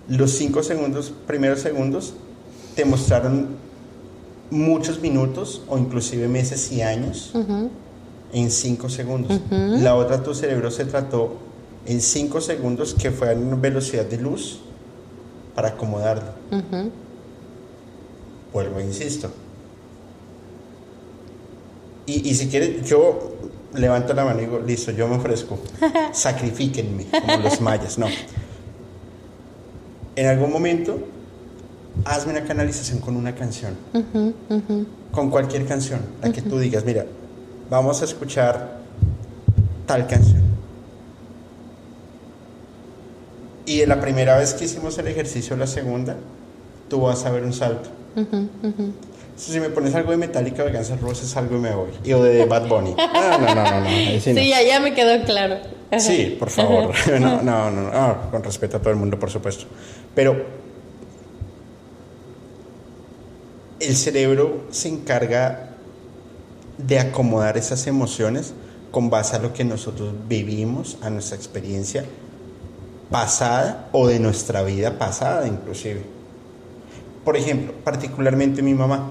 Los 0.09 0.33
5 0.33 0.63
segundos, 0.63 1.13
primeros 1.27 1.61
segundos, 1.61 2.15
te 2.75 2.85
mostraron 2.85 3.49
muchos 4.51 5.01
minutos 5.01 5.63
o 5.69 5.79
inclusive 5.79 6.29
meses 6.29 6.73
y 6.73 6.83
años 6.83 7.33
en 8.33 8.51
5 8.51 8.89
segundos. 8.89 9.41
La 9.51 9.95
otra, 9.95 10.23
tu 10.23 10.35
cerebro 10.35 10.71
se 10.71 10.85
trató 10.85 11.37
en 11.87 12.01
5 12.01 12.41
segundos 12.41 12.95
que 12.95 13.11
fue 13.11 13.31
a 13.31 13.35
velocidad 13.35 14.05
de 14.05 14.19
luz 14.19 14.61
para 15.55 15.69
acomodarlo 15.69 16.33
vuelvo, 18.53 18.81
insisto, 18.81 19.31
Y, 22.05 22.29
y 22.29 22.35
si 22.35 22.49
quieres, 22.49 22.85
yo 22.85 23.33
levanto 23.75 24.13
la 24.13 24.25
mano 24.25 24.41
y 24.41 24.47
digo, 24.47 24.59
listo, 24.59 24.91
yo 24.91 25.07
me 25.09 25.17
ofrezco. 25.17 25.59
Sacrifíquenme, 26.13 27.07
como 27.07 27.37
los 27.39 27.61
mayas. 27.61 27.97
No. 27.99 28.07
En 30.17 30.27
algún 30.27 30.53
momento, 30.53 30.99
hazme 32.05 32.33
una 32.33 32.45
canalización 32.45 32.99
con 32.99 33.17
una 33.17 33.35
canción. 33.35 33.77
Con 35.13 35.31
cualquier 35.31 35.65
canción. 35.67 36.01
La 36.21 36.33
que 36.33 36.43
tú 36.43 36.59
digas, 36.59 36.85
mira, 36.85 37.07
vamos 37.71 38.03
a 38.03 38.05
escuchar 38.05 38.81
tal 39.87 40.07
canción. 40.07 40.43
Y 43.65 43.87
la 43.87 44.01
primera 44.01 44.37
vez 44.37 44.55
que 44.55 44.65
hicimos 44.65 44.99
el 44.99 45.07
ejercicio, 45.07 45.57
la 45.57 45.69
segunda, 45.69 46.17
tú 46.89 47.03
vas 47.03 47.25
a 47.25 47.31
ver 47.31 47.45
un 47.45 47.53
salto. 47.53 47.91
Si 49.37 49.59
me 49.59 49.71
pones 49.71 49.95
algo 49.95 50.11
de 50.11 50.19
Metallica, 50.19 50.65
de 50.65 50.73
Guns 50.73 50.91
N' 50.91 51.01
Roses, 51.01 51.37
algo 51.37 51.57
y 51.57 51.61
me 51.61 51.75
voy. 51.75 51.91
Y 52.05 52.13
o 52.13 52.23
de 52.23 52.45
Bad 52.45 52.69
Bunny. 52.69 52.95
No, 53.15 53.39
no, 53.39 53.55
no, 53.55 53.65
no. 53.65 53.81
no. 53.81 53.89
Sí, 53.89 54.21
sí 54.21 54.49
ya, 54.49 54.63
ya, 54.63 54.81
me 54.81 54.95
quedó 54.95 55.25
claro. 55.25 55.57
Sí, 55.99 56.37
por 56.39 56.51
favor. 56.51 56.95
No, 57.21 57.43
no, 57.43 57.71
no, 57.71 57.91
no, 57.91 58.31
Con 58.31 58.43
respeto 58.43 58.77
a 58.77 58.81
todo 58.81 58.91
el 58.91 58.97
mundo, 58.97 59.19
por 59.19 59.31
supuesto. 59.31 59.65
Pero 60.15 60.45
el 63.81 63.97
cerebro 63.97 64.65
se 64.71 64.89
encarga 64.89 65.71
de 66.79 66.99
acomodar 66.99 67.57
esas 67.57 67.87
emociones 67.87 68.55
con 68.91 69.11
base 69.11 69.37
a 69.37 69.39
lo 69.39 69.53
que 69.53 69.65
nosotros 69.65 70.15
vivimos, 70.29 70.99
a 71.03 71.11
nuestra 71.11 71.37
experiencia 71.37 72.05
pasada 73.11 73.89
o 73.93 74.07
de 74.07 74.19
nuestra 74.19 74.63
vida 74.63 74.99
pasada 74.99 75.47
inclusive. 75.47 76.03
Por 77.25 77.37
ejemplo, 77.37 77.73
particularmente 77.85 78.63
mi 78.63 78.75
mamá. 78.75 79.11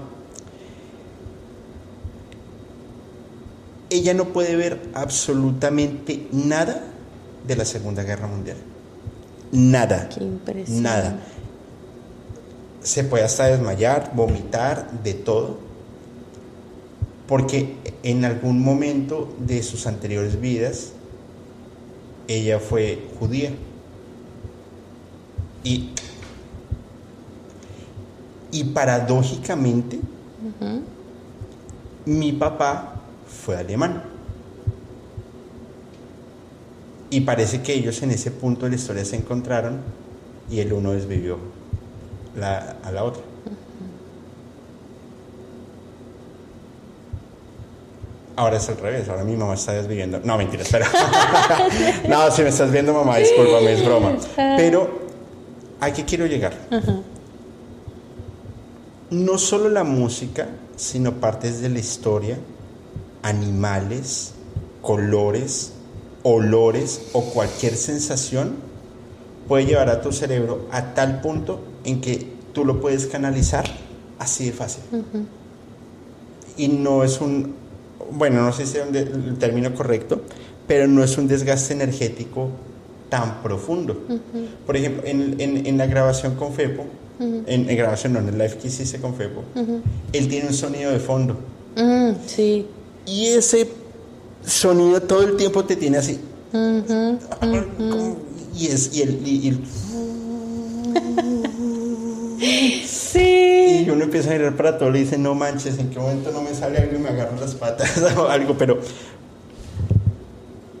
Ella 3.90 4.14
no 4.14 4.26
puede 4.32 4.56
ver 4.56 4.80
absolutamente 4.94 6.26
nada 6.32 6.82
de 7.46 7.56
la 7.56 7.64
Segunda 7.64 8.02
Guerra 8.02 8.26
Mundial. 8.26 8.56
Nada. 9.52 10.08
Qué 10.08 10.26
Nada. 10.68 11.18
Se 12.82 13.04
puede 13.04 13.24
hasta 13.24 13.46
desmayar, 13.46 14.12
vomitar, 14.14 14.90
de 15.02 15.14
todo. 15.14 15.58
Porque 17.28 17.76
en 18.02 18.24
algún 18.24 18.62
momento 18.62 19.34
de 19.38 19.62
sus 19.62 19.86
anteriores 19.86 20.40
vidas, 20.40 20.92
ella 22.28 22.58
fue 22.58 23.06
judía. 23.18 23.52
Y, 25.64 25.90
y 28.52 28.64
paradójicamente, 28.64 29.98
mi 32.04 32.32
papá 32.32 33.00
fue 33.26 33.56
alemán. 33.56 34.04
Y 37.10 37.22
parece 37.22 37.62
que 37.62 37.74
ellos 37.74 38.00
en 38.02 38.10
ese 38.10 38.30
punto 38.30 38.64
de 38.64 38.70
la 38.70 38.76
historia 38.76 39.04
se 39.04 39.16
encontraron 39.16 39.80
y 40.50 40.60
el 40.60 40.72
uno 40.72 40.92
desvivió 40.92 41.38
la, 42.36 42.76
a 42.82 42.92
la 42.92 43.04
otra. 43.04 43.22
Ahora 48.34 48.56
es 48.56 48.68
al 48.68 48.78
revés, 48.78 49.08
ahora 49.08 49.24
mi 49.24 49.36
mamá 49.36 49.54
está 49.54 49.72
desviviendo. 49.72 50.20
No, 50.24 50.38
mentira, 50.38 50.62
espera. 50.62 50.86
no, 52.08 52.30
si 52.30 52.42
me 52.42 52.48
estás 52.48 52.70
viendo, 52.70 52.94
mamá, 52.94 53.18
discúlpame, 53.18 53.72
es 53.72 53.84
broma. 53.84 54.16
Pero 54.36 55.02
¿a 55.80 55.92
qué 55.92 56.04
quiero 56.04 56.26
llegar? 56.26 56.54
No 59.12 59.36
solo 59.36 59.68
la 59.68 59.84
música, 59.84 60.48
sino 60.76 61.20
partes 61.20 61.60
de 61.60 61.68
la 61.68 61.78
historia, 61.78 62.38
animales, 63.22 64.32
colores, 64.80 65.72
olores 66.22 67.10
o 67.12 67.22
cualquier 67.22 67.76
sensación 67.76 68.54
puede 69.46 69.66
llevar 69.66 69.90
a 69.90 70.00
tu 70.00 70.12
cerebro 70.12 70.66
a 70.70 70.94
tal 70.94 71.20
punto 71.20 71.60
en 71.84 72.00
que 72.00 72.26
tú 72.54 72.64
lo 72.64 72.80
puedes 72.80 73.06
canalizar 73.06 73.66
así 74.18 74.46
de 74.46 74.52
fácil. 74.52 74.82
Y 76.56 76.68
no 76.68 77.04
es 77.04 77.20
un, 77.20 77.54
bueno, 78.12 78.40
no 78.42 78.52
sé 78.52 78.64
si 78.64 78.78
es 78.78 78.86
el 78.86 79.36
término 79.36 79.74
correcto, 79.74 80.22
pero 80.66 80.88
no 80.88 81.04
es 81.04 81.18
un 81.18 81.28
desgaste 81.28 81.74
energético 81.74 82.48
tan 83.10 83.42
profundo. 83.42 84.00
Por 84.64 84.74
ejemplo, 84.74 85.02
en, 85.04 85.76
la 85.76 85.84
grabación 85.84 86.34
con 86.36 86.54
Fepo, 86.54 86.86
en, 87.20 87.66
grabación 87.76 88.14
no, 88.14 88.18
en 88.20 88.28
el 88.28 88.38
live 88.38 88.56
que 88.60 88.68
hiciste 88.68 89.00
con 89.00 89.14
Fepo, 89.14 89.42
él 90.12 90.28
tiene 90.28 90.48
un 90.48 90.54
sonido 90.54 90.90
de 90.90 90.98
fondo. 90.98 91.38
sí. 92.26 92.66
Y 93.04 93.26
ese 93.26 93.68
sonido 94.44 95.02
todo 95.02 95.22
el 95.22 95.36
tiempo 95.36 95.64
te 95.64 95.76
tiene 95.76 95.98
así. 95.98 96.20
Y 98.54 98.66
es, 98.66 98.94
y 98.94 99.00
el, 99.00 99.64
Sí. 102.86 103.84
Y 103.86 103.90
uno 103.90 104.04
empieza 104.04 104.30
a 104.30 104.34
mirar 104.34 104.56
para 104.56 104.76
todo 104.76 104.94
y 104.94 105.00
dice, 105.00 105.16
no 105.16 105.34
manches, 105.34 105.78
¿en 105.78 105.88
qué 105.90 105.98
momento 105.98 106.30
no 106.32 106.42
me 106.42 106.54
sale 106.54 106.78
algo 106.78 106.96
y 106.96 106.98
me 106.98 107.08
agarro 107.08 107.40
las 107.40 107.54
patas 107.54 107.98
o 108.16 108.28
algo? 108.28 108.58
Pero, 108.58 108.78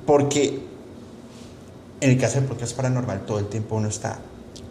porque 0.04 0.60
en 2.00 2.10
el 2.10 2.18
caso 2.18 2.40
de 2.40 2.62
es 2.62 2.74
paranormal, 2.74 3.24
todo 3.24 3.38
el 3.38 3.46
tiempo 3.46 3.76
uno 3.76 3.88
está... 3.88 4.18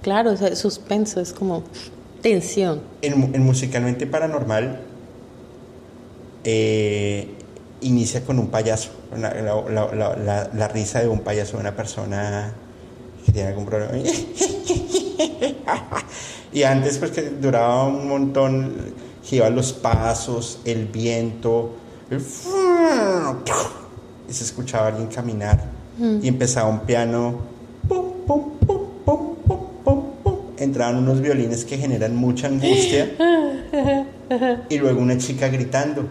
Claro, 0.01 0.31
o 0.31 0.55
suspenso, 0.55 1.21
es 1.21 1.33
como 1.33 1.63
tensión. 2.21 2.81
En, 3.01 3.43
musicalmente 3.43 4.07
paranormal, 4.07 4.79
eh, 6.43 7.27
inicia 7.81 8.23
con 8.25 8.39
un 8.39 8.47
payaso, 8.47 8.89
la, 9.15 10.67
risa 10.67 11.01
de 11.01 11.07
un 11.07 11.19
payaso 11.21 11.57
de 11.57 11.61
una 11.61 11.75
persona 11.75 12.53
que 13.25 13.31
tiene 13.31 13.49
algún 13.49 13.65
problema. 13.65 13.93
y 16.53 16.63
antes 16.63 16.97
pues 16.97 17.11
que 17.11 17.29
duraba 17.29 17.85
un 17.85 18.07
montón, 18.07 18.75
iba 19.31 19.49
los 19.49 19.71
pasos, 19.71 20.59
el 20.65 20.87
viento, 20.87 21.75
y 24.29 24.33
se 24.33 24.43
escuchaba 24.43 24.87
alguien 24.87 25.07
caminar 25.07 25.63
y 26.21 26.27
empezaba 26.27 26.69
un 26.69 26.81
piano, 26.81 27.39
entraban 30.63 30.97
unos 30.97 31.21
violines 31.21 31.65
que 31.65 31.77
generan 31.77 32.15
mucha 32.15 32.47
angustia 32.47 33.11
y 34.69 34.77
luego 34.77 35.01
una 35.01 35.17
chica 35.17 35.47
gritando 35.49 36.07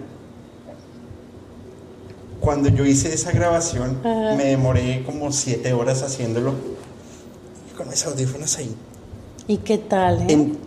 cuando 2.40 2.70
yo 2.70 2.84
hice 2.84 3.12
esa 3.12 3.32
grabación, 3.32 3.98
me 4.02 4.44
demoré 4.44 5.02
como 5.04 5.30
siete 5.30 5.72
horas 5.74 6.02
haciéndolo 6.02 6.54
con 7.76 7.88
mis 7.88 8.04
audífonos 8.06 8.56
ahí. 8.56 8.74
¿Y 9.46 9.58
qué 9.58 9.78
tal? 9.78 10.22
Eh? 10.22 10.32
En 10.32 10.58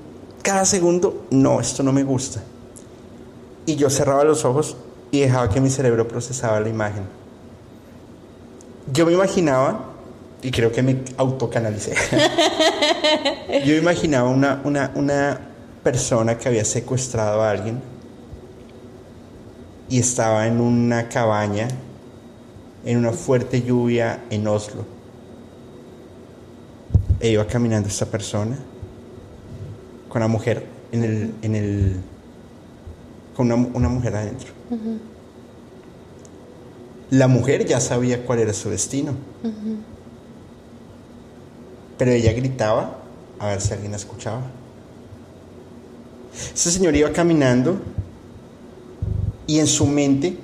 cada 0.43 0.65
segundo, 0.65 1.25
no, 1.31 1.59
esto 1.59 1.81
no 1.81 1.91
me 1.91 2.03
gusta. 2.03 2.43
Y 3.65 3.75
yo 3.75 3.89
cerraba 3.89 4.23
los 4.23 4.45
ojos 4.45 4.77
y 5.11 5.21
dejaba 5.21 5.49
que 5.49 5.59
mi 5.59 5.69
cerebro 5.69 6.07
procesaba 6.07 6.59
la 6.59 6.69
imagen. 6.69 7.03
Yo 8.91 9.05
me 9.05 9.13
imaginaba, 9.13 9.92
y 10.43 10.51
creo 10.51 10.71
que 10.71 10.83
me 10.83 10.97
autocanalicé, 11.17 11.95
yo 13.65 13.75
imaginaba 13.75 14.29
una, 14.29 14.61
una, 14.65 14.91
una 14.95 15.39
persona 15.83 16.37
que 16.37 16.49
había 16.49 16.65
secuestrado 16.65 17.41
a 17.41 17.49
alguien 17.49 17.81
y 19.89 19.99
estaba 19.99 20.47
en 20.47 20.59
una 20.59 21.07
cabaña 21.07 21.67
en 22.85 22.97
una 22.97 23.11
fuerte 23.11 23.61
lluvia 23.61 24.23
en 24.29 24.47
Oslo. 24.47 24.85
E 27.19 27.29
iba 27.29 27.47
caminando 27.47 27.87
esta 27.87 28.05
persona 28.05 28.57
con 30.09 30.21
una 30.21 30.27
mujer 30.27 30.65
en 30.91 31.03
el, 31.03 31.33
en 31.41 31.55
el 31.55 31.95
con 33.35 33.51
una, 33.51 33.89
mujer 33.89 34.15
adentro. 34.15 34.49
La 37.09 37.27
mujer 37.27 37.65
ya 37.65 37.79
sabía 37.79 38.25
cuál 38.25 38.39
era 38.39 38.53
su 38.53 38.69
destino. 38.69 39.13
Pero 41.97 42.11
ella 42.11 42.33
gritaba 42.33 42.97
a 43.39 43.47
ver 43.47 43.61
si 43.61 43.73
alguien 43.73 43.91
la 43.91 43.97
escuchaba. 43.97 44.41
Esa 46.53 46.71
señora 46.71 46.97
iba 46.97 47.11
caminando 47.11 47.77
y 49.45 49.59
en 49.59 49.67
su 49.67 49.85
mente, 49.85 50.37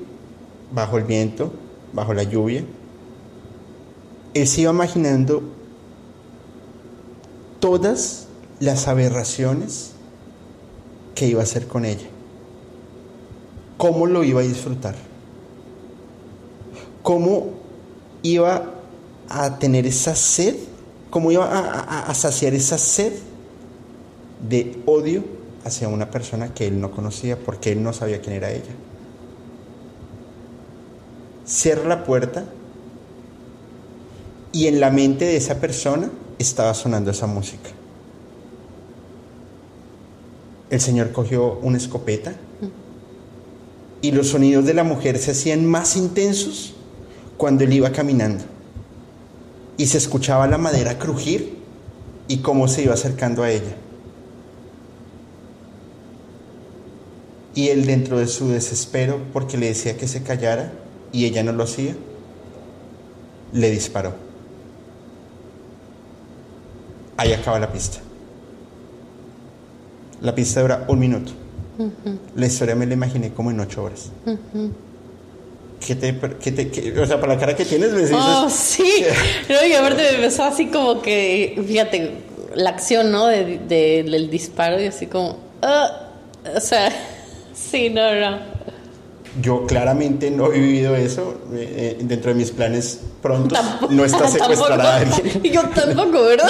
bajo 0.72 0.97
el 0.97 1.04
viento, 1.04 1.52
bajo 1.93 2.14
la 2.14 2.24
lluvia, 2.24 2.64
él 4.34 4.47
se 4.47 4.62
iba 4.62 4.72
imaginando 4.72 5.41
todas 7.60 8.28
las 8.60 8.88
aberraciones 8.88 9.91
que 11.16 11.28
iba 11.28 11.41
a 11.41 11.43
hacer 11.43 11.68
con 11.68 11.86
ella. 11.86 12.08
Cómo 13.78 14.06
lo 14.06 14.24
iba 14.24 14.41
a 14.41 14.43
disfrutar. 14.43 14.95
Cómo 17.02 17.52
iba 18.22 18.74
a 19.30 19.60
tener 19.60 19.88
esa 19.88 20.16
sed, 20.16 20.56
cómo 21.10 21.32
iba 21.32 21.45
a, 21.45 22.14
saciar 22.14 22.53
esa 22.53 22.78
sed 22.78 23.14
de 24.47 24.82
odio 24.86 25.24
hacia 25.66 25.88
una 25.88 26.10
persona 26.10 26.53
que 26.53 26.68
él 26.68 26.80
no 26.80 26.91
conocía 26.91 27.38
porque 27.38 27.72
él 27.72 27.84
no 27.84 27.93
sabía 27.93 28.22
quién 28.22 28.36
era 28.36 28.51
ella. 28.51 28.72
cierra 31.45 31.86
la 31.86 32.03
puerta 32.03 32.45
y 34.51 34.68
en 34.68 34.80
la 34.80 34.91
mente 34.91 35.26
de 35.26 35.38
esa 35.38 35.60
persona 35.60 36.10
estaba 36.38 36.74
sonando 36.74 37.12
esa 37.12 37.28
música. 37.28 37.70
El 40.70 40.80
Señor 40.80 41.12
cogió 41.12 41.53
una 41.62 41.78
escopeta 41.78 42.36
y 44.01 44.12
los 44.12 44.30
sonidos 44.30 44.66
de 44.66 44.74
la 44.74 44.84
mujer 44.84 45.18
se 45.18 45.32
hacían 45.32 45.66
más 45.66 45.97
intensos 45.97 46.76
cuando 47.38 47.64
él 47.64 47.74
iba 47.74 47.91
caminando. 47.91 48.43
Y 49.80 49.88
se 49.88 49.98
escuchaba 49.98 50.46
la 50.46 50.58
madera 50.58 51.00
crujir 51.00 51.58
y 52.28 52.40
cómo 52.40 52.68
se 52.68 52.84
iba 52.84 52.94
acercando 52.94 53.44
a 53.44 53.50
ella. 53.50 53.78
Y 57.56 57.70
él 57.70 57.86
dentro 57.86 58.20
de 58.20 58.28
su 58.28 58.50
desespero, 58.50 59.22
porque 59.32 59.58
le 59.58 59.68
decía 59.68 59.96
que 59.96 60.06
se 60.06 60.22
callara 60.22 60.74
y 61.14 61.24
ella 61.24 61.44
no 61.44 61.54
lo 61.54 61.64
hacía, 61.64 61.96
le 63.54 63.72
disparó. 63.72 64.16
Ahí 67.16 67.32
acaba 67.32 67.58
la 67.58 67.72
pista. 67.72 68.00
La 70.20 70.36
pista 70.36 70.60
dura 70.60 70.86
un 70.90 71.00
minuto. 71.00 71.32
La 72.36 72.48
historia 72.48 72.76
me 72.76 72.86
la 72.86 72.96
imaginé 72.96 73.32
como 73.32 73.50
en 73.50 73.62
ocho 73.62 73.86
horas. 73.86 74.12
¿Qué 75.86 75.96
te, 75.96 76.20
qué 76.40 76.52
te 76.52 77.00
o 77.00 77.06
sea, 77.06 77.20
para 77.20 77.34
la 77.36 77.40
cara 77.40 77.56
que 77.56 77.66
tienes, 77.66 77.92
me 77.92 78.02
dices. 78.02 78.18
Oh, 78.18 78.50
sí. 78.50 79.06
no, 79.50 79.66
y 79.66 79.74
aparte 79.74 80.04
me 80.04 80.10
empezó 80.16 80.44
así 80.44 80.68
como 80.68 81.02
que, 81.02 81.62
fíjate, 81.66 82.12
la 82.56 82.72
acción, 82.72 83.12
¿no? 83.12 83.28
De, 83.28 83.60
del 83.68 84.30
disparo 84.30 84.82
y 84.82 84.88
así 84.88 85.08
como. 85.08 85.38
Uh, 85.62 86.56
o 86.58 86.60
sea, 86.60 86.92
sí, 87.54 87.90
no, 87.90 88.14
no. 88.14 88.60
Yo 89.42 89.66
claramente 89.68 90.32
no 90.32 90.52
he 90.52 90.60
vivido 90.60 90.96
eso. 90.96 91.40
Eh, 91.54 91.98
eh, 92.00 92.04
dentro 92.04 92.32
de 92.32 92.38
mis 92.38 92.52
planes 92.52 93.02
pronto 93.22 93.56
no 93.90 94.04
está 94.04 94.28
secuestrada 94.28 94.98
alguien. 94.98 95.44
Yo 95.44 95.62
tampoco, 95.70 96.24
¿verdad? 96.24 96.50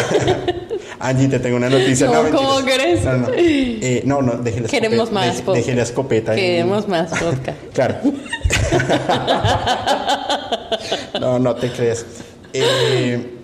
Angie, 0.99 1.29
te 1.29 1.39
tengo 1.39 1.57
una 1.57 1.69
noticia. 1.69 2.07
No, 2.07 2.23
no 2.23 2.37
¿Cómo 2.37 2.59
crees? 2.65 3.03
No, 3.05 3.17
no, 3.17 3.27
eh, 3.33 4.03
no, 4.05 4.21
no 4.21 4.33
déjale 4.33 4.63
la 4.63 4.67
Queremos 4.67 5.11
más 5.11 5.41
podcast. 5.41 5.65
Deje 5.65 5.75
la 5.75 5.83
escopeta. 5.83 6.35
Queremos 6.35 6.87
más 6.87 7.11
podcast. 7.11 7.57
claro. 7.73 7.95
no, 11.21 11.39
no 11.39 11.55
te 11.55 11.71
creas. 11.71 12.05
Eh, 12.51 13.37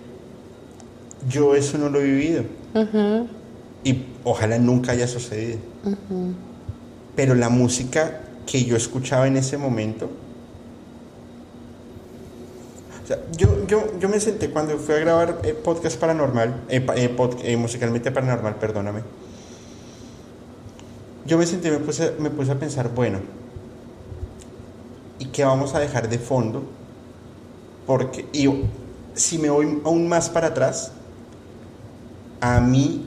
yo 1.29 1.55
eso 1.55 1.77
no 1.77 1.89
lo 1.89 2.01
he 2.01 2.03
vivido. 2.03 2.43
Y 3.83 4.03
ojalá 4.25 4.57
nunca 4.57 4.91
haya 4.91 5.07
sucedido. 5.07 5.59
Pero 7.15 7.35
la 7.35 7.47
música 7.47 8.19
que 8.45 8.65
yo 8.65 8.75
escuchaba 8.75 9.27
en 9.27 9.37
ese 9.37 9.57
momento 9.57 10.09
yo, 13.37 13.65
yo, 13.67 13.99
yo 13.99 14.09
me 14.09 14.19
senté 14.19 14.49
cuando 14.49 14.77
fui 14.77 14.95
a 14.95 14.99
grabar 14.99 15.39
eh, 15.43 15.53
podcast 15.53 15.99
paranormal, 15.99 16.63
eh, 16.69 16.85
eh, 17.43 17.57
musicalmente 17.57 18.11
paranormal, 18.11 18.55
perdóname. 18.55 19.01
Yo 21.25 21.37
me 21.37 21.45
senté, 21.45 21.71
me 21.71 21.79
puse, 21.79 22.13
me 22.19 22.29
puse 22.29 22.51
a 22.51 22.59
pensar, 22.59 22.89
bueno, 22.93 23.19
¿y 25.19 25.25
qué 25.25 25.43
vamos 25.43 25.73
a 25.75 25.79
dejar 25.79 26.09
de 26.09 26.19
fondo? 26.19 26.63
Porque, 27.85 28.27
y 28.33 28.47
si 29.13 29.37
me 29.37 29.49
voy 29.49 29.81
aún 29.83 30.07
más 30.07 30.29
para 30.29 30.47
atrás, 30.47 30.91
a 32.41 32.59
mí, 32.59 33.05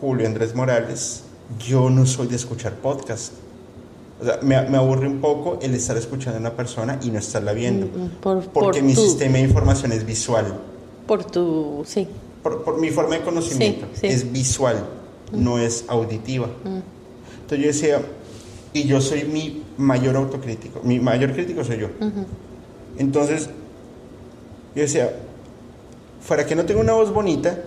Julio 0.00 0.26
Andrés 0.26 0.54
Morales, 0.54 1.24
yo 1.58 1.90
no 1.90 2.06
soy 2.06 2.26
de 2.26 2.36
escuchar 2.36 2.74
podcast 2.74 3.32
o 4.20 4.24
sea, 4.24 4.40
me, 4.42 4.60
me, 4.62 4.76
aburre 4.76 5.06
un 5.06 5.20
poco 5.20 5.58
el 5.62 5.74
estar 5.74 5.96
escuchando 5.96 6.38
a 6.38 6.40
una 6.40 6.52
persona 6.52 6.98
y 7.02 7.10
no 7.10 7.18
estarla 7.18 7.52
viendo. 7.52 7.86
Mm, 7.86 8.04
mm, 8.04 8.40
porque 8.52 8.82
mi 8.82 8.94
sistema 8.94 9.34
de 9.34 9.42
información 9.42 9.92
es 9.92 10.04
visual. 10.04 10.58
Por 11.06 11.24
tu, 11.24 11.84
sí. 11.86 12.06
Por, 12.42 12.80
mi 12.80 12.90
forma 12.90 13.16
de 13.16 13.22
conocimiento. 13.22 13.86
Es 14.02 14.32
visual, 14.32 14.84
mm. 15.32 15.42
no 15.44 15.58
es 15.58 15.84
auditiva. 15.88 16.48
Entonces 16.64 17.58
yo 17.58 17.66
decía, 17.66 18.02
y 18.72 18.84
yo 18.84 19.00
soy 19.00 19.24
mi 19.24 19.62
mayor 19.76 20.16
autocrítico. 20.16 20.80
Mi 20.82 20.98
mayor 21.00 21.32
crítico 21.32 21.64
soy 21.64 21.78
yo. 21.78 21.88
Entonces, 22.98 23.48
yo 24.74 24.82
decía, 24.82 25.12
fuera 26.20 26.44
que 26.44 26.54
no 26.54 26.64
tengo 26.64 26.80
una 26.80 26.92
voz 26.92 27.12
bonita, 27.12 27.62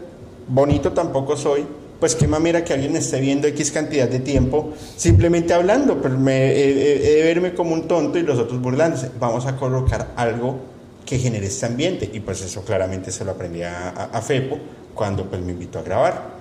bonito 0.47 0.91
tampoco 0.91 1.37
soy, 1.37 1.65
pues 2.01 2.15
qué 2.15 2.27
mamera 2.27 2.63
que 2.63 2.73
alguien 2.73 2.95
esté 2.95 3.21
viendo 3.21 3.47
X 3.47 3.71
cantidad 3.71 4.09
de 4.09 4.19
tiempo 4.19 4.73
simplemente 4.97 5.53
hablando, 5.53 6.01
pero 6.01 6.17
me, 6.17 6.51
he, 6.51 6.97
de 6.97 7.21
verme 7.21 7.53
como 7.53 7.75
un 7.75 7.87
tonto 7.87 8.17
y 8.17 8.23
los 8.23 8.39
otros 8.39 8.59
burlándose. 8.59 9.11
Vamos 9.19 9.45
a 9.45 9.55
colocar 9.55 10.07
algo 10.15 10.59
que 11.05 11.19
genere 11.19 11.45
este 11.45 11.67
ambiente 11.67 12.09
y 12.11 12.19
pues 12.19 12.41
eso 12.41 12.63
claramente 12.65 13.11
se 13.11 13.23
lo 13.23 13.31
aprendí 13.31 13.61
a, 13.61 14.19
Fepo 14.25 14.57
cuando 14.95 15.29
pues 15.29 15.43
me 15.43 15.51
invitó 15.51 15.77
a 15.77 15.83
grabar. 15.83 16.37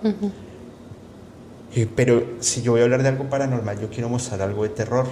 pero 1.94 2.38
si 2.40 2.62
yo 2.62 2.72
voy 2.72 2.80
a 2.80 2.84
hablar 2.84 3.02
de 3.02 3.10
algo 3.10 3.28
paranormal, 3.28 3.78
yo 3.78 3.90
quiero 3.90 4.08
mostrar 4.08 4.40
algo 4.40 4.62
de 4.62 4.70
terror. 4.70 5.08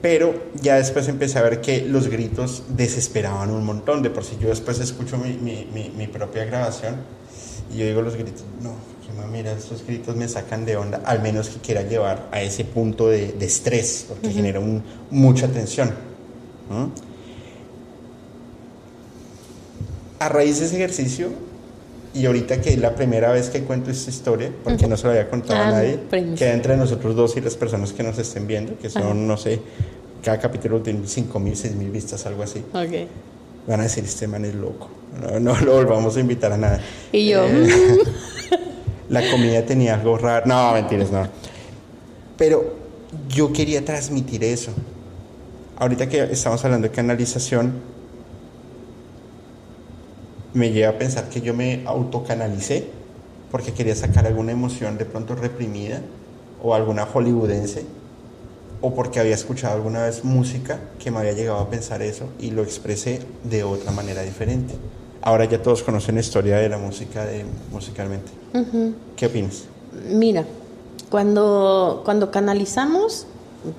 Pero 0.00 0.34
ya 0.62 0.76
después 0.76 1.06
empecé 1.08 1.38
a 1.38 1.42
ver 1.42 1.60
que 1.60 1.82
los 1.82 2.08
gritos 2.08 2.62
desesperaban 2.68 3.50
un 3.50 3.62
montón. 3.62 4.02
De 4.02 4.08
por 4.08 4.24
si 4.24 4.38
yo 4.38 4.48
después 4.48 4.80
escucho 4.80 5.18
mi, 5.18 5.34
mi, 5.34 5.92
mi 5.94 6.06
propia 6.06 6.46
grabación 6.46 6.96
y 7.72 7.78
yo 7.78 7.86
digo 7.86 8.02
los 8.02 8.16
gritos, 8.16 8.44
no, 8.62 8.72
mira, 9.36 9.52
esos 9.52 9.84
gritos 9.86 10.16
me 10.16 10.28
sacan 10.28 10.64
de 10.64 10.76
onda, 10.76 11.00
al 11.04 11.22
menos 11.22 11.48
que 11.48 11.60
quiera 11.60 11.82
llevar 11.82 12.28
a 12.32 12.42
ese 12.42 12.64
punto 12.64 13.08
de, 13.08 13.34
estrés, 13.40 14.06
porque 14.08 14.30
genera 14.30 14.60
mucha 15.10 15.48
tensión. 15.48 15.90
A 20.18 20.28
raíz 20.28 20.60
de 20.60 20.66
ese 20.66 20.76
ejercicio, 20.76 21.28
y 22.14 22.24
ahorita 22.24 22.60
que 22.60 22.70
es 22.70 22.78
la 22.78 22.94
primera 22.94 23.30
vez 23.30 23.50
que 23.50 23.62
cuento 23.62 23.90
esta 23.90 24.10
historia, 24.10 24.50
porque 24.64 24.86
no 24.86 24.96
se 24.96 25.04
lo 25.04 25.10
había 25.10 25.28
contado 25.28 25.60
a 25.60 25.68
ah, 25.68 25.72
nadie, 25.72 26.00
queda 26.36 26.52
entre 26.52 26.76
nosotros 26.76 27.14
dos 27.14 27.36
y 27.36 27.40
las 27.40 27.56
personas 27.56 27.92
que 27.92 28.02
nos 28.02 28.18
estén 28.18 28.46
viendo, 28.46 28.78
que 28.78 28.88
son, 28.88 29.26
no 29.26 29.36
sé, 29.36 29.60
cada 30.22 30.38
capítulo 30.38 30.80
tiene 30.80 31.00
5.000, 31.00 31.40
mil, 31.40 31.76
mil 31.76 31.90
vistas, 31.90 32.24
algo 32.26 32.42
así. 32.42 32.64
Okay. 32.72 33.08
Van 33.66 33.80
a 33.80 33.84
decir, 33.84 34.04
este 34.04 34.26
man 34.26 34.44
es 34.44 34.54
loco. 34.54 34.88
No, 35.40 35.58
lo 35.60 35.74
volvamos 35.74 36.16
a 36.16 36.20
invitar 36.20 36.52
a 36.52 36.56
nada. 36.56 36.80
Y 37.12 37.28
yo. 37.28 37.44
Eh, 37.46 37.98
la 39.08 39.28
comida 39.30 39.64
tenía 39.64 39.94
algo 39.94 40.18
raro. 40.18 40.46
No, 40.46 40.72
mentiras, 40.72 41.10
no. 41.10 41.26
Pero 42.36 42.74
yo 43.28 43.52
quería 43.52 43.84
transmitir 43.84 44.44
eso. 44.44 44.72
Ahorita 45.78 46.08
que 46.08 46.22
estamos 46.24 46.64
hablando 46.64 46.88
de 46.88 46.94
canalización, 46.94 47.74
me 50.54 50.70
lleva 50.70 50.90
a 50.90 50.98
pensar 50.98 51.28
que 51.28 51.40
yo 51.40 51.52
me 51.54 51.82
autocanalicé 51.86 52.86
porque 53.50 53.72
quería 53.72 53.94
sacar 53.94 54.26
alguna 54.26 54.52
emoción 54.52 54.96
de 54.96 55.04
pronto 55.04 55.34
reprimida 55.34 56.00
o 56.62 56.74
alguna 56.74 57.04
hollywoodense 57.04 57.84
o 58.80 58.94
porque 58.94 59.20
había 59.20 59.34
escuchado 59.34 59.74
alguna 59.74 60.04
vez 60.04 60.24
música 60.24 60.78
que 60.98 61.10
me 61.10 61.18
había 61.18 61.32
llegado 61.32 61.58
a 61.58 61.70
pensar 61.70 62.02
eso 62.02 62.28
y 62.40 62.50
lo 62.50 62.62
expresé 62.62 63.20
de 63.44 63.64
otra 63.64 63.90
manera 63.92 64.22
diferente. 64.22 64.74
Ahora 65.22 65.44
ya 65.44 65.60
todos 65.60 65.82
conocen 65.82 66.16
la 66.16 66.20
historia 66.20 66.56
de 66.58 66.68
la 66.68 66.78
música 66.78 67.24
de, 67.24 67.44
musicalmente. 67.72 68.30
¿Qué 69.16 69.26
opinas? 69.26 69.64
Mira, 70.08 70.44
cuando, 71.10 72.02
cuando 72.04 72.30
canalizamos, 72.30 73.26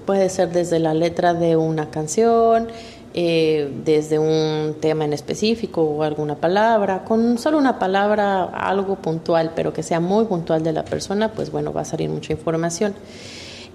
puede 0.05 0.29
ser 0.29 0.51
desde 0.51 0.79
la 0.79 0.93
letra 0.93 1.33
de 1.33 1.55
una 1.55 1.89
canción, 1.89 2.67
eh, 3.13 3.71
desde 3.85 4.19
un 4.19 4.75
tema 4.79 5.05
en 5.05 5.13
específico 5.13 5.81
o 5.81 6.03
alguna 6.03 6.35
palabra, 6.35 7.03
con 7.03 7.37
solo 7.37 7.57
una 7.57 7.79
palabra, 7.79 8.43
algo 8.43 8.95
puntual, 8.97 9.53
pero 9.55 9.73
que 9.73 9.83
sea 9.83 9.99
muy 9.99 10.25
puntual 10.25 10.63
de 10.63 10.73
la 10.73 10.85
persona, 10.85 11.31
pues 11.31 11.51
bueno, 11.51 11.73
va 11.73 11.81
a 11.81 11.85
salir 11.85 12.09
mucha 12.09 12.33
información. 12.33 12.93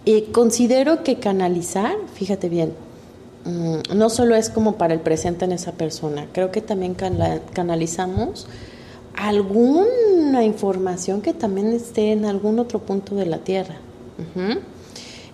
Eh, 0.04 0.30
considero 0.32 1.04
que 1.04 1.16
canalizar, 1.16 1.96
fíjate 2.14 2.48
bien, 2.48 2.74
mm, 3.44 3.96
no 3.96 4.10
solo 4.10 4.34
es 4.34 4.50
como 4.50 4.76
para 4.76 4.94
el 4.94 5.00
presente 5.00 5.44
en 5.44 5.52
esa 5.52 5.72
persona, 5.72 6.26
creo 6.32 6.50
que 6.50 6.60
también 6.60 6.94
canalizamos 7.52 8.46
alguna 9.14 10.44
información 10.44 11.20
que 11.20 11.34
también 11.34 11.72
esté 11.72 12.12
en 12.12 12.24
algún 12.24 12.58
otro 12.58 12.80
punto 12.80 13.14
de 13.14 13.26
la 13.26 13.38
Tierra. 13.38 13.76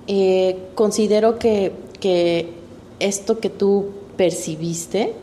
Eh, 0.06 0.58
considero 0.74 1.38
que, 1.38 1.72
que, 2.00 2.54
esto 3.00 3.38
que 3.38 3.50
tú 3.50 3.86
percibiste 4.16 5.14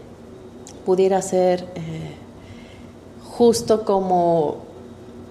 pudiera 0.85 1.21
ser 1.21 1.67
eh, 1.75 2.13
justo 3.23 3.83
como 3.83 4.64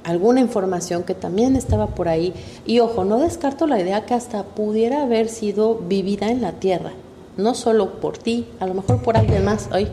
alguna 0.05 0.41
información 0.41 1.03
que 1.03 1.15
también 1.15 1.57
estaba 1.57 1.89
por 1.89 2.09
ahí. 2.09 2.33
Y 2.67 2.81
ojo, 2.81 3.05
no 3.05 3.19
descarto 3.19 3.67
la 3.67 3.81
idea 3.81 4.07
que 4.07 4.15
hasta 4.15 4.45
pudiera 4.45 5.03
haber 5.03 5.29
sido 5.29 5.77
vivida 5.77 6.31
en 6.31 6.43
la 6.43 6.53
tierra, 6.53 6.93
no 7.37 7.55
solo 7.55 8.01
por 8.01 8.19
ti, 8.19 8.47
a 8.61 8.67
lo 8.67 8.75
mejor 8.75 9.03
por 9.03 9.17
alguien 9.17 9.45
más. 9.45 9.69
Ay, 9.73 9.91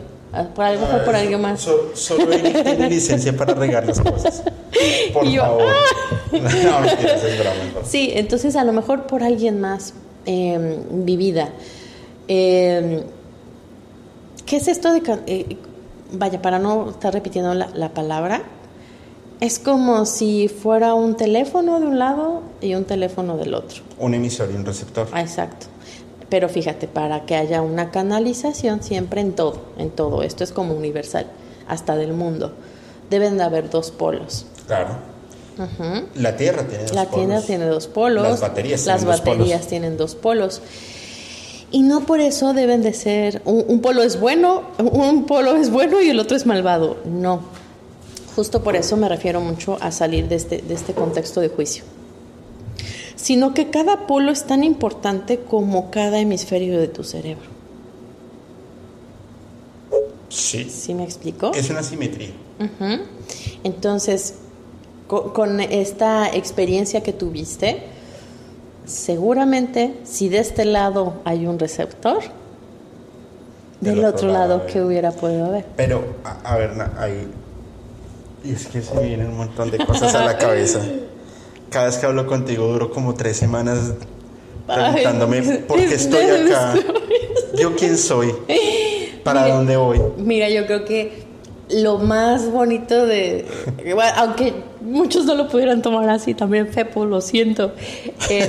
por, 0.54 0.64
a 0.64 0.72
lo 0.72 0.80
mejor 0.80 1.04
por 1.04 1.14
alguien 1.14 1.40
más. 1.40 1.68
solo 1.94 2.32
él 2.32 2.42
tiene 2.42 2.88
licencia 2.88 3.36
para 3.36 3.54
regar 3.54 3.86
las 3.86 4.00
cosas. 4.00 4.42
Por 5.12 5.26
favor. 5.36 5.62
Sí, 7.84 8.10
entonces 8.14 8.56
a 8.56 8.64
lo 8.64 8.72
mejor 8.72 9.06
por 9.06 9.22
alguien 9.22 9.60
más 9.60 9.92
eh, 10.24 10.78
vivida. 10.90 11.50
Eh, 12.26 13.04
¿Qué 14.46 14.56
es 14.56 14.68
esto 14.68 14.92
de... 14.92 15.02
Eh, 15.26 15.56
vaya, 16.12 16.40
para 16.40 16.58
no 16.58 16.90
estar 16.90 17.12
repitiendo 17.12 17.52
la, 17.54 17.68
la, 17.74 17.90
palabra, 17.90 18.42
es 19.42 19.58
como 19.58 20.06
si 20.06 20.46
fuera 20.46 20.94
un 20.94 21.16
teléfono 21.16 21.80
de 21.80 21.86
un 21.86 21.98
lado 21.98 22.42
y 22.60 22.76
un 22.76 22.84
teléfono 22.84 23.36
del 23.36 23.54
otro. 23.54 23.82
Un 23.98 24.14
emisor 24.14 24.48
y 24.52 24.54
un 24.54 24.64
receptor. 24.64 25.08
Ah, 25.10 25.20
exacto. 25.20 25.66
Pero 26.28 26.48
fíjate, 26.48 26.86
para 26.86 27.26
que 27.26 27.34
haya 27.34 27.60
una 27.60 27.90
canalización 27.90 28.84
siempre 28.84 29.20
en 29.20 29.32
todo, 29.32 29.60
en 29.78 29.90
todo, 29.90 30.22
esto 30.22 30.44
es 30.44 30.52
como 30.52 30.74
universal, 30.74 31.26
hasta 31.66 31.96
del 31.96 32.12
mundo, 32.12 32.52
deben 33.10 33.36
de 33.36 33.42
haber 33.42 33.68
dos 33.68 33.90
polos. 33.90 34.46
Claro. 34.68 34.90
La 36.14 36.36
Tierra 36.36 36.62
tiene 36.62 36.84
dos 36.84 36.94
la 36.94 37.06
polos. 37.06 37.26
Tierra 37.26 37.42
tiene 37.42 37.66
dos 37.66 37.88
polos. 37.88 38.22
Las 38.22 38.40
baterías, 38.40 38.86
las 38.86 39.00
tienen, 39.00 39.18
baterías 39.18 39.38
dos 39.38 39.50
polos. 39.50 39.68
tienen 39.68 39.96
dos 39.96 40.14
polos. 40.14 40.62
Y 41.72 41.82
no 41.82 42.06
por 42.06 42.20
eso 42.20 42.54
deben 42.54 42.82
de 42.82 42.92
ser, 42.92 43.42
un, 43.44 43.64
un, 43.66 43.80
polo 43.80 44.04
es 44.04 44.20
bueno, 44.20 44.62
un 44.78 45.26
polo 45.26 45.56
es 45.56 45.70
bueno 45.70 46.00
y 46.00 46.10
el 46.10 46.20
otro 46.20 46.36
es 46.36 46.46
malvado. 46.46 46.98
No. 47.04 47.60
Justo 48.34 48.62
por 48.62 48.76
eso 48.76 48.96
me 48.96 49.08
refiero 49.08 49.40
mucho 49.40 49.76
a 49.80 49.92
salir 49.92 50.28
de 50.28 50.36
este, 50.36 50.58
de 50.62 50.74
este 50.74 50.94
contexto 50.94 51.40
de 51.40 51.48
juicio. 51.48 51.84
Sino 53.16 53.54
que 53.54 53.70
cada 53.70 54.06
polo 54.06 54.32
es 54.32 54.44
tan 54.44 54.64
importante 54.64 55.38
como 55.38 55.90
cada 55.90 56.18
hemisferio 56.18 56.80
de 56.80 56.88
tu 56.88 57.04
cerebro. 57.04 57.52
Sí. 60.28 60.68
¿Sí 60.70 60.94
me 60.94 61.04
explico? 61.04 61.52
Es 61.54 61.68
una 61.68 61.82
simetría. 61.82 62.30
Uh 62.58 62.82
-huh. 62.82 63.00
Entonces, 63.64 64.34
con, 65.06 65.30
con 65.30 65.60
esta 65.60 66.34
experiencia 66.34 67.02
que 67.02 67.12
tuviste, 67.12 67.82
seguramente 68.86 69.94
si 70.04 70.28
de 70.30 70.38
este 70.38 70.64
lado 70.64 71.20
hay 71.24 71.46
un 71.46 71.58
receptor, 71.58 72.22
del, 73.80 73.96
del 73.96 74.04
otro, 74.04 74.16
otro, 74.16 74.28
lado, 74.32 74.56
lado 74.58 74.66
¿qué 74.66 74.80
hubiera 74.80 75.10
podido 75.10 75.46
haber? 75.46 75.66
Pero, 75.76 76.02
a, 76.24 76.54
a 76.54 76.56
ver, 76.56 76.70
ahí. 76.98 77.28
Y 78.44 78.52
es 78.52 78.66
que 78.66 78.82
se 78.82 78.94
me 78.94 79.02
vienen 79.02 79.28
un 79.28 79.36
montón 79.36 79.70
de 79.70 79.78
cosas 79.78 80.14
a 80.14 80.24
la 80.24 80.36
cabeza. 80.36 80.80
Cada 81.70 81.86
vez 81.86 81.96
que 81.96 82.06
hablo 82.06 82.26
contigo 82.26 82.66
duro 82.66 82.90
como 82.90 83.14
tres 83.14 83.36
semanas 83.36 83.94
preguntándome 84.66 85.38
Ay, 85.38 85.64
por 85.66 85.78
qué 85.78 85.94
estoy 85.94 86.24
acá. 86.24 86.74
¿Yo 87.58 87.74
quién 87.76 87.96
soy? 87.96 88.34
¿Para 89.24 89.42
mira, 89.42 89.54
dónde 89.54 89.76
voy? 89.76 90.00
Mira, 90.18 90.48
yo 90.48 90.66
creo 90.66 90.84
que 90.84 91.24
lo 91.70 91.98
más 91.98 92.50
bonito 92.50 93.06
de. 93.06 93.46
aunque 94.16 94.52
muchos 94.80 95.24
no 95.24 95.34
lo 95.34 95.48
pudieran 95.48 95.82
tomar 95.82 96.08
así, 96.10 96.34
también 96.34 96.68
Fepo, 96.68 97.04
lo 97.04 97.20
siento. 97.20 97.72
Eh, 98.28 98.48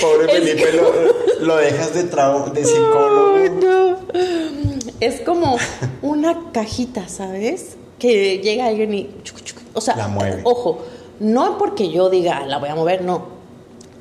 Pobre 0.00 0.28
Felipe, 0.32 0.64
que... 0.64 0.72
lo, 0.76 1.46
lo, 1.46 1.56
dejas 1.56 1.94
de, 1.94 2.04
de 2.04 2.64
psicólogo. 2.64 3.38
No, 3.60 3.90
no. 3.90 4.39
Es 5.00 5.20
como 5.22 5.56
una 6.02 6.52
cajita, 6.52 7.08
¿sabes? 7.08 7.76
Que 7.98 8.38
llega 8.38 8.66
alguien 8.66 8.94
y. 8.94 9.10
O 9.72 9.80
sea, 9.80 9.96
la 9.96 10.08
mueve. 10.08 10.42
ojo, 10.44 10.82
no 11.20 11.58
porque 11.58 11.90
yo 11.90 12.10
diga 12.10 12.46
la 12.46 12.58
voy 12.58 12.68
a 12.68 12.74
mover, 12.74 13.02
no. 13.02 13.40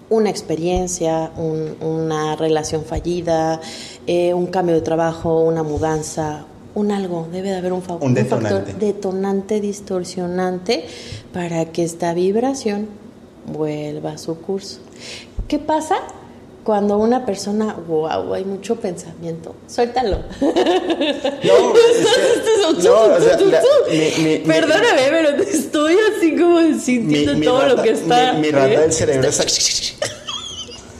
Una 0.10 0.30
experiencia, 0.30 1.32
un, 1.38 1.76
una 1.82 2.36
relación 2.36 2.84
fallida, 2.84 3.62
eh, 4.08 4.34
un 4.34 4.48
cambio 4.48 4.74
de 4.76 4.82
trabajo, 4.82 5.42
una 5.42 5.62
mudanza, 5.62 6.46
un 6.74 6.92
algo, 6.92 7.28
debe 7.32 7.50
de 7.50 7.58
haber 7.58 7.74
un, 7.74 7.84
un, 8.00 8.14
detonante. 8.16 8.56
un, 8.56 8.62
factor 8.62 8.80
detonante, 8.80 9.62
distorsionante, 9.62 10.86
para 11.32 11.66
que 11.66 11.84
esta 11.84 12.14
vibración 12.16 12.88
vuelva 13.46 14.14
a 14.14 14.18
su 14.18 14.36
curso. 14.42 14.80
¿Qué 15.48 15.60
pasa? 15.60 15.96
Cuando 16.70 17.00
una 17.00 17.26
persona, 17.26 17.76
wow, 17.88 18.32
hay 18.32 18.46
mucho 18.46 18.76
pensamiento, 18.76 19.56
suéltalo. 19.68 20.20
No, 20.40 20.48
es 21.76 21.98
que, 22.06 22.84
no, 22.84 23.06
o 23.06 23.20
sea, 23.20 23.40
la, 23.40 23.62
mi, 23.90 24.24
mi, 24.24 24.38
Perdóname, 24.38 25.02
mi, 25.02 25.10
pero 25.10 25.30
estoy 25.42 25.96
así 26.16 26.38
como 26.38 26.60
sintiendo 26.80 27.44
todo 27.44 27.62
rata, 27.62 27.74
lo 27.74 27.82
que 27.82 27.90
está. 27.90 28.34
Mi, 28.34 28.52
rata 28.52 28.72
¿eh? 28.72 28.80
del 28.82 28.94
cerebro 28.94 29.30
está. 29.30 29.46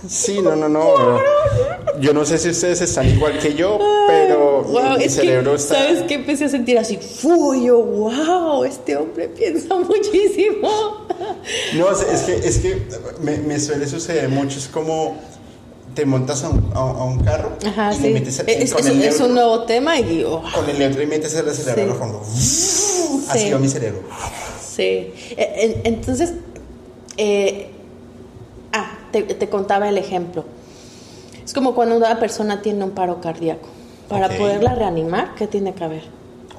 Sí, 0.08 0.42
no, 0.42 0.56
no, 0.56 0.68
no. 0.68 1.20
Yo 2.00 2.14
no 2.14 2.26
sé 2.26 2.40
si 2.40 2.50
ustedes 2.50 2.82
están 2.82 3.08
igual 3.08 3.38
que 3.38 3.54
yo, 3.54 3.78
pero 4.08 4.64
wow, 4.64 4.98
mi 4.98 5.04
es 5.04 5.14
cerebro 5.14 5.52
que, 5.52 5.58
está. 5.58 5.76
¿Sabes 5.76 6.02
qué? 6.08 6.16
Empecé 6.16 6.46
a 6.46 6.50
sentir 6.50 6.80
así, 6.80 6.98
yo, 7.22 7.84
wow, 7.84 8.64
este 8.64 8.98
hombre 8.98 9.28
piensa 9.28 9.76
muchísimo. 9.76 11.08
No, 11.76 11.92
es 11.92 12.22
que, 12.22 12.36
es 12.38 12.58
que 12.58 12.88
me, 13.22 13.38
me 13.38 13.60
suele 13.60 13.88
suceder 13.88 14.30
mucho, 14.30 14.58
es 14.58 14.68
como 14.68 15.29
te 16.00 16.06
montas 16.06 16.46
a 16.46 16.50
un, 16.50 16.72
a, 16.74 16.80
a 16.80 17.04
un 17.04 17.20
carro 17.20 17.58
Ajá, 17.68 17.92
y 17.92 17.98
sí. 17.98 18.02
le 18.04 18.10
metes 18.12 18.40
es, 18.40 18.74
con 18.74 18.80
es, 18.88 19.20
el 19.20 19.26
un 19.26 19.34
nuevo 19.34 19.64
tema 19.64 20.00
y 20.00 20.24
oh, 20.24 20.42
con 20.56 20.70
el 20.70 20.80
neutro 20.80 21.04
y 21.04 21.08
metes 21.08 21.36
el 21.36 21.50
acelerador 21.50 22.22
Sí. 22.26 23.26
Así 23.28 23.40
Sí. 23.40 23.52
va 23.52 23.60
mi 23.60 23.68
cerebro. 23.68 24.00
sí. 24.66 24.82
Eh, 24.84 25.82
en- 25.84 25.94
Entonces, 25.96 26.36
eh, 27.18 27.70
ah, 28.72 28.98
te, 29.12 29.24
te 29.24 29.50
contaba 29.50 29.90
el 29.90 29.98
ejemplo. 29.98 30.46
Es 31.44 31.54
como 31.54 31.76
cuando 31.76 31.98
una 31.98 32.18
persona 32.18 32.62
tiene 32.62 32.82
un 32.86 32.92
paro 32.92 33.20
cardíaco. 33.20 33.68
Para 34.08 34.30
poderla 34.30 34.76
reanimar, 34.76 35.36
¿qué 35.36 35.48
tiene 35.48 35.74
que 35.74 35.84
haber? 35.84 36.04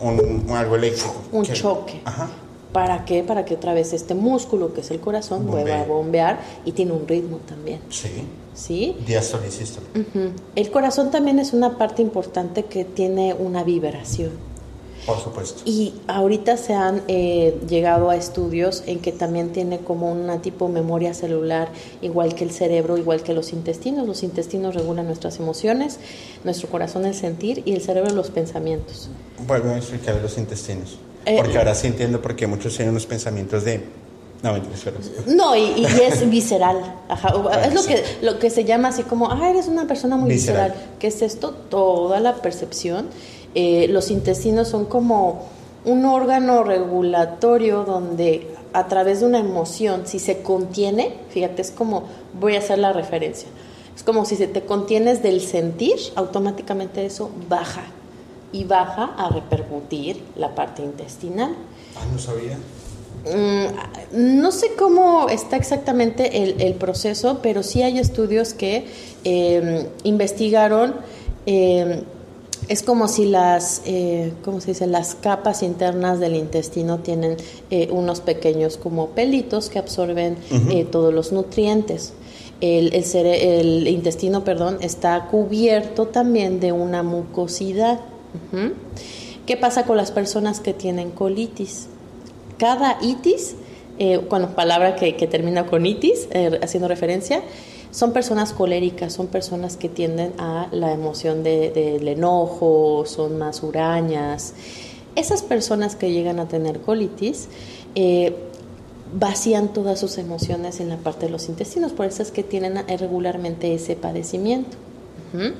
Un, 0.00 0.20
un 0.50 0.54
algo 0.54 0.76
eléctrico. 0.76 1.14
Un 1.32 1.46
que- 1.46 1.54
choque. 1.54 2.02
Ajá. 2.04 2.28
¿Para 2.72 3.04
qué? 3.04 3.22
Para 3.22 3.44
que 3.44 3.54
otra 3.54 3.74
vez 3.74 3.92
este 3.92 4.14
músculo, 4.14 4.72
que 4.72 4.80
es 4.80 4.90
el 4.90 5.00
corazón, 5.00 5.46
vuelva 5.46 5.80
a 5.80 5.84
bombear 5.84 6.40
y 6.64 6.72
tiene 6.72 6.92
un 6.92 7.06
ritmo 7.08 7.38
también. 7.38 7.80
Sí. 7.90 8.24
¿Sí? 8.54 8.96
Diástole 9.06 9.48
y 9.48 9.50
sístole. 9.50 9.86
Ujú. 9.94 10.32
El 10.54 10.70
corazón 10.70 11.10
también 11.10 11.38
es 11.38 11.52
una 11.52 11.78
parte 11.78 12.02
importante 12.02 12.64
que 12.64 12.84
tiene 12.84 13.34
una 13.34 13.64
vibración. 13.64 14.50
Por 15.06 15.18
supuesto. 15.18 15.62
Y 15.64 15.94
ahorita 16.08 16.56
se 16.56 16.74
han 16.74 17.02
eh, 17.08 17.58
llegado 17.68 18.10
a 18.10 18.16
estudios 18.16 18.82
en 18.86 19.00
que 19.00 19.12
también 19.12 19.50
tiene 19.50 19.78
como 19.78 20.12
una 20.12 20.42
tipo 20.42 20.68
memoria 20.68 21.14
celular, 21.14 21.70
igual 22.02 22.34
que 22.34 22.44
el 22.44 22.50
cerebro, 22.50 22.98
igual 22.98 23.22
que 23.22 23.32
los 23.32 23.52
intestinos. 23.52 24.06
Los 24.06 24.22
intestinos 24.22 24.74
regulan 24.74 25.06
nuestras 25.06 25.38
emociones, 25.38 25.98
nuestro 26.44 26.68
corazón 26.68 27.06
el 27.06 27.14
sentir 27.14 27.62
y 27.64 27.72
el 27.72 27.80
cerebro 27.80 28.14
los 28.14 28.30
pensamientos. 28.30 29.08
Vuelvo 29.46 29.70
a 29.70 29.78
explicar 29.78 30.16
los 30.20 30.36
intestinos. 30.36 30.98
Eh, 31.26 31.36
Porque 31.36 31.58
ahora 31.58 31.74
sí 31.74 31.86
entiendo 31.86 32.20
por 32.22 32.34
qué 32.36 32.46
muchos 32.46 32.74
tienen 32.74 32.90
unos 32.90 33.06
pensamientos 33.06 33.64
de. 33.64 33.84
No. 34.42 34.56
No, 35.26 35.54
y, 35.54 35.60
y 35.60 35.84
es 35.84 36.28
visceral. 36.30 36.96
Ajá. 37.08 37.34
Es 37.66 37.74
lo 37.74 37.82
que, 37.84 38.02
lo 38.22 38.38
que 38.38 38.48
se 38.48 38.64
llama 38.64 38.88
así 38.88 39.02
como, 39.02 39.30
ah, 39.30 39.50
eres 39.50 39.68
una 39.68 39.86
persona 39.86 40.16
muy 40.16 40.30
Visceral. 40.30 40.70
visceral. 40.70 40.88
¿Qué 40.98 41.08
es 41.08 41.20
esto? 41.20 41.50
Toda 41.50 42.20
la 42.20 42.36
percepción. 42.36 43.08
Eh, 43.54 43.86
los 43.90 44.10
intestinos 44.10 44.68
son 44.68 44.86
como 44.86 45.46
un 45.84 46.06
órgano 46.06 46.62
regulatorio 46.62 47.84
donde 47.84 48.48
a 48.72 48.86
través 48.88 49.20
de 49.20 49.26
una 49.26 49.40
emoción, 49.40 50.06
si 50.06 50.18
se 50.18 50.40
contiene, 50.42 51.16
fíjate, 51.30 51.60
es 51.60 51.70
como, 51.70 52.04
voy 52.38 52.54
a 52.56 52.60
hacer 52.60 52.78
la 52.78 52.92
referencia, 52.92 53.48
es 53.96 54.02
como 54.04 54.24
si 54.24 54.36
se 54.36 54.46
te 54.46 54.62
contienes 54.62 55.22
del 55.22 55.40
sentir, 55.40 55.96
automáticamente 56.14 57.04
eso 57.04 57.30
baja 57.48 57.82
y 58.52 58.64
baja 58.64 59.14
a 59.16 59.28
repercutir 59.30 60.22
la 60.36 60.54
parte 60.54 60.82
intestinal. 60.82 61.54
Ah, 61.96 62.04
no 62.12 62.18
sabía. 62.18 62.58
Mm, 63.24 64.40
no 64.40 64.50
sé 64.50 64.68
cómo 64.78 65.28
está 65.28 65.56
exactamente 65.56 66.42
el, 66.42 66.60
el 66.60 66.74
proceso, 66.74 67.40
pero 67.42 67.62
sí 67.62 67.82
hay 67.82 67.98
estudios 67.98 68.54
que 68.54 68.86
eh, 69.24 69.88
investigaron. 70.04 70.94
eh, 71.46 72.02
es 72.68 72.84
como 72.84 73.08
si 73.08 73.24
las, 73.24 73.82
eh, 73.84 74.32
¿cómo 74.44 74.60
se 74.60 74.68
dice? 74.72 74.86
Las 74.86 75.16
capas 75.16 75.64
internas 75.64 76.20
del 76.20 76.36
intestino 76.36 76.98
tienen 76.98 77.36
eh, 77.70 77.88
unos 77.90 78.20
pequeños 78.20 78.76
como 78.76 79.08
pelitos 79.08 79.70
que 79.70 79.80
absorben 79.80 80.36
eh, 80.70 80.84
todos 80.84 81.12
los 81.12 81.32
nutrientes. 81.32 82.12
El, 82.60 82.92
el 82.94 83.88
intestino, 83.88 84.44
perdón, 84.44 84.78
está 84.82 85.26
cubierto 85.28 86.06
también 86.08 86.60
de 86.60 86.70
una 86.70 87.02
mucosidad. 87.02 87.98
¿Qué 89.46 89.56
pasa 89.56 89.84
con 89.84 89.96
las 89.96 90.10
personas 90.12 90.60
que 90.60 90.72
tienen 90.74 91.10
colitis? 91.10 91.86
Cada 92.58 92.98
itis, 93.02 93.56
eh, 93.98 94.18
bueno, 94.18 94.54
palabra 94.54 94.96
que, 94.96 95.12
termina 95.26 95.66
con 95.66 95.86
itis, 95.86 96.28
eh, 96.30 96.58
haciendo 96.62 96.88
referencia, 96.88 97.42
son 97.90 98.12
personas 98.12 98.52
coléricas, 98.52 99.12
son 99.12 99.26
personas 99.26 99.76
que 99.76 99.88
tienden 99.88 100.32
a 100.38 100.68
la 100.70 100.92
emoción 100.92 101.42
de- 101.42 101.70
del 101.70 102.06
enojo, 102.06 103.04
son 103.06 103.38
más 103.38 103.62
hurañas. 103.64 104.54
Esas 105.16 105.42
personas 105.42 105.96
que 105.96 106.12
llegan 106.12 106.38
a 106.38 106.46
tener 106.46 106.80
colitis 106.80 107.48
eh, 107.96 108.36
vacían 109.12 109.72
todas 109.72 109.98
sus 109.98 110.18
emociones 110.18 110.78
en 110.78 110.88
la 110.88 110.96
parte 110.98 111.26
de 111.26 111.32
los 111.32 111.48
intestinos, 111.48 111.90
por 111.90 112.06
eso 112.06 112.22
es 112.22 112.30
que 112.30 112.44
tienen 112.44 112.76
regularmente 112.86 113.74
ese 113.74 113.96
padecimiento. 113.96 114.76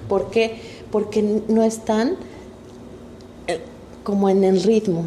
¿Por 0.09 0.31
qué? 0.31 0.61
Porque 0.93 1.43
no 1.49 1.65
están 1.65 2.17
como 4.03 4.29
en 4.29 4.45
el 4.45 4.63
ritmo, 4.63 5.05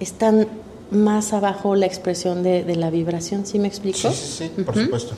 están 0.00 0.48
más 0.90 1.32
abajo 1.32 1.74
la 1.74 1.86
expresión 1.86 2.42
de, 2.42 2.64
de 2.64 2.76
la 2.76 2.90
vibración, 2.90 3.46
¿sí 3.46 3.58
me 3.58 3.68
explico? 3.68 3.98
Sí, 3.98 4.08
sí, 4.12 4.50
sí, 4.56 4.62
por 4.62 4.76
supuesto. 4.76 5.14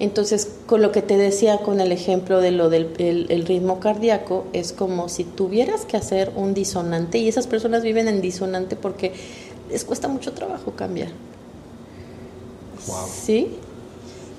Entonces, 0.00 0.48
con 0.66 0.80
lo 0.80 0.92
que 0.92 1.02
te 1.02 1.16
decía 1.16 1.58
con 1.58 1.80
el 1.80 1.90
ejemplo 1.90 2.40
de 2.40 2.52
lo 2.52 2.70
del 2.70 2.90
el, 2.98 3.46
ritmo 3.46 3.80
cardíaco, 3.80 4.46
es 4.52 4.72
como 4.72 5.08
si 5.08 5.24
tuvieras 5.24 5.84
que 5.84 5.96
hacer 5.96 6.32
un 6.36 6.54
disonante 6.54 7.18
y 7.18 7.28
esas 7.28 7.48
personas 7.48 7.82
viven 7.82 8.06
en 8.06 8.20
disonante 8.20 8.76
porque 8.76 9.12
les 9.70 9.84
cuesta 9.84 10.06
mucho 10.06 10.32
trabajo 10.32 10.72
cambiar. 10.72 11.08
Wow. 12.86 13.08
¿Sí? 13.12 13.48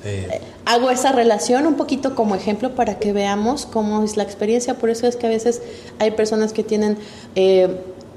Eh. 0.05 0.39
Hago 0.63 0.91
esa 0.91 1.11
relación 1.11 1.67
un 1.67 1.75
poquito 1.75 2.15
como 2.15 2.35
ejemplo 2.35 2.73
para 2.73 2.97
que 2.97 3.11
veamos 3.11 3.65
cómo 3.65 4.01
es 4.03 4.15
la 4.15 4.23
experiencia. 4.23 4.75
Por 4.75 4.89
eso 4.89 5.07
es 5.07 5.17
que 5.17 5.27
a 5.27 5.29
veces 5.29 5.61
hay 5.99 6.11
personas 6.11 6.53
que 6.53 6.63
tienen 6.63 6.97
eh, 7.35 7.75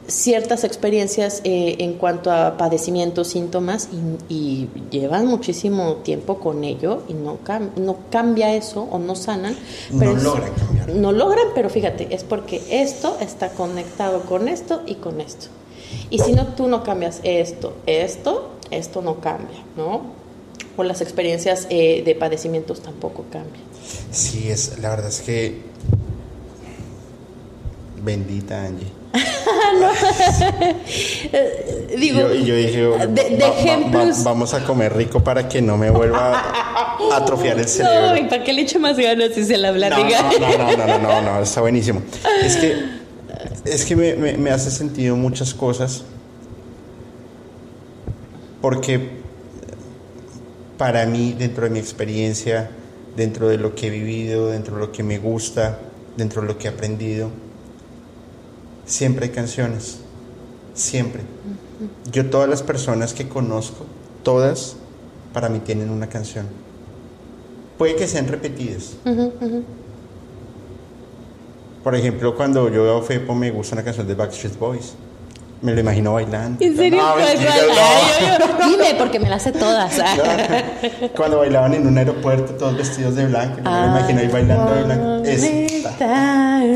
ciertas 0.08 0.64
experiencias 0.64 1.40
eh, 1.44 1.76
en 1.78 1.94
cuanto 1.94 2.30
a 2.32 2.56
padecimientos, 2.56 3.28
síntomas 3.28 3.88
y, 4.28 4.68
llevan 4.90 5.26
muchísimo 5.26 5.96
tiempo 5.96 6.38
con 6.38 6.64
ello 6.64 7.02
y 7.08 7.14
no, 7.14 7.38
no 7.76 7.96
cambia 8.10 8.54
eso 8.54 8.82
o 8.82 8.98
no 8.98 9.14
sanan. 9.14 9.56
Pero 9.98 10.14
no 10.14 10.22
logran 10.22 10.52
cambiar. 10.54 10.88
No 10.90 11.12
logran, 11.12 11.46
pero 11.54 11.70
fíjate, 11.70 12.14
es 12.14 12.24
porque 12.24 12.62
esto 12.70 13.16
está 13.20 13.50
conectado 13.50 14.22
con 14.22 14.48
esto 14.48 14.82
y 14.86 14.96
con 14.96 15.20
esto. 15.20 15.46
Y 16.10 16.18
si 16.18 16.32
no, 16.32 16.48
tú 16.48 16.68
no 16.68 16.82
cambias 16.82 17.20
esto, 17.22 17.74
esto, 17.86 18.50
esto 18.70 19.02
no 19.02 19.20
cambia, 19.20 19.58
¿no? 19.76 20.02
O 20.76 20.82
las 20.82 21.00
experiencias 21.00 21.66
eh, 21.70 22.02
de 22.04 22.14
padecimientos 22.14 22.80
tampoco 22.80 23.24
cambian. 23.30 23.64
Sí, 24.10 24.50
es, 24.50 24.78
la 24.78 24.90
verdad 24.90 25.08
es 25.08 25.20
que 25.20 25.60
bendita 28.02 28.64
Angie 28.64 29.01
Digo, 31.98 32.32
yo, 32.32 32.56
dije, 32.56 32.80
de, 33.08 33.46
ejemplos. 33.46 34.24
vamos 34.24 34.54
a 34.54 34.64
comer 34.64 34.96
rico 34.96 35.22
para 35.22 35.48
que 35.48 35.60
no 35.60 35.76
me 35.76 35.90
vuelva 35.90 36.38
a 36.38 36.96
atrofiar 37.16 37.58
el 37.58 37.68
cerebro. 37.68 38.08
No, 38.08 38.16
¿y 38.16 38.24
para 38.24 38.42
qué 38.42 38.54
le 38.54 38.62
eche 38.62 38.78
más 38.78 38.96
ganas 38.96 39.34
si 39.34 39.44
se 39.44 39.58
la 39.58 39.72
platica? 39.72 40.30
No, 40.40 40.48
no, 40.58 40.76
no, 40.76 40.86
no, 40.86 40.98
no, 40.98 41.22
no, 41.22 41.42
está 41.42 41.60
buenísimo. 41.60 42.02
Es 42.42 42.56
que, 42.56 42.76
es 43.70 43.84
que 43.84 43.96
me, 43.96 44.14
me, 44.14 44.38
me 44.38 44.50
hace 44.50 44.70
sentido 44.70 45.14
muchas 45.16 45.52
cosas. 45.52 46.04
Porque 48.62 49.10
para 50.78 51.04
mí, 51.06 51.34
dentro 51.36 51.64
de 51.64 51.70
mi 51.70 51.80
experiencia, 51.80 52.70
dentro 53.16 53.48
de 53.48 53.58
lo 53.58 53.74
que 53.74 53.88
he 53.88 53.90
vivido, 53.90 54.48
dentro 54.48 54.76
de 54.76 54.80
lo 54.80 54.92
que 54.92 55.02
me 55.02 55.18
gusta, 55.18 55.78
dentro 56.16 56.42
de 56.42 56.48
lo 56.48 56.58
que 56.58 56.68
he 56.68 56.70
aprendido, 56.70 57.30
siempre 58.92 59.26
hay 59.26 59.32
canciones, 59.32 59.98
siempre. 60.74 61.22
Yo 62.12 62.28
todas 62.28 62.48
las 62.48 62.62
personas 62.62 63.14
que 63.14 63.28
conozco, 63.28 63.86
todas 64.22 64.76
para 65.32 65.48
mí 65.48 65.60
tienen 65.60 65.90
una 65.90 66.08
canción. 66.08 66.46
Puede 67.78 67.96
que 67.96 68.06
sean 68.06 68.28
repetidas. 68.28 68.96
Por 71.82 71.94
ejemplo, 71.96 72.36
cuando 72.36 72.68
yo 72.68 72.84
veo 72.84 73.02
Fepo 73.02 73.34
me 73.34 73.50
gusta 73.50 73.74
una 73.74 73.82
canción 73.82 74.06
de 74.06 74.14
Backstreet 74.14 74.58
Boys. 74.58 74.92
Me 75.62 75.72
lo 75.72 75.80
imagino 75.80 76.12
bailando. 76.12 76.62
¿En 76.62 76.76
serio? 76.76 77.02
Dime, 78.64 78.94
porque 78.98 79.20
me 79.20 79.30
las 79.30 79.42
sé 79.44 79.52
todas. 79.52 79.94
Cuando 81.16 81.38
bailaban 81.38 81.74
en 81.74 81.86
un 81.86 81.96
aeropuerto, 81.96 82.54
todos 82.54 82.76
vestidos 82.76 83.14
de 83.14 83.26
blanco, 83.26 83.58
me 83.62 83.70
lo 83.70 83.86
imagino 83.86 84.20
ahí 84.20 84.28
bailando 84.28 84.74
de 84.74 84.82
blanco. 84.82 85.22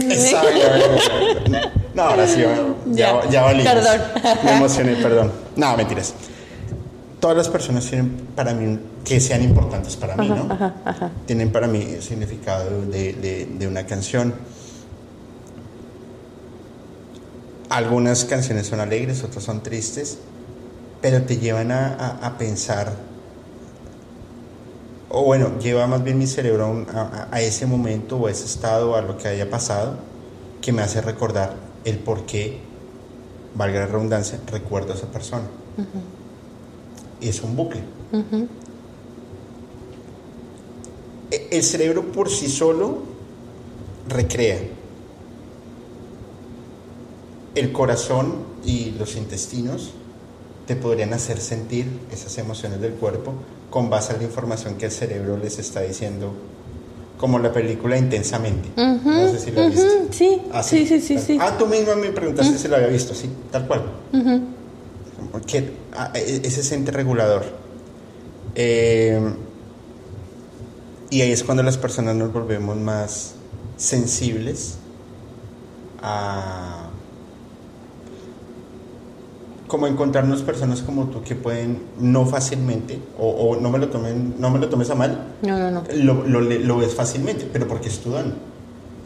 Esa. 0.08 0.42
No, 1.96 2.02
ahora 2.02 2.26
sí, 2.28 2.44
ya, 2.88 3.26
ya, 3.30 3.42
valí. 3.42 3.64
Perdón. 3.64 4.00
Me 4.44 4.56
emocioné, 4.56 4.96
perdón. 4.96 5.32
No, 5.56 5.74
mentiras. 5.78 6.12
Todas 7.20 7.38
las 7.38 7.48
personas 7.48 7.86
tienen 7.86 8.28
para 8.36 8.52
mí, 8.52 8.78
que 9.02 9.18
sean 9.18 9.42
importantes 9.42 9.96
para 9.96 10.14
mí, 10.14 10.28
¿no? 10.28 10.46
Tienen 11.24 11.50
para 11.50 11.66
mí 11.66 11.80
el 11.80 12.02
significado 12.02 12.82
de, 12.82 13.48
de, 13.58 13.66
una 13.66 13.86
canción. 13.86 14.34
Algunas 17.70 18.26
canciones 18.26 18.66
son 18.66 18.80
alegres, 18.80 19.24
otras 19.24 19.42
son 19.42 19.62
tristes, 19.62 20.18
pero 21.00 21.22
te 21.22 21.38
llevan 21.38 21.72
a, 21.72 22.18
a, 22.20 22.36
pensar, 22.36 22.92
o 25.08 25.22
bueno, 25.22 25.58
lleva 25.60 25.86
más 25.86 26.04
bien 26.04 26.18
mi 26.18 26.26
cerebro 26.26 26.84
a, 26.94 27.28
a, 27.30 27.40
ese 27.40 27.64
momento 27.64 28.18
o 28.18 28.26
a 28.26 28.30
ese 28.30 28.44
estado, 28.44 28.94
a 28.96 29.00
lo 29.00 29.16
que 29.16 29.28
haya 29.28 29.48
pasado, 29.48 29.96
que 30.60 30.72
me 30.72 30.82
hace 30.82 31.00
recordar 31.00 31.65
el 31.86 31.98
por 31.98 32.26
qué, 32.26 32.58
valga 33.54 33.80
la 33.80 33.86
redundancia, 33.86 34.40
recuerdo 34.50 34.92
a 34.92 34.96
esa 34.96 35.06
persona. 35.06 35.46
Y 37.20 37.28
es 37.28 37.40
un 37.42 37.56
bucle. 37.56 37.80
E, 41.30 41.48
el 41.52 41.62
cerebro 41.62 42.12
por 42.12 42.28
sí 42.28 42.48
solo 42.48 42.98
recrea. 44.08 44.58
El 47.54 47.72
corazón 47.72 48.44
y 48.64 48.90
los 48.98 49.16
intestinos 49.16 49.92
te 50.66 50.74
podrían 50.74 51.12
hacer 51.14 51.40
sentir 51.40 51.86
esas 52.10 52.36
emociones 52.38 52.80
del 52.80 52.94
cuerpo 52.94 53.32
con 53.70 53.88
base 53.88 54.12
a 54.12 54.16
la 54.16 54.24
información 54.24 54.74
que 54.74 54.86
el 54.86 54.92
cerebro 54.92 55.36
les 55.36 55.60
está 55.60 55.82
diciendo 55.82 56.32
como 57.18 57.38
la 57.38 57.52
película 57.52 57.96
Intensamente. 57.96 58.68
no 58.76 59.28
sé 59.28 59.38
si 59.38 59.50
la 59.50 59.66
has 59.66 59.74
Sí, 60.10 60.42
ah, 60.52 60.62
sí, 60.62 60.86
sí, 60.86 61.00
sí, 61.00 61.18
sí, 61.18 61.38
Ah, 61.40 61.56
tú 61.58 61.66
misma 61.66 61.96
me 61.96 62.10
preguntaste 62.10 62.58
si 62.58 62.68
la 62.68 62.76
había 62.76 62.88
visto, 62.88 63.14
sí, 63.14 63.28
tal 63.50 63.66
cual. 63.66 63.82
Porque 65.32 65.70
ah, 65.94 66.12
e, 66.14 66.40
ese 66.44 66.60
es 66.60 66.72
ente 66.72 66.92
regulador. 66.92 67.44
Eh, 68.54 69.20
y 71.10 71.20
ahí 71.20 71.32
es 71.32 71.44
cuando 71.44 71.62
las 71.62 71.76
personas 71.76 72.16
nos 72.16 72.32
volvemos 72.32 72.76
más 72.76 73.34
sensibles 73.76 74.78
a 76.02 76.85
como 79.66 79.86
encontrarnos 79.86 80.42
personas 80.42 80.82
como 80.82 81.06
tú 81.06 81.22
que 81.22 81.34
pueden 81.34 81.82
no 81.98 82.26
fácilmente, 82.26 82.98
o, 83.18 83.56
no, 83.56 83.70
me 83.70 83.78
lo 83.78 83.88
tomen, 83.88 84.34
no 84.38 84.50
me 84.50 84.58
lo 84.58 84.68
tomes 84.68 84.90
a 84.90 84.94
mal, 84.94 85.34
no, 85.42 85.58
no, 85.58 85.70
no. 85.70 85.84
Lo, 85.94 86.26
lo, 86.26 86.40
lo, 86.40 86.76
ves 86.78 86.94
fácilmente, 86.94 87.48
pero 87.52 87.66
porque 87.66 87.88
es 87.88 87.98
tu 87.98 88.10
don. 88.10 88.34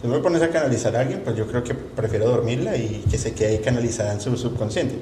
Si 0.02 0.08
me 0.08 0.18
pones 0.18 0.42
a 0.42 0.48
canalizar 0.48 0.96
a 0.96 1.00
alguien, 1.00 1.20
pues 1.24 1.36
yo 1.36 1.46
creo 1.46 1.62
que 1.62 1.74
prefiero 1.74 2.26
dormirla 2.26 2.76
y 2.76 3.04
que 3.10 3.18
se 3.18 3.32
quede 3.34 3.48
ahí 3.48 3.58
canalizada 3.58 4.12
en 4.12 4.20
su 4.20 4.36
subconsciente. 4.36 4.96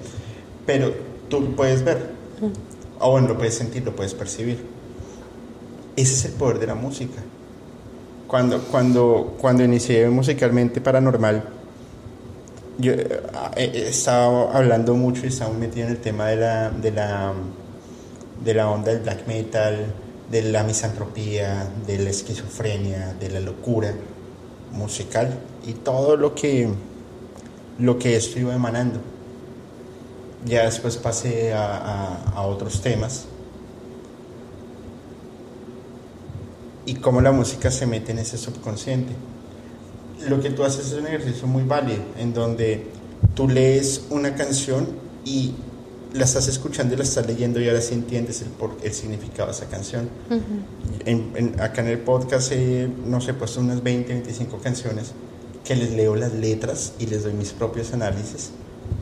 Pero 0.66 0.92
tú 1.28 1.54
puedes 1.54 1.84
ver, 1.84 2.10
o 2.98 3.10
bueno, 3.12 3.28
lo 3.28 3.36
puedes 3.36 3.54
sentir, 3.54 3.84
lo 3.84 3.94
puedes 3.94 4.14
percibir. 4.14 4.58
Ese 5.96 6.14
es 6.14 6.24
el 6.26 6.32
poder 6.32 6.58
de 6.58 6.66
la 6.66 6.74
música. 6.74 7.20
Cuando, 8.26 8.60
cuando, 8.64 9.36
cuando 9.40 9.64
inicié 9.64 10.08
musicalmente 10.08 10.80
paranormal, 10.80 11.57
yo 12.78 12.92
eh, 12.92 13.20
he 13.56 13.88
estado 13.88 14.50
hablando 14.52 14.94
mucho 14.94 15.24
y 15.24 15.28
estaba 15.28 15.52
metido 15.52 15.86
en 15.86 15.92
el 15.92 16.00
tema 16.00 16.28
de 16.28 16.36
la, 16.36 16.70
de 16.70 16.92
la, 16.92 17.32
de 18.44 18.54
la 18.54 18.70
onda 18.70 18.92
del 18.92 19.02
black 19.02 19.26
metal, 19.26 19.86
de 20.30 20.42
la 20.42 20.62
misantropía, 20.62 21.68
de 21.86 21.98
la 21.98 22.10
esquizofrenia, 22.10 23.14
de 23.14 23.30
la 23.30 23.40
locura 23.40 23.92
musical 24.72 25.40
y 25.66 25.72
todo 25.72 26.16
lo 26.16 26.36
que, 26.36 26.68
lo 27.80 27.98
que 27.98 28.14
esto 28.14 28.38
iba 28.38 28.54
emanando. 28.54 29.00
Ya 30.44 30.64
después 30.64 30.96
pasé 30.98 31.52
a, 31.52 32.22
a 32.32 32.42
otros 32.42 32.80
temas 32.80 33.26
y 36.86 36.94
cómo 36.94 37.20
la 37.20 37.32
música 37.32 37.72
se 37.72 37.86
mete 37.86 38.12
en 38.12 38.20
ese 38.20 38.38
subconsciente 38.38 39.14
lo 40.26 40.40
que 40.40 40.50
tú 40.50 40.64
haces 40.64 40.92
es 40.92 40.98
un 40.98 41.06
ejercicio 41.06 41.46
muy 41.46 41.64
válido, 41.64 42.02
en 42.18 42.32
donde 42.32 42.86
tú 43.34 43.48
lees 43.48 44.02
una 44.10 44.34
canción 44.34 44.88
y 45.24 45.54
la 46.12 46.24
estás 46.24 46.48
escuchando 46.48 46.94
y 46.94 46.96
la 46.96 47.04
estás 47.04 47.26
leyendo 47.26 47.60
y 47.60 47.68
ahora 47.68 47.80
sí 47.80 47.94
entiendes 47.94 48.42
el, 48.42 48.48
por, 48.48 48.76
el 48.82 48.92
significado 48.92 49.46
de 49.46 49.52
esa 49.54 49.66
canción. 49.66 50.08
acá 51.60 51.82
en 51.82 51.88
el 51.88 51.98
podcast, 51.98 52.52
no 53.06 53.20
sé, 53.20 53.32
he 53.32 53.34
puesto 53.34 53.60
unas 53.60 53.82
20, 53.82 54.12
25 54.12 54.58
canciones 54.58 55.12
que 55.64 55.76
les 55.76 55.92
leo 55.92 56.16
las 56.16 56.32
letras 56.32 56.94
y 56.98 57.06
les 57.06 57.24
doy 57.24 57.34
mis 57.34 57.52
propios 57.52 57.92
análisis 57.92 58.50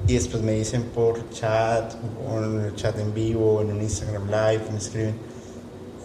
y 0.09 0.15
después 0.15 0.43
me 0.43 0.53
dicen 0.53 0.83
por 0.83 1.31
chat 1.31 1.95
o 2.29 2.43
en 2.43 2.61
el 2.61 2.75
chat 2.75 2.99
en 2.99 3.15
vivo 3.15 3.61
en 3.61 3.73
un 3.73 3.83
Instagram 3.83 4.27
live 4.27 4.63
me 4.73 4.79
escriben 4.79 5.15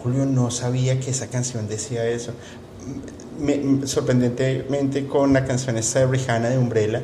Julio 0.02 0.26
no 0.26 0.52
sabía 0.52 1.00
que 1.00 1.12
esa 1.12 1.28
canción 1.28 1.68
decía 1.68 2.08
eso 2.08 2.34
sorprendentemente 3.86 5.08
con 5.08 5.34
la 5.34 5.46
canción 5.46 5.78
esta 5.78 6.00
de 6.00 6.08
Rihanna 6.08 6.50
de 6.50 6.58
Umbrella, 6.58 7.02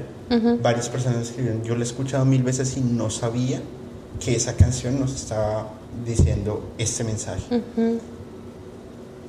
varias 0.62 0.90
personas 0.90 1.30
escribieron, 1.30 1.64
yo 1.64 1.76
la 1.76 1.82
he 1.82 1.84
escuchado 1.84 2.26
mil 2.26 2.44
veces 2.44 2.76
y 2.78 2.82
no 2.82 3.10
sabía 3.10 3.62
que 4.20 4.36
esa 4.36 4.56
canción 4.56 5.00
nos 5.00 5.16
estaba 5.16 5.70
diciendo 6.06 6.72
este 6.78 7.04
mensaje. 7.04 7.62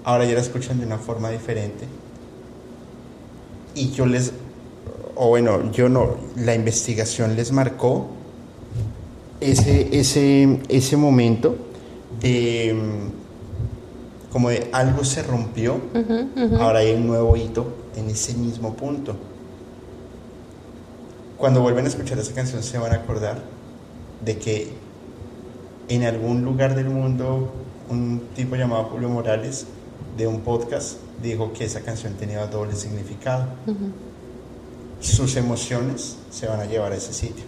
Ahora 0.04 0.24
ya 0.24 0.34
la 0.34 0.40
escuchan 0.40 0.78
de 0.78 0.86
una 0.86 0.98
forma 0.98 1.30
diferente. 1.30 1.86
Y 3.74 3.90
yo 3.90 4.06
les, 4.06 4.32
o 5.14 5.28
bueno, 5.28 5.70
yo 5.72 5.88
no, 5.88 6.16
la 6.36 6.54
investigación 6.54 7.36
les 7.36 7.52
marcó 7.52 8.09
ese, 9.40 9.88
ese, 9.92 10.61
ese 10.68 10.96
momento 10.96 11.56
de 12.20 12.74
como 14.33 14.51
de 14.51 14.68
algo 14.72 15.05
se 15.05 15.22
rompió, 15.22 15.81
ahora 16.59 16.81
hay 16.81 16.93
un 16.93 17.07
nuevo 17.07 17.37
hito 17.37 17.66
en 17.97 18.11
ese 18.11 18.35
mismo 18.35 18.74
punto. 18.74 19.16
Cuando 21.37 21.61
vuelven 21.62 21.85
a 21.85 21.89
escuchar 21.89 22.18
esa 22.18 22.35
canción 22.35 22.62
se 22.62 22.79
van 22.79 22.93
a 22.93 22.97
acordar 22.97 23.43
de 24.24 24.39
que 24.39 24.72
en 25.89 26.03
algún 26.03 26.45
lugar 26.45 26.74
del 26.74 26.91
mundo 26.91 27.53
un 27.89 28.29
tipo 28.35 28.57
llamado 28.57 28.85
Julio 28.85 29.09
Morales 29.09 29.66
de 30.16 30.26
un 30.26 30.41
podcast 30.41 30.99
dijo 31.22 31.53
que 31.53 31.64
esa 31.64 31.81
canción 31.81 32.14
tenía 32.14 32.47
doble 32.47 32.74
significado. 32.74 33.47
Sus 35.01 35.37
emociones 35.37 36.16
se 36.31 36.47
van 36.49 36.61
a 36.61 36.66
llevar 36.66 36.93
a 36.93 36.97
ese 36.97 37.12
sitio. 37.12 37.45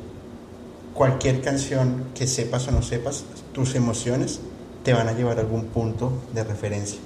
Cualquier 0.95 1.43
canción 1.43 2.05
que 2.15 2.27
sepas 2.27 2.69
o 2.69 2.73
no 2.73 2.83
sepas, 2.83 3.25
tus 3.53 3.75
emociones 3.75 4.41
te 4.85 4.93
van 4.93 5.09
a 5.09 5.13
llevar 5.13 5.39
a 5.39 5.41
algún 5.41 5.67
punto 5.67 6.13
de 6.35 6.45
referencia. 6.45 7.01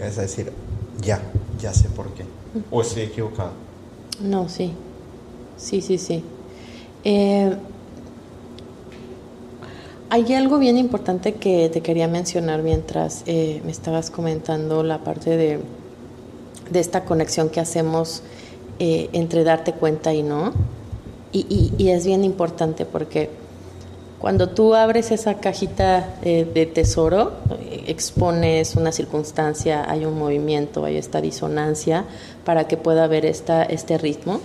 Es 0.00 0.16
decir, 0.16 0.52
ya, 1.00 1.20
ya 1.60 1.72
sé 1.72 1.88
por 1.88 2.08
qué. 2.14 2.24
¿O 2.70 2.80
estoy 2.80 3.02
equivocado? 3.02 3.52
No, 4.20 4.48
sí. 4.48 4.72
Sí, 5.56 5.80
sí, 5.80 5.98
sí. 5.98 6.24
Eh, 7.04 7.54
hay 10.08 10.34
algo 10.34 10.58
bien 10.58 10.76
importante 10.76 11.34
que 11.34 11.68
te 11.68 11.82
quería 11.82 12.08
mencionar 12.08 12.62
mientras 12.62 13.22
eh, 13.26 13.62
me 13.64 13.70
estabas 13.70 14.10
comentando 14.10 14.82
la 14.82 15.04
parte 15.04 15.36
de, 15.36 15.60
de 16.70 16.80
esta 16.80 17.04
conexión 17.04 17.48
que 17.48 17.60
hacemos 17.60 18.22
eh, 18.80 19.08
entre 19.12 19.44
darte 19.44 19.72
cuenta 19.72 20.12
y 20.12 20.22
no. 20.22 20.52
Y, 21.32 21.72
y, 21.78 21.90
es 21.90 22.04
bien 22.04 22.24
importante 22.24 22.84
porque 22.84 23.30
cuando 24.20 24.50
tú 24.50 24.74
abres 24.74 25.10
esa 25.10 25.34
cajita 25.34 26.14
eh, 26.22 26.46
de 26.52 26.66
tesoro, 26.66 27.32
expones 27.86 28.76
una 28.76 28.92
circunstancia, 28.92 29.90
hay 29.90 30.04
un 30.04 30.18
movimiento, 30.18 30.84
hay 30.84 30.96
esta 30.96 31.20
disonancia 31.20 32.04
para 32.44 32.68
que 32.68 32.76
pueda 32.76 33.04
haber 33.04 33.24
esta, 33.24 33.62
este 33.62 33.98
ritmo. 33.98 34.40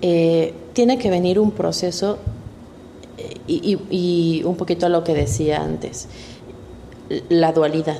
tiene 0.00 0.98
que 0.98 1.10
venir 1.10 1.38
un 1.38 1.50
proceso 1.50 2.18
y, 3.46 4.42
un 4.44 4.56
poquito 4.56 4.86
a 4.86 4.88
lo 4.88 5.04
que 5.04 5.14
decía 5.14 5.62
antes, 5.62 6.08
la 7.28 7.52
dualidad, 7.52 7.98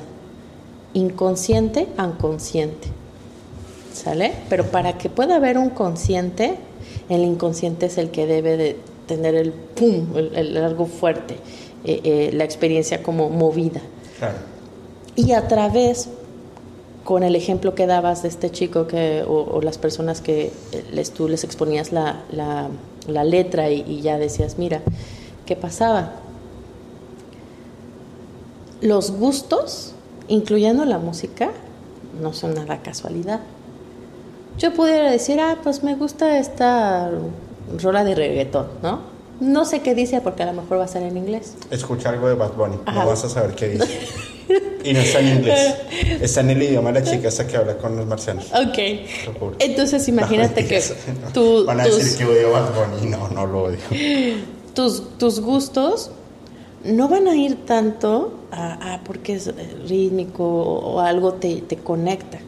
inconsciente 0.95 1.89
a 1.97 2.07
inconsciente, 2.07 2.89
¿sale? 3.93 4.33
Pero 4.49 4.67
para 4.67 4.97
que 4.99 5.11
pueda 5.11 5.37
haber 5.37 5.59
un 5.59 5.71
consciente, 5.71 6.57
el 7.09 7.23
inconsciente 7.23 7.87
es 7.87 7.99
el 7.99 8.11
que 8.11 8.27
debe 8.27 8.57
de 8.57 8.77
tener 9.07 9.35
el 9.35 9.53
pum, 9.53 10.17
el, 10.17 10.57
algo 10.57 10.87
fuerte, 10.87 11.35
eh, 11.85 12.01
eh, 12.05 12.31
la 12.33 12.45
experiencia 12.45 13.03
como 13.03 13.31
movida. 13.31 13.81
Y 15.17 15.33
a 15.33 15.47
través, 15.49 16.09
con 17.05 17.23
el 17.23 17.37
ejemplo 17.37 17.75
que 17.75 17.87
dabas 17.87 18.23
de 18.23 18.29
este 18.29 18.51
chico 18.51 18.87
que, 18.87 19.25
o, 19.27 19.61
las 19.61 19.79
personas 19.79 20.21
que 20.21 20.51
les, 20.93 21.11
tú 21.11 21.29
les 21.29 21.45
exponías 21.45 21.93
la, 21.93 22.23
la, 22.31 23.25
letra 23.25 23.71
y 23.71 24.01
ya 24.01 24.19
decías, 24.19 24.57
mira, 24.59 24.81
¿Qué 25.47 25.57
pasaba? 25.57 26.13
Los 28.81 29.11
gustos, 29.11 29.93
incluyendo 30.29 30.85
la 30.87 30.99
música, 30.99 31.51
no 32.21 32.33
son 32.33 32.55
nada 32.55 32.83
casualidad. 32.83 33.41
Yo 34.57 34.73
pudiera 34.73 35.11
decir, 35.11 35.41
ah, 35.41 35.59
pues 35.63 35.83
me 35.83 35.97
gusta 35.97 36.39
esta 36.39 37.11
rola 37.83 38.05
de 38.05 38.15
reggaetón, 38.15 38.67
¿no? 38.83 39.15
No 39.41 39.65
sé 39.65 39.81
qué 39.81 39.95
dice 39.95 40.21
porque 40.21 40.45
a 40.45 40.47
lo 40.47 40.61
mejor 40.61 40.79
va 40.79 40.85
a 40.85 40.89
ser 40.89 41.03
en 41.03 41.17
inglés. 41.17 41.55
Escucha 41.71 42.11
algo 42.11 42.29
de 42.29 42.35
Bad 42.35 42.53
Bunny, 42.53 42.79
no 42.87 43.07
vas 43.07 43.25
a 43.25 43.29
saber 43.29 43.55
qué 43.55 43.69
dice. 43.71 44.01
y 44.85 44.93
no 44.93 45.01
está 45.01 45.21
en 45.21 45.39
inglés. 45.39 45.77
Está 46.21 46.41
en 46.41 46.51
el 46.51 46.63
idioma 46.63 46.93
de 46.93 47.01
la 47.01 47.07
chica 47.11 47.29
hasta 47.29 47.47
que 47.47 47.57
habla 47.57 47.77
con 47.79 47.97
los 47.97 48.07
marcianos. 48.07 48.47
Ok. 48.53 48.79
Entonces 49.59 50.07
imagínate 50.09 50.67
que 50.67 50.83
tú... 51.35 51.65
Van 51.65 51.81
a 51.81 51.85
decir 51.85 52.19
que 52.19 52.25
odio 52.25 52.53
Bad 52.53 52.71
Bunny. 52.75 53.11
No, 53.11 53.29
no 53.29 53.47
lo 53.47 53.63
odio 53.65 53.79
tus, 54.75 55.41
gustos 55.41 56.11
no 56.85 57.09
van 57.09 57.29
a 57.29 57.37
ir 57.37 57.65
tanto 57.65 58.35
a, 58.51 59.01
porque 59.05 59.35
es 59.35 59.51
rítmico 59.89 60.45
o, 60.45 61.01
algo 61.01 61.35
te, 61.35 61.63
te, 61.63 61.77
conecta. 61.77 62.39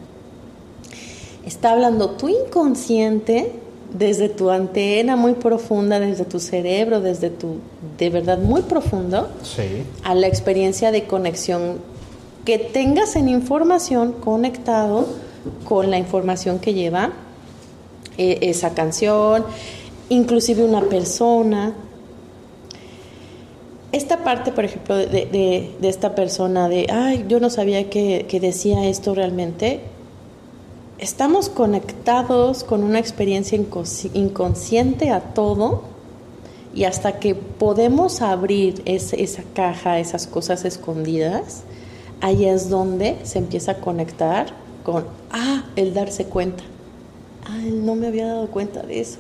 Está 1.47 1.73
hablando 1.73 2.11
tu 2.11 2.29
inconsciente 2.29 3.53
desde 3.99 4.29
tu 4.29 4.51
antena 4.51 5.17
muy 5.17 5.35
profunda, 5.35 6.01
desde 6.01 6.25
tu 6.25 6.39
cerebro, 6.41 7.01
desde 7.01 7.31
tu, 7.31 7.57
de 7.99 8.11
verdad 8.11 8.39
muy 8.39 8.63
profundo, 8.63 9.29
a 10.03 10.15
la 10.15 10.27
experiencia 10.27 10.91
de 10.91 11.05
conexión 11.05 11.79
que 12.45 12.59
tengas 12.59 13.17
en 13.17 13.29
información 13.29 14.13
conectado 14.13 15.07
con 15.65 15.91
la 15.91 15.99
información 15.99 16.59
que 16.59 16.75
lleva 16.75 17.13
eh, 18.19 18.39
esa 18.43 18.75
canción, 18.75 19.45
inclusive 20.09 20.63
una 20.65 20.83
persona, 20.83 21.75
esta 23.93 24.25
parte, 24.25 24.53
por 24.53 24.65
ejemplo, 24.65 24.97
de, 24.97 25.71
esta 25.83 26.15
persona 26.15 26.69
de, 26.69 26.87
ay, 26.91 27.25
yo 27.29 27.41
no 27.41 27.51
sabía 27.51 27.89
que, 27.89 28.39
decía 28.41 28.87
esto 28.87 29.15
realmente, 29.15 29.81
estamos 30.99 31.49
conectados 31.49 32.65
con 32.65 32.83
una 32.83 32.99
experiencia 32.99 33.59
inconsciente 34.15 35.11
a 35.11 35.21
todo 35.21 35.83
y 36.75 36.85
hasta 36.85 37.19
que 37.19 37.35
podemos 37.35 38.23
abrir 38.23 38.83
esa 38.85 39.43
caja, 39.55 39.99
esas 39.99 40.27
cosas 40.27 40.65
escondidas, 40.65 41.63
ahí 42.21 42.45
es 42.45 42.69
donde 42.69 43.19
se 43.25 43.39
empieza 43.39 43.73
a 43.73 43.77
conectar 43.77 44.53
con, 44.85 45.07
ah, 45.31 45.65
el 45.77 45.95
darse 45.95 46.27
cuenta. 46.27 46.65
Ah, 47.47 47.59
no 47.65 47.95
me 47.95 48.09
había 48.09 48.27
dado 48.27 48.49
cuenta 48.49 48.83
de 48.83 49.01
eso. 49.01 49.19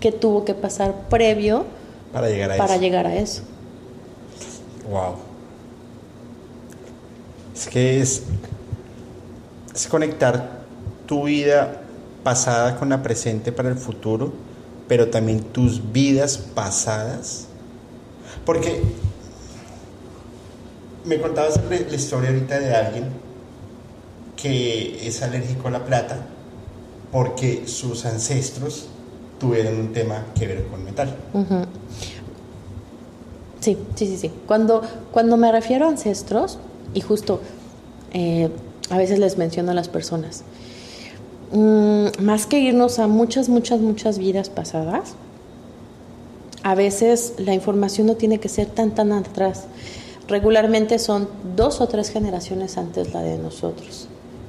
¿Qué 0.00 0.12
tuvo 0.12 0.44
que 0.44 0.54
pasar 0.54 1.08
previo 1.08 1.66
para 2.12 2.28
llegar 2.28 2.52
a 2.52 2.56
para 2.56 2.76
Llegar 2.76 3.06
a 3.06 3.14
eso? 3.14 3.42
Wow. 4.90 5.14
Es 7.54 7.66
que 7.66 8.00
es, 8.00 8.22
es 9.74 9.86
conectar 9.86 10.57
tu 11.08 11.24
vida 11.24 11.80
pasada 12.22 12.76
con 12.76 12.90
la 12.90 13.02
presente 13.02 13.50
para 13.50 13.70
el 13.70 13.76
futuro, 13.76 14.32
pero 14.86 15.08
también 15.08 15.40
tus 15.40 15.92
vidas 15.92 16.38
pasadas. 16.38 17.46
Porque 18.44 18.82
me 21.04 21.20
contabas 21.20 21.58
la 21.68 21.96
historia 21.96 22.28
ahorita 22.28 22.60
de 22.60 22.74
alguien 22.74 23.04
que 24.36 25.06
es 25.06 25.22
alérgico 25.22 25.68
a 25.68 25.70
la 25.72 25.84
plata 25.84 26.18
porque 27.10 27.66
sus 27.66 28.04
ancestros 28.04 28.88
tuvieron 29.40 29.80
un 29.80 29.92
tema 29.92 30.26
que 30.38 30.46
ver 30.46 30.66
con 30.66 30.84
metal. 30.84 31.14
Sí, 33.60 33.76
sí, 33.94 34.06
sí, 34.06 34.16
sí. 34.16 34.30
Cuando, 34.46 34.82
cuando 35.10 35.36
me 35.36 35.50
refiero 35.50 35.86
a 35.86 35.88
ancestros, 35.88 36.58
y 36.94 37.00
justo 37.00 37.40
eh, 38.12 38.50
a 38.90 38.98
veces 38.98 39.18
les 39.18 39.38
menciono 39.38 39.70
a 39.70 39.74
las 39.74 39.88
personas, 39.88 40.44
mm, 41.52 42.22
más 42.22 42.46
que 42.46 42.58
irnos 42.58 42.98
a 42.98 43.06
muchas, 43.06 43.48
muchas, 43.48 43.80
muchas 43.80 44.18
vidas 44.18 44.50
pasadas, 44.50 45.14
a 46.62 46.74
veces 46.74 47.34
la 47.38 47.54
información 47.54 48.06
no 48.06 48.16
tiene 48.16 48.38
que 48.40 48.48
ser 48.48 48.66
tan, 48.66 48.94
tan 48.94 49.12
atrás. 49.12 49.64
Regularmente 50.26 50.98
son 50.98 51.28
dos 51.56 51.80
o 51.80 51.88
tres 51.88 52.10
generaciones 52.10 52.76
antes 52.76 53.14
la 53.14 53.22
de 53.22 53.38
nosotros 53.38 54.08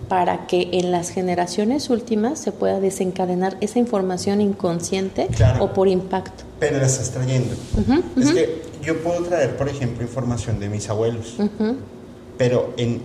para 0.10 0.48
que 0.48 0.70
en 0.74 0.92
las 0.92 1.12
generaciones 1.12 1.90
últimas 1.90 2.40
se 2.40 2.52
pueda 2.52 2.80
desencadenar 2.82 3.56
esa 3.62 3.78
información 3.78 4.42
inconsciente 4.42 5.30
o 5.60 5.72
por 5.72 5.88
impacto. 5.88 6.44
Pero 6.60 6.80
la 6.80 6.88
estás 6.88 7.12
trayendo. 7.12 7.56
Es 8.18 8.32
que 8.32 8.64
yo 8.84 9.02
puedo 9.02 9.24
traer, 9.24 9.56
por 9.56 9.70
ejemplo, 9.70 10.04
información 10.04 10.60
de 10.60 10.68
mis 10.68 10.90
abuelos, 10.90 11.38
pero 12.38 12.74
en... 12.76 13.02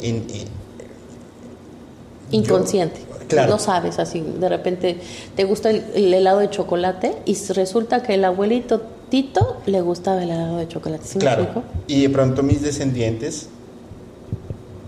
Inconsciente. 2.30 3.00
Claro. 3.28 3.52
No 3.52 3.58
sabes, 3.58 3.98
así, 3.98 4.20
de 4.20 4.48
repente 4.48 4.98
te 5.36 5.44
gusta 5.44 5.70
el, 5.70 6.14
helado 6.14 6.40
de 6.40 6.50
chocolate 6.50 7.16
y 7.24 7.36
resulta 7.52 8.02
que 8.02 8.14
el 8.14 8.24
abuelito 8.24 8.82
Tito 9.08 9.58
le 9.66 9.80
gustaba 9.80 10.22
el 10.22 10.30
helado 10.30 10.56
de 10.56 10.68
chocolate. 10.68 11.18
claro. 11.18 11.62
y 11.86 12.02
de 12.02 12.10
pronto 12.10 12.42
mis 12.42 12.62
descendientes 12.62 13.48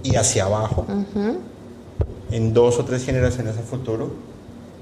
y 0.03 0.17
hacia 0.17 0.45
abajo 0.45 0.87
en 2.31 2.53
dos 2.55 2.79
o 2.79 2.85
tres 2.85 3.05
generaciones 3.05 3.57
a 3.57 3.63
futuro 3.63 4.11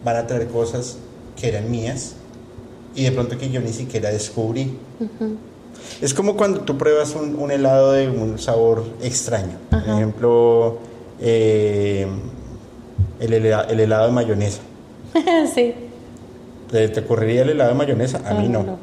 van 0.05 0.17
a 0.17 0.27
traer 0.27 0.49
cosas 0.49 0.99
que 1.37 1.49
eran 1.49 1.71
mías 1.71 2.15
y 2.95 3.05
de 3.05 3.13
pronto 3.13 3.37
que 3.39 3.51
yo 3.51 3.61
ni 3.61 3.73
siquiera 3.73 4.11
descubrí. 4.11 4.79
Es 6.01 6.15
como 6.15 6.37
cuando 6.37 6.61
tú 6.61 6.79
pruebas 6.79 7.15
un, 7.15 7.51
helado 7.51 7.93
de 7.93 8.09
un 8.09 8.39
sabor 8.39 8.85
extraño. 9.03 9.59
Por 9.71 9.81
ejemplo, 9.81 10.79
eh, 11.21 12.07
el, 13.21 13.33
helado, 13.33 14.07
de 14.07 14.13
mayonesa. 14.13 14.61
sí. 15.55 15.75
¿Te, 16.71 17.01
ocurriría 17.01 17.43
el 17.43 17.51
helado 17.51 17.71
de 17.71 17.77
mayonesa? 17.77 18.23
A 18.29 18.35
mí 18.35 18.49
no. 18.49 18.79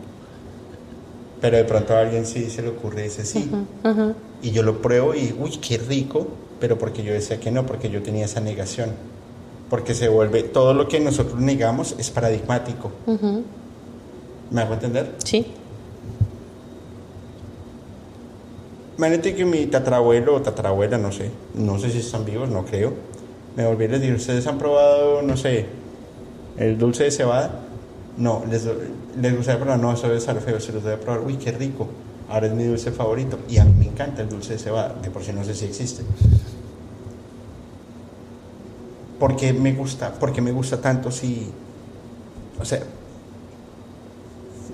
Pero 1.42 1.58
de 1.58 1.64
pronto 1.64 1.96
a 1.96 2.02
alguien 2.02 2.26
sí 2.26 2.50
se 2.50 2.62
le 2.62 2.70
ocurre 2.70 3.06
ese 3.06 3.26
sí. 3.26 3.50
Y 4.44 4.52
yo 4.52 4.64
lo 4.64 4.82
pruebo 4.82 5.16
y, 5.16 5.36
uy, 5.38 5.58
qué 5.58 5.78
rico, 5.78 6.28
pero 6.60 6.78
porque 6.78 7.04
yo 7.04 7.14
decía 7.14 7.40
que 7.40 7.52
no, 7.52 7.66
porque 7.66 7.90
yo 7.90 8.04
tenía 8.04 8.26
esa 8.26 8.40
negación. 8.40 8.92
Porque 9.70 9.94
se 9.94 10.10
vuelve, 10.10 10.44
todo 10.44 10.74
lo 10.74 10.88
que 10.88 11.00
nosotros 11.00 11.40
negamos 11.40 11.96
es 11.98 12.12
paradigmático. 12.12 12.92
¿Me 14.52 14.62
hago 14.62 14.74
entender? 14.74 15.16
Sí. 15.24 15.48
Imagínate 18.98 19.34
que 19.34 19.46
mi 19.46 19.66
tatarabuelo 19.66 20.36
o 20.36 20.42
tatarabuela, 20.42 21.00
no 21.00 21.12
sé, 21.12 21.32
no 21.56 21.80
sé 21.80 21.90
si 21.90 22.00
están 22.00 22.24
vivos, 22.24 22.50
no 22.50 22.66
creo, 22.66 22.94
me 23.56 23.66
volví 23.66 23.86
a 23.86 23.88
decir, 23.90 24.14
¿ustedes 24.14 24.48
han 24.48 24.58
probado, 24.58 25.22
no 25.22 25.36
sé, 25.38 25.66
el 26.58 26.78
dulce 26.78 27.06
de 27.06 27.12
cebada? 27.12 27.60
No, 28.18 28.44
les, 28.50 28.68
les 29.20 29.36
gustaría 29.36 29.62
probar, 29.62 29.80
no, 29.80 29.94
eso 29.94 30.08
debe 30.08 30.18
estar 30.18 30.40
feo, 30.40 30.60
se 30.60 30.72
los 30.72 30.84
debe 30.84 30.98
probar, 30.98 31.22
uy, 31.22 31.38
qué 31.38 31.52
rico, 31.52 31.88
ahora 32.30 32.48
es 32.48 32.54
mi 32.54 32.64
dulce 32.64 32.92
favorito, 32.92 33.40
y 33.50 33.58
a 33.58 33.66
mí 33.66 33.74
me 33.78 33.86
encanta 33.86 34.22
el 34.22 34.30
dulce 34.30 34.54
de 34.54 34.60
cebada, 34.60 34.96
de 35.02 35.10
por 35.10 35.24
sí 35.24 35.34
no 35.34 35.44
sé 35.44 35.54
si 35.56 35.66
existe. 35.66 36.04
¿Por 39.20 39.36
qué 39.36 39.54
me 39.54 39.74
gusta? 39.74 40.12
¿Por 40.14 40.34
qué 40.34 40.42
me 40.42 40.52
gusta 40.52 40.82
tanto 40.82 41.12
si, 41.12 41.52
o 42.60 42.66
sea, 42.66 42.80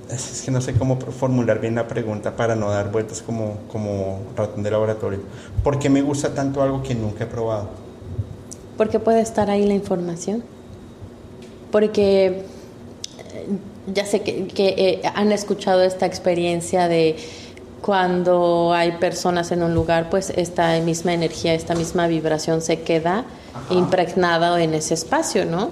es 0.09 0.41
que 0.43 0.51
no 0.51 0.61
sé 0.61 0.73
cómo 0.73 0.97
formular 0.99 1.59
bien 1.59 1.75
la 1.75 1.87
pregunta 1.87 2.35
para 2.35 2.55
no 2.55 2.69
dar 2.69 2.91
vueltas 2.91 3.21
como, 3.21 3.57
como 3.71 4.21
ratón 4.35 4.63
de 4.63 4.71
laboratorio. 4.71 5.19
¿Por 5.63 5.79
qué 5.79 5.89
me 5.89 6.01
gusta 6.01 6.33
tanto 6.33 6.61
algo 6.61 6.81
que 6.81 6.95
nunca 6.95 7.25
he 7.25 7.27
probado? 7.27 7.86
Porque 8.77 8.99
puede 8.99 9.21
estar 9.21 9.49
ahí 9.49 9.65
la 9.65 9.73
información. 9.73 10.43
Porque 11.71 12.25
eh, 12.27 12.43
ya 13.93 14.05
sé 14.05 14.21
que, 14.21 14.47
eh, 14.57 15.01
han 15.15 15.31
escuchado 15.31 15.83
esta 15.83 16.05
experiencia 16.05 16.87
de 16.87 17.15
cuando 17.81 18.73
hay 18.73 18.93
personas 18.93 19.51
en 19.51 19.63
un 19.63 19.73
lugar, 19.73 20.09
pues 20.09 20.31
esta 20.31 20.79
misma 20.79 21.13
energía, 21.13 21.53
esta 21.53 21.75
misma 21.75 22.07
vibración 22.07 22.61
se 22.61 22.81
queda 22.81 23.25
impregnada 23.69 24.61
en 24.61 24.73
ese 24.73 24.93
espacio, 24.93 25.45
¿no? 25.45 25.69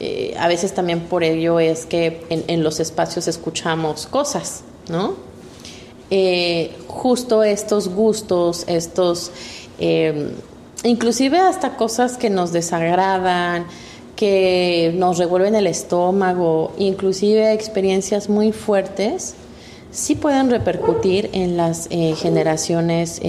Eh, 0.00 0.34
a 0.38 0.48
veces 0.48 0.74
también 0.74 1.00
por 1.00 1.22
ello 1.22 1.60
es 1.60 1.86
que 1.86 2.26
en, 2.28 2.62
los 2.64 2.80
espacios 2.80 3.28
escuchamos 3.28 4.06
cosas, 4.06 4.62
¿no? 4.88 5.14
Eh, 6.10 6.72
justo 6.88 7.44
estos 7.44 7.88
gustos, 7.88 8.64
estos, 8.66 9.30
em, 9.78 10.30
inclusive 10.84 11.38
hasta 11.38 11.76
cosas 11.76 12.16
que 12.16 12.30
nos 12.30 12.52
desagradan, 12.52 13.66
que 14.14 14.94
nos 14.96 15.18
revuelven 15.18 15.56
el 15.56 15.66
estómago, 15.66 16.72
inclusive 16.78 17.52
experiencias 17.52 18.28
muy 18.28 18.52
fuertes, 18.52 19.34
sí 19.90 20.14
pueden 20.14 20.50
repercutir 20.50 21.30
en 21.32 21.56
las 21.56 21.88
eh, 21.90 22.14
generaciones 22.16 23.20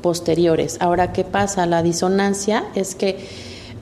posteriores. 0.00 0.78
Ahora, 0.80 1.12
¿qué 1.12 1.22
pasa? 1.22 1.66
La 1.66 1.82
disonancia 1.82 2.64
es 2.74 2.94
que 2.94 3.18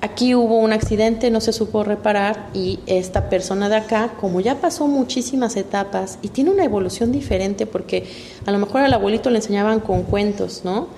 aquí 0.00 0.34
hubo 0.34 0.58
un 0.58 0.72
accidente, 0.72 1.30
no 1.30 1.40
se 1.40 1.52
supo 1.52 1.84
reparar 1.84 2.48
y 2.54 2.80
esta 2.86 3.28
persona 3.28 3.68
de 3.68 3.76
acá, 3.76 4.12
como 4.20 4.40
ya 4.40 4.56
pasó 4.56 4.86
muchísimas 4.86 5.56
etapas 5.56 6.18
y 6.22 6.28
tiene 6.28 6.50
una 6.50 6.64
evolución 6.64 7.12
diferente 7.12 7.66
porque 7.66 8.04
a 8.46 8.52
lo 8.52 8.58
mejor 8.58 8.82
al 8.82 8.92
abuelito 8.92 9.30
le 9.30 9.36
enseñaban 9.36 9.80
con 9.80 10.02
cuentos, 10.02 10.62
¿no? 10.64 10.88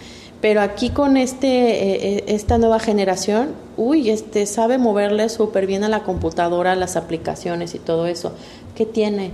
Pero 0.43 0.61
aquí 0.61 0.90
con 0.90 1.16
este, 1.16 1.47
eh, 1.47 2.16
eh, 2.16 2.24
esta 2.26 2.59
nueva 2.59 2.80
generación, 2.80 3.51
uy, 3.78 4.11
este 4.11 4.45
sabe 4.45 4.76
moverle 4.76 5.30
súper 5.30 5.66
bien 5.66 5.84
a 5.84 5.88
la 5.88 6.03
computadora, 6.03 6.74
las 6.74 6.97
aplicaciones 6.97 7.74
y 7.74 7.78
todo 7.78 8.07
eso. 8.07 8.32
¿Qué 8.74 8.84
tiene? 8.84 9.30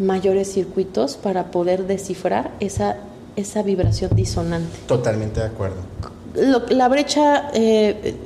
Mayores 0.00 0.52
circuitos 0.52 1.16
para 1.16 1.50
poder 1.50 1.86
descifrar 1.86 2.52
esa, 2.58 2.96
esa 3.36 3.62
vibración 3.62 4.10
disonante. 4.16 4.76
Totalmente 4.88 5.40
de 5.40 5.46
acuerdo. 5.46 5.76
la 6.70 6.88
brecha 6.88 7.50
eh, 7.54 8.16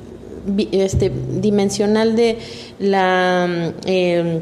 este, 0.71 1.11
dimensional 1.39 2.15
de 2.15 2.37
la, 2.79 3.73
eh, 3.85 4.41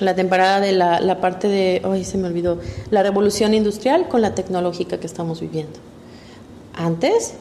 la 0.00 0.14
temporada 0.14 0.60
de 0.60 0.72
la, 0.72 1.00
la, 1.00 1.20
parte 1.20 1.48
de, 1.48 1.82
ay, 1.84 2.04
se 2.04 2.18
me 2.18 2.28
olvidó, 2.28 2.58
la 2.90 3.02
revolución 3.02 3.54
industrial 3.54 4.08
con 4.08 4.20
la 4.22 4.34
tecnológica 4.34 4.98
que 4.98 5.06
estamos 5.06 5.40
viviendo. 5.40 5.78
Antes 6.78 7.34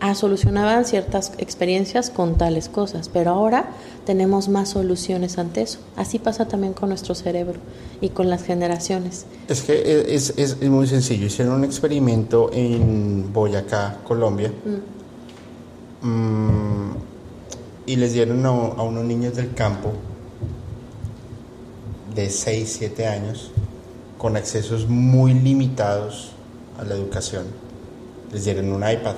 ah, 0.00 0.14
solucionaban 0.14 0.86
ciertas 0.86 1.32
experiencias 1.36 2.08
con 2.08 2.38
tales 2.38 2.70
cosas, 2.70 3.10
pero 3.10 3.32
ahora 3.32 3.68
tenemos 4.06 4.48
más 4.48 4.70
soluciones 4.70 5.36
ante 5.36 5.60
eso. 5.60 5.80
Así 5.94 6.18
pasa 6.18 6.48
también 6.48 6.72
con 6.72 6.88
nuestro 6.88 7.14
cerebro 7.14 7.60
y 8.00 8.08
con 8.08 8.30
las 8.30 8.42
generaciones. 8.42 9.26
Es 9.46 9.60
que 9.60 10.06
es, 10.14 10.32
es, 10.38 10.62
muy 10.62 10.86
sencillo. 10.86 11.26
Hicieron 11.26 11.56
un 11.56 11.64
experimento 11.64 12.50
en 12.50 13.30
Boyacá, 13.30 13.98
Colombia. 14.04 14.50
Mm. 16.02 16.08
Mm, 16.08 16.96
y 17.84 17.96
les 17.96 18.14
dieron 18.14 18.46
a, 18.46 18.52
unos 18.52 19.04
niños 19.04 19.36
del 19.36 19.52
campo 19.52 19.92
de 22.14 22.30
6, 22.30 22.76
7 22.78 23.06
años 23.06 23.50
con 24.16 24.36
accesos 24.36 24.88
muy 24.88 25.34
limitados 25.34 26.32
a 26.78 26.84
la 26.84 26.94
educación. 26.94 27.67
Les 28.32 28.44
dieron 28.44 28.72
un 28.72 28.88
iPad. 28.88 29.14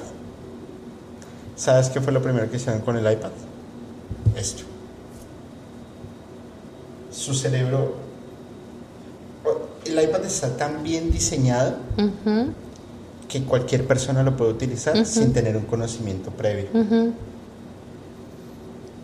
¿Sabes 1.57 1.91
qué 1.91 2.01
fue 2.01 2.13
lo 2.13 2.23
primero 2.23 2.51
que 2.51 2.57
hicieron 2.57 2.81
con 2.81 2.97
el 2.97 3.13
iPad? 3.13 3.31
Esto. 4.37 4.63
Su 7.11 7.35
cerebro... 7.35 7.95
El 9.85 10.03
iPad 10.03 10.25
está 10.25 10.57
tan 10.57 10.83
bien 10.83 11.11
diseñado 11.11 11.77
que 13.29 13.43
cualquier 13.45 13.87
persona 13.87 14.23
lo 14.23 14.37
puede 14.37 14.53
utilizar 14.53 15.05
sin 15.07 15.33
tener 15.33 15.57
un 15.57 15.65
conocimiento 15.65 16.31
previo. 16.31 16.69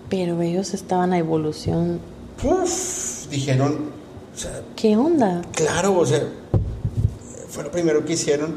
Pero 0.09 0.40
ellos 0.42 0.74
estaban 0.74 1.12
a 1.12 1.18
evolución. 1.18 1.99
Uf, 2.45 3.28
dijeron. 3.28 3.91
¿Qué 4.76 4.96
onda? 4.96 5.42
Claro, 5.53 5.99
o 5.99 6.07
sea, 6.07 6.22
fue 7.49 7.64
lo 7.64 7.70
primero 7.70 8.04
que 8.04 8.12
hicieron, 8.12 8.57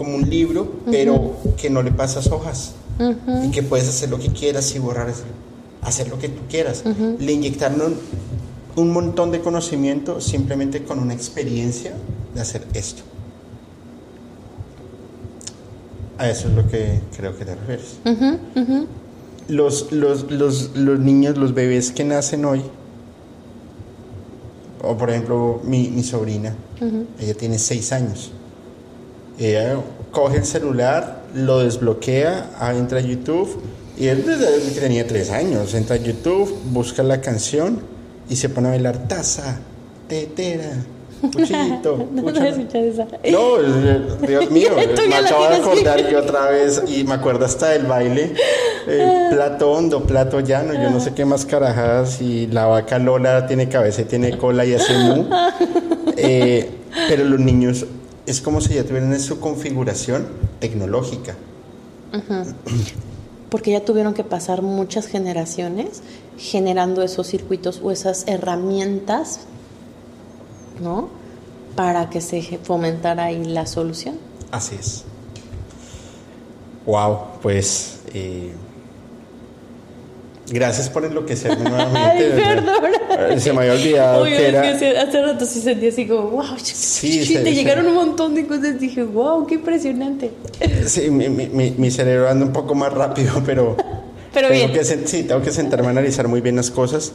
como 0.00 0.16
un 0.16 0.30
libro, 0.30 0.72
pero 0.90 1.36
que 1.58 1.68
no 1.68 1.82
le 1.82 1.92
pasas 1.92 2.28
hojas. 2.28 2.72
Y 3.44 3.50
que 3.50 3.62
puedes 3.62 3.86
hacer 3.86 4.08
lo 4.08 4.18
que 4.18 4.28
quieras 4.28 4.74
y 4.74 4.78
borrar, 4.78 5.12
hacer 5.82 6.08
lo 6.08 6.18
que 6.18 6.30
tú 6.30 6.40
quieras. 6.48 6.84
Le 7.18 7.32
inyectaron 7.32 7.96
un 8.76 8.92
montón 8.94 9.30
de 9.30 9.40
conocimiento 9.40 10.22
simplemente 10.22 10.84
con 10.84 11.00
una 11.00 11.12
experiencia 11.12 11.92
de 12.34 12.40
hacer 12.40 12.66
esto. 12.72 13.02
A 16.16 16.30
eso 16.30 16.48
es 16.48 16.54
lo 16.54 16.66
que 16.66 17.00
creo 17.14 17.36
que 17.36 17.44
te 17.44 17.54
refieres 17.54 17.98
los, 19.48 19.92
los, 19.92 20.30
los, 20.30 20.76
los 20.76 20.98
niños, 20.98 21.36
los 21.36 21.52
bebés 21.52 21.90
que 21.90 22.04
nacen 22.04 22.46
hoy, 22.46 22.62
o 24.82 24.96
por 24.96 25.10
ejemplo 25.10 25.60
mi, 25.62 25.88
mi 25.88 26.02
sobrina, 26.02 26.54
ella 27.18 27.34
tiene 27.34 27.58
seis 27.58 27.92
años. 27.92 28.32
Ella 29.40 29.78
coge 30.12 30.36
el 30.36 30.44
celular, 30.44 31.22
lo 31.34 31.60
desbloquea, 31.60 32.50
ah, 32.58 32.74
entra 32.74 32.98
a 32.98 33.02
YouTube 33.02 33.60
y 33.96 34.08
él 34.08 34.24
desde 34.26 34.72
que 34.72 34.80
tenía 34.80 35.06
tres 35.06 35.30
años 35.30 35.74
entra 35.74 35.96
a 35.96 35.98
YouTube, 35.98 36.54
busca 36.66 37.02
la 37.02 37.20
canción 37.20 37.80
y 38.28 38.36
se 38.36 38.48
pone 38.48 38.68
a 38.68 38.70
bailar 38.72 39.08
taza, 39.08 39.58
tetera, 40.08 40.72
Puchito, 41.20 42.08
no, 42.12 42.22
no, 42.22 42.30
esa. 42.30 43.06
no, 43.30 44.26
Dios 44.26 44.50
mío, 44.50 44.70
me 45.08 45.14
acabo 45.14 45.48
de 45.48 45.56
acordar 45.56 46.08
que 46.08 46.16
otra 46.16 46.50
vez, 46.50 46.82
y 46.86 47.04
me 47.04 47.14
acuerdo 47.14 47.44
hasta 47.44 47.70
del 47.70 47.84
baile, 47.84 48.32
plato 49.30 49.70
hondo, 49.70 50.02
plato 50.04 50.40
llano, 50.40 50.72
yo 50.72 50.90
no 50.90 51.00
sé 51.00 51.12
qué 51.12 51.24
más 51.24 51.44
carajadas, 51.44 52.22
y 52.22 52.46
la 52.46 52.66
vaca 52.66 52.98
Lola 52.98 53.46
tiene 53.46 53.68
cabeza 53.68 54.02
y 54.02 54.04
tiene 54.04 54.38
cola 54.38 54.64
y 54.64 54.74
hace 54.74 54.96
mu. 54.98 55.24
Eh, 56.22 56.68
pero 57.08 57.24
los 57.24 57.40
niños 57.40 57.86
es 58.30 58.40
como 58.40 58.60
si 58.60 58.74
ya 58.74 58.84
tuvieran 58.84 59.18
su 59.20 59.40
configuración 59.40 60.26
tecnológica. 60.58 61.36
Porque 63.50 63.72
ya 63.72 63.84
tuvieron 63.84 64.14
que 64.14 64.24
pasar 64.24 64.62
muchas 64.62 65.06
generaciones 65.06 66.02
generando 66.38 67.02
esos 67.02 67.26
circuitos 67.26 67.80
o 67.82 67.90
esas 67.90 68.26
herramientas 68.26 69.40
¿no? 70.80 71.08
Para 71.76 72.10
que 72.10 72.20
se 72.20 72.58
fomentara 72.62 73.24
ahí 73.24 73.44
la 73.44 73.66
solución. 73.66 74.18
Así 74.50 74.76
es. 74.76 75.04
Wow, 76.86 77.18
pues 77.42 78.00
eh, 78.12 78.52
gracias 80.50 80.88
por 80.90 81.04
enloquecerme 81.04 81.68
nuevamente. 81.68 81.98
Ay, 81.98 82.40
perdón. 82.40 83.40
Se 83.40 83.52
me 83.52 83.60
había 83.60 83.72
olvidado 83.72 84.24
que 84.24 84.48
era... 84.48 85.02
hace 85.02 85.22
rato 85.22 85.44
sí 85.44 85.60
sentí 85.60 85.88
así 85.88 86.06
como, 86.06 86.30
wow, 86.30 86.44
sí, 86.62 87.34
te 87.34 87.54
llegaron 87.54 87.86
un 87.86 87.94
montón 87.94 88.34
de 88.34 88.46
cosas. 88.46 88.78
Dije, 88.78 89.02
wow, 89.02 89.46
qué 89.46 89.54
impresionante. 89.56 90.30
Sí, 90.86 91.10
mi, 91.10 91.28
mi, 91.28 91.70
mi 91.76 91.90
cerebro 91.90 92.28
anda 92.28 92.44
un 92.44 92.52
poco 92.52 92.74
más 92.74 92.92
rápido, 92.92 93.42
pero... 93.46 93.76
pero 94.32 94.50
bien. 94.50 94.72
Que, 94.72 94.84
sí, 94.84 95.22
tengo 95.22 95.42
que 95.42 95.50
sentarme 95.50 95.88
a 95.88 95.90
analizar 95.90 96.26
muy 96.28 96.40
bien 96.40 96.56
las 96.56 96.70
cosas. 96.70 97.12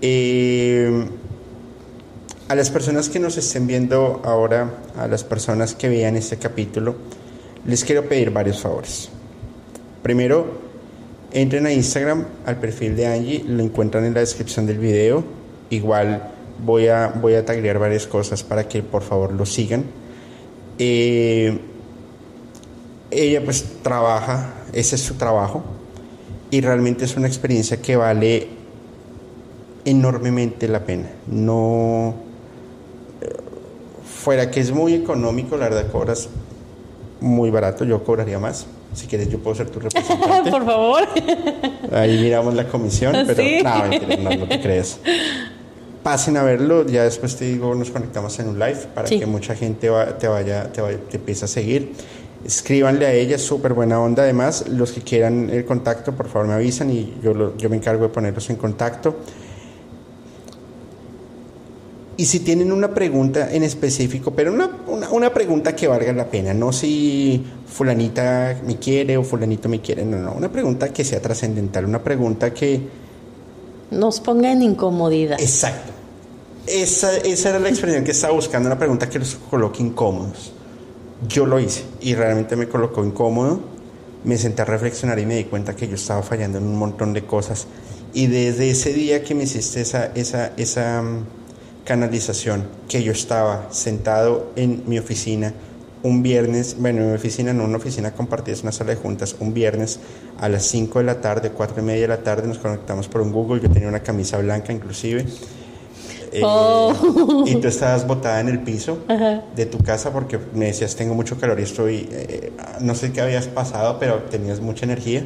Eh, 0.00 1.06
a 2.48 2.54
las 2.54 2.70
personas 2.70 3.08
que 3.08 3.18
nos 3.18 3.36
estén 3.36 3.66
viendo 3.66 4.20
ahora, 4.24 4.70
a 4.98 5.08
las 5.08 5.24
personas 5.24 5.74
que 5.74 5.88
vean 5.88 6.16
este 6.16 6.36
capítulo, 6.36 6.94
les 7.66 7.84
quiero 7.84 8.06
pedir 8.06 8.30
varios 8.30 8.60
favores. 8.60 9.08
Primero, 10.02 10.63
entren 11.34 11.66
a 11.66 11.72
Instagram, 11.72 12.24
al 12.46 12.56
perfil 12.58 12.96
de 12.96 13.06
Angie, 13.06 13.44
lo 13.46 13.62
encuentran 13.62 14.06
en 14.06 14.14
la 14.14 14.20
descripción 14.20 14.64
del 14.64 14.78
video. 14.78 15.22
Igual 15.68 16.30
voy 16.64 16.88
a, 16.88 17.08
voy 17.08 17.34
a 17.34 17.44
tagrear 17.44 17.78
varias 17.78 18.06
cosas 18.06 18.42
para 18.42 18.66
que 18.66 18.82
por 18.82 19.02
favor 19.02 19.32
lo 19.34 19.44
sigan. 19.44 19.84
Eh, 20.78 21.58
ella 23.10 23.44
pues 23.44 23.64
trabaja, 23.82 24.54
ese 24.72 24.96
es 24.96 25.02
su 25.02 25.14
trabajo, 25.14 25.62
y 26.50 26.62
realmente 26.62 27.04
es 27.04 27.16
una 27.16 27.26
experiencia 27.26 27.82
que 27.82 27.96
vale 27.96 28.48
enormemente 29.84 30.66
la 30.68 30.84
pena. 30.84 31.10
No 31.26 32.14
fuera 34.24 34.50
que 34.50 34.60
es 34.60 34.72
muy 34.72 34.94
económico, 34.94 35.58
la 35.58 35.68
verdad 35.68 35.92
cobras 35.92 36.30
muy 37.20 37.50
barato, 37.50 37.84
yo 37.84 38.02
cobraría 38.02 38.38
más. 38.38 38.66
Si 38.94 39.06
quieres, 39.06 39.28
yo 39.28 39.38
puedo 39.38 39.56
ser 39.56 39.70
tu 39.70 39.80
representante. 39.80 40.50
Por 40.50 40.64
favor. 40.64 41.08
Ahí 41.92 42.18
miramos 42.18 42.54
la 42.54 42.66
comisión, 42.68 43.14
pero 43.26 43.42
no, 44.18 44.36
no, 44.36 44.48
te 44.48 44.60
crees. 44.60 44.98
Pasen 46.02 46.36
a 46.36 46.42
verlo, 46.42 46.86
ya 46.86 47.04
después 47.04 47.34
te 47.36 47.46
digo, 47.46 47.74
nos 47.74 47.90
conectamos 47.90 48.38
en 48.38 48.48
un 48.48 48.58
live 48.58 48.86
para 48.94 49.08
que 49.08 49.24
mucha 49.24 49.54
gente 49.54 49.88
te, 50.18 50.28
vaya, 50.28 50.70
te, 50.70 50.80
vaya, 50.80 50.98
te 51.10 51.16
empiece 51.16 51.46
a 51.46 51.48
seguir. 51.48 51.92
Escríbanle 52.44 53.06
a 53.06 53.12
ella, 53.12 53.38
súper 53.38 53.72
buena 53.72 53.98
onda. 53.98 54.22
Además, 54.22 54.68
los 54.68 54.92
que 54.92 55.00
quieran 55.00 55.48
el 55.48 55.64
contacto, 55.64 56.12
por 56.12 56.28
favor 56.28 56.48
me 56.48 56.54
avisan 56.54 56.90
y 56.90 57.14
yo, 57.22 57.56
yo 57.56 57.70
me 57.70 57.76
encargo 57.76 58.02
de 58.02 58.08
ponerlos 58.10 58.50
en 58.50 58.56
contacto. 58.56 59.16
Y 62.16 62.26
si 62.26 62.40
tienen 62.40 62.70
una 62.70 62.94
pregunta 62.94 63.52
en 63.52 63.64
específico, 63.64 64.30
pero 64.30 64.52
una, 64.52 64.70
una, 65.10 65.34
pregunta 65.34 65.74
que 65.74 65.88
valga 65.88 66.12
la 66.12 66.30
pena, 66.30 66.54
no 66.54 66.72
si 66.72 67.44
fulanita 67.66 68.60
me 68.64 68.78
quiere 68.78 69.16
o 69.16 69.24
fulanito 69.24 69.68
me 69.68 69.80
quiere, 69.80 70.04
no, 70.04 70.18
no, 70.18 70.32
una 70.32 70.50
pregunta 70.50 70.92
que 70.92 71.04
sea 71.04 71.20
trascendental, 71.20 71.84
una 71.84 72.02
pregunta 72.02 72.54
que... 72.54 72.80
Nos 73.90 74.20
ponga 74.20 74.52
en 74.52 74.62
incomodidad. 74.62 75.40
Exacto. 75.40 75.92
Esa, 76.66 77.16
esa 77.16 77.50
era 77.50 77.58
la 77.58 77.68
experiencia 77.68 78.04
que 78.04 78.12
estaba 78.12 78.32
buscando, 78.32 78.68
una 78.68 78.78
pregunta 78.78 79.08
que 79.08 79.18
los 79.18 79.34
coloque 79.34 79.82
incómodos. 79.82 80.52
Yo 81.28 81.46
lo 81.46 81.58
hice 81.58 81.82
y 82.00 82.14
realmente 82.14 82.54
me 82.54 82.68
colocó 82.68 83.04
incómodo. 83.04 83.60
Me 84.24 84.38
senté 84.38 84.62
a 84.62 84.64
reflexionar 84.64 85.18
y 85.18 85.26
me 85.26 85.36
di 85.36 85.44
cuenta 85.44 85.74
que 85.74 85.88
yo 85.88 85.96
estaba 85.96 86.22
fallando 86.22 86.58
en 86.58 86.64
un 86.64 86.76
montón 86.76 87.12
de 87.12 87.24
cosas. 87.24 87.66
Y 88.14 88.28
desde 88.28 88.70
ese 88.70 88.92
día 88.92 89.22
que 89.22 89.34
me 89.34 89.44
hiciste 89.44 89.80
esa, 89.80 90.06
esa, 90.14 90.52
esa 90.56 91.02
canalización, 91.84 92.64
que 92.88 93.02
yo 93.02 93.12
estaba 93.12 93.68
sentado 93.70 94.50
en 94.56 94.82
mi 94.86 94.98
oficina 94.98 95.52
un 96.04 96.22
viernes, 96.22 96.76
bueno, 96.78 97.00
en 97.00 97.08
mi 97.10 97.14
oficina, 97.14 97.54
no 97.54 97.64
una 97.64 97.78
oficina 97.78 98.12
compartida, 98.12 98.54
es 98.54 98.62
una 98.62 98.72
sala 98.72 98.90
de 98.90 98.96
juntas, 98.96 99.36
un 99.40 99.54
viernes 99.54 99.98
a 100.38 100.50
las 100.50 100.64
5 100.64 100.98
de 100.98 101.04
la 101.06 101.20
tarde, 101.22 101.50
4 101.50 101.80
y 101.80 101.82
media 101.82 102.02
de 102.02 102.08
la 102.08 102.18
tarde, 102.18 102.46
nos 102.46 102.58
conectamos 102.58 103.08
por 103.08 103.22
un 103.22 103.32
Google, 103.32 103.62
yo 103.62 103.70
tenía 103.70 103.88
una 103.88 104.00
camisa 104.00 104.36
blanca 104.36 104.72
inclusive. 104.72 105.24
Eh, 106.30 106.42
oh. 106.44 107.44
Y 107.46 107.54
tú 107.56 107.68
estabas 107.68 108.06
botada 108.06 108.40
en 108.40 108.48
el 108.48 108.58
piso 108.60 108.98
de 109.56 109.66
tu 109.66 109.78
casa 109.78 110.12
porque 110.12 110.38
me 110.52 110.66
decías, 110.66 110.94
tengo 110.94 111.14
mucho 111.14 111.38
calor 111.38 111.58
y 111.58 111.62
estoy, 111.62 112.08
eh, 112.10 112.52
no 112.80 112.94
sé 112.94 113.12
qué 113.12 113.22
habías 113.22 113.46
pasado, 113.46 113.98
pero 113.98 114.24
tenías 114.24 114.60
mucha 114.60 114.84
energía 114.84 115.22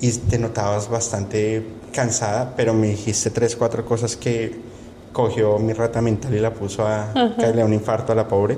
y 0.00 0.10
te 0.10 0.38
notabas 0.38 0.90
bastante 0.90 1.64
cansada, 1.92 2.54
pero 2.54 2.74
me 2.74 2.88
dijiste 2.88 3.30
tres, 3.30 3.56
cuatro 3.56 3.86
cosas 3.86 4.16
que 4.16 4.71
cogió 5.12 5.58
mi 5.58 5.72
rata 5.72 6.00
mental 6.00 6.34
y 6.34 6.40
la 6.40 6.52
puso 6.52 6.86
a 6.86 7.12
caerle 7.38 7.62
a 7.62 7.64
un 7.64 7.72
infarto 7.72 8.12
a 8.12 8.14
la 8.14 8.26
pobre. 8.26 8.56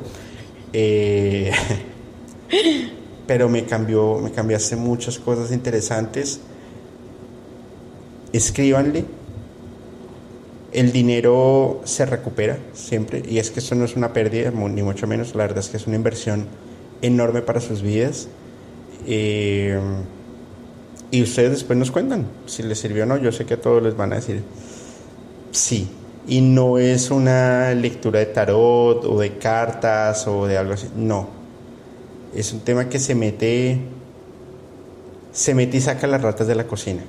Eh, 0.73 1.51
pero 3.27 3.49
me 3.49 3.65
cambió, 3.65 4.19
me 4.19 4.31
cambiaste 4.31 4.77
muchas 4.77 5.19
cosas 5.19 5.53
interesantes. 5.53 6.41
Escríbanle. 8.33 9.05
El 10.73 10.91
dinero 10.91 11.83
se 11.85 12.05
recupera 12.05 12.59
siempre 12.73 13.23
y 13.29 13.39
es 13.39 13.53
que 13.53 13.61
esto 13.61 13.77
no 13.77 13.85
es 13.85 13.95
una 13.95 14.13
pérdida, 14.13 14.51
ni 14.51 14.83
mucho 14.83 15.07
menos. 15.07 15.35
La 15.37 15.45
verdad 15.45 15.59
es 15.59 15.69
que 15.69 15.77
es 15.77 15.87
una 15.87 15.95
inversión 15.97 16.47
enorme 17.01 17.43
para 17.43 17.61
sus 17.61 17.81
vidas. 17.83 18.29
Eh, 19.07 19.79
y 21.13 21.23
ustedes 21.23 21.51
después 21.51 21.79
nos 21.79 21.93
cuentan 21.93 22.27
si 22.47 22.65
les 22.65 22.81
sirvió 22.81 23.05
o 23.05 23.07
no. 23.07 23.17
Yo 23.19 23.31
sé 23.31 23.45
que 23.45 23.55
a 23.55 23.61
todos 23.61 23.81
les 23.83 23.97
van 23.97 24.13
a 24.13 24.17
decir 24.17 24.43
sí, 25.55 25.89
y 26.27 26.41
no 26.41 26.79
es 26.79 27.11
una 27.11 27.73
lectura 27.75 28.21
de 28.21 28.27
tarot 28.27 29.05
o 29.05 29.19
de 29.19 29.39
cartas 29.39 30.27
o 30.27 30.47
de 30.47 30.59
algo 30.59 30.75
así, 30.75 30.89
no. 30.97 31.29
Es 32.35 32.53
un 32.53 32.61
tema 32.61 32.89
que 32.89 32.99
se 32.99 33.15
mete 33.15 33.81
se 35.35 35.53
mete 35.55 35.79
y 35.79 35.81
saca 35.81 36.07
las 36.07 36.23
ratas 36.23 36.47
de 36.47 36.55
la 36.55 36.67
cocina. 36.67 37.03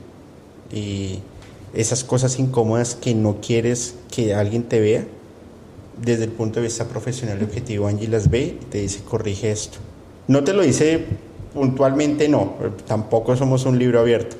Y 0.74 1.20
esas 1.74 2.04
cosas 2.04 2.40
incómodas 2.40 2.96
que 2.96 3.14
no 3.14 3.40
quieres 3.40 3.96
que 4.12 4.34
alguien 4.34 4.64
te 4.64 4.82
vea, 4.82 5.06
desde 6.02 6.26
el 6.26 6.32
punto 6.32 6.60
de 6.60 6.66
vista 6.66 6.86
profesional 6.86 7.38
y 7.40 7.46
objetivo, 7.46 7.88
Angie 7.88 8.08
las 8.08 8.30
ve 8.30 8.58
y 8.62 8.66
te 8.66 8.80
dice, 8.80 9.02
corrige 9.08 9.52
esto. 9.52 9.78
No 10.28 10.44
te 10.44 10.54
lo 10.54 10.64
dice 10.64 11.06
puntualmente, 11.54 12.28
no, 12.28 12.56
tampoco 12.86 13.38
somos 13.38 13.66
un 13.66 13.80
libro 13.80 14.00
abierto, 14.00 14.36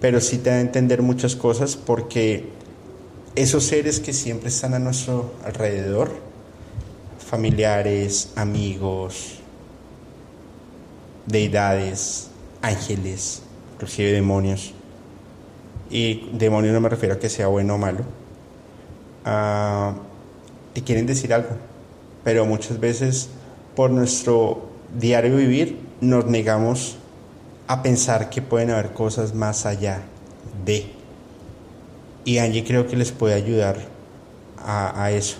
pero 0.00 0.20
sí 0.20 0.38
te 0.38 0.50
da 0.50 0.56
a 0.56 0.60
entender 0.60 1.02
muchas 1.02 1.34
cosas 1.34 1.76
porque 1.76 2.44
esos 3.36 3.64
seres 3.64 4.00
que 4.00 4.12
siempre 4.12 4.48
están 4.48 4.74
a 4.74 4.78
nuestro 4.78 5.34
alrededor, 5.44 6.12
familiares, 7.18 8.32
amigos, 8.36 9.40
deidades, 11.26 12.28
ángeles, 12.62 13.42
inclusive 13.74 14.12
demonios, 14.12 14.72
y 15.90 16.28
demonios 16.32 16.74
no 16.74 16.80
me 16.80 16.88
refiero 16.88 17.14
a 17.14 17.18
que 17.18 17.28
sea 17.28 17.48
bueno 17.48 17.74
o 17.74 17.78
malo, 17.78 18.00
uh, 19.26 19.92
te 20.72 20.82
quieren 20.82 21.06
decir 21.06 21.32
algo, 21.34 21.50
pero 22.22 22.46
muchas 22.46 22.78
veces 22.78 23.28
por 23.74 23.90
nuestro 23.90 24.68
diario 24.98 25.36
vivir 25.36 25.78
nos 26.00 26.26
negamos 26.26 26.96
a 27.66 27.82
pensar 27.82 28.30
que 28.30 28.42
pueden 28.42 28.70
haber 28.70 28.92
cosas 28.92 29.34
más 29.34 29.66
allá 29.66 30.02
de. 30.64 31.03
Y 32.24 32.38
Angie 32.38 32.64
creo 32.64 32.86
que 32.86 32.96
les 32.96 33.12
puede 33.12 33.34
ayudar 33.34 33.76
a, 34.66 35.10
eso. 35.10 35.36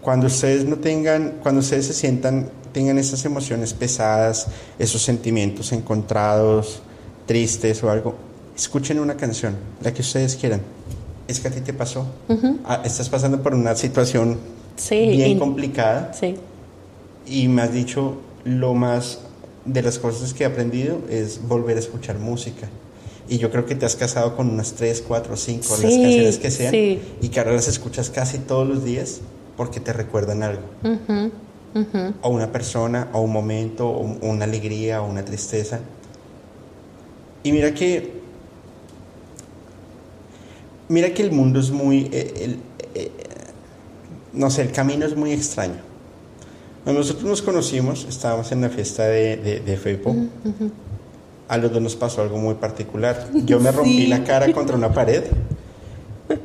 Cuando 0.00 0.26
ustedes 0.26 0.64
no 0.64 0.76
tengan, 0.76 1.34
cuando 1.42 1.60
ustedes 1.60 1.86
se 1.86 1.92
sientan, 1.92 2.50
tengan 2.72 2.98
esas 2.98 3.24
emociones 3.24 3.72
pesadas, 3.72 4.48
esos 4.78 5.02
sentimientos 5.02 5.70
encontrados, 5.70 6.82
tristes 7.26 7.82
o 7.84 7.90
algo, 7.90 8.16
escuchen 8.56 8.98
una 8.98 9.16
canción, 9.16 9.56
la 9.80 9.94
que 9.94 10.02
ustedes 10.02 10.34
quieran. 10.34 10.62
Es 11.28 11.38
que 11.38 11.46
a 11.46 11.50
ti 11.52 11.60
te 11.60 11.72
pasó. 11.72 12.06
Ah, 12.64 12.82
estás 12.84 13.08
pasando 13.08 13.40
por 13.40 13.54
una 13.54 13.76
situación 13.76 14.38
bien 14.90 15.38
complicada. 15.38 16.12
Sí. 16.12 16.36
Y 17.24 17.46
me 17.46 17.62
has 17.62 17.72
dicho 17.72 18.16
lo 18.44 18.74
más 18.74 19.20
de 19.64 19.80
las 19.80 20.00
cosas 20.00 20.34
que 20.34 20.42
he 20.42 20.46
aprendido 20.46 20.98
es 21.08 21.40
volver 21.46 21.76
a 21.76 21.80
escuchar 21.80 22.18
música 22.18 22.68
y 23.32 23.38
yo 23.38 23.50
creo 23.50 23.64
que 23.64 23.74
te 23.74 23.86
has 23.86 23.96
casado 23.96 24.36
con 24.36 24.50
unas 24.50 24.74
3, 24.74 25.04
4, 25.08 25.36
5, 25.38 25.66
las 25.70 25.80
canciones 25.80 26.38
que 26.38 26.50
sean, 26.50 26.74
y 26.74 27.28
que 27.30 27.40
ahora 27.40 27.52
las 27.52 27.66
escuchas 27.66 28.10
casi 28.10 28.36
todos 28.36 28.68
los 28.68 28.84
días 28.84 29.22
porque 29.56 29.80
te 29.80 29.94
recuerdan 29.94 30.42
algo. 30.42 30.62
O 32.20 32.28
una 32.28 32.52
persona, 32.52 33.08
o 33.14 33.22
un 33.22 33.32
momento, 33.32 33.88
o 33.88 34.02
una 34.28 34.44
alegría, 34.44 35.00
o 35.00 35.08
una 35.08 35.24
tristeza. 35.24 35.80
Y 37.42 37.52
mira 37.52 37.72
que, 37.72 38.20
mira 40.90 41.14
que 41.14 41.22
el 41.22 41.32
mundo 41.32 41.58
es 41.58 41.70
muy, 41.70 42.10
eh, 42.12 42.58
eh, 42.94 43.10
no 44.34 44.50
sé, 44.50 44.60
el 44.60 44.72
camino 44.72 45.06
es 45.06 45.16
muy 45.16 45.32
extraño. 45.32 45.80
Cuando 46.84 47.00
nosotros 47.00 47.24
nos 47.24 47.40
conocimos, 47.40 48.04
estábamos 48.06 48.52
en 48.52 48.60
la 48.60 48.68
fiesta 48.68 49.04
de, 49.04 49.38
de, 49.38 49.60
de 49.60 49.76
Facebook 49.78 50.28
a 51.52 51.58
los 51.58 51.70
dos 51.70 51.82
nos 51.82 51.96
pasó 51.96 52.22
algo 52.22 52.38
muy 52.38 52.54
particular. 52.54 53.26
Yo 53.44 53.60
me 53.60 53.70
rompí 53.70 54.06
la 54.06 54.24
cara 54.24 54.50
contra 54.54 54.74
una 54.74 54.90
pared 54.90 55.24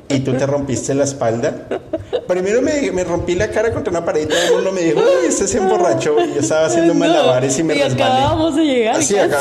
y 0.10 0.20
tú 0.20 0.34
te 0.34 0.46
rompiste 0.46 0.94
la 0.94 1.06
espalda. 1.06 1.80
Primero 2.28 2.62
me, 2.62 2.92
me, 2.92 3.06
rompí 3.06 3.34
la 3.34 3.50
cara 3.50 3.72
contra 3.72 3.90
una 3.90 4.04
pared 4.04 4.24
y 4.24 4.28
todo 4.28 4.38
el 4.44 4.54
mundo 4.56 4.74
me 4.74 4.82
dijo, 4.82 5.00
uy, 5.00 5.28
este 5.30 5.48
se 5.48 5.60
emborrachó. 5.60 6.14
Y 6.26 6.34
yo 6.34 6.40
estaba 6.42 6.66
haciendo 6.66 6.94
malabares 6.94 7.58
y 7.58 7.64
me 7.64 7.78
y 7.78 7.84
resbalé. 7.84 8.04
acabábamos 8.04 8.56
de 8.58 8.66
llegar. 8.66 8.96
Así, 8.98 9.18
acá, 9.18 9.40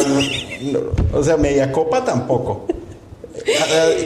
o 1.12 1.24
sea, 1.24 1.36
media 1.36 1.72
copa 1.72 2.04
tampoco. 2.04 2.66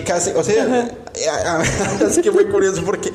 Casi, 0.06 0.30
o 0.30 0.42
sea, 0.42 0.90
es 2.08 2.18
que 2.20 2.32
fue 2.32 2.48
curioso 2.48 2.82
porque 2.86 3.12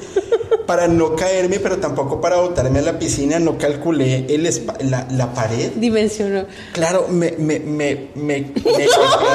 para 0.65 0.87
no 0.87 1.15
caerme, 1.15 1.59
pero 1.59 1.77
tampoco 1.77 2.19
para 2.21 2.37
botarme 2.37 2.79
a 2.79 2.81
la 2.81 2.99
piscina, 2.99 3.39
no 3.39 3.57
calculé 3.57 4.25
el 4.29 4.43
la, 4.89 5.07
la, 5.11 5.33
pared. 5.33 5.71
Dimensionó. 5.75 6.45
Claro, 6.73 7.07
me, 7.09 7.31
me, 7.37 7.59
me, 7.59 8.07
me, 8.15 8.51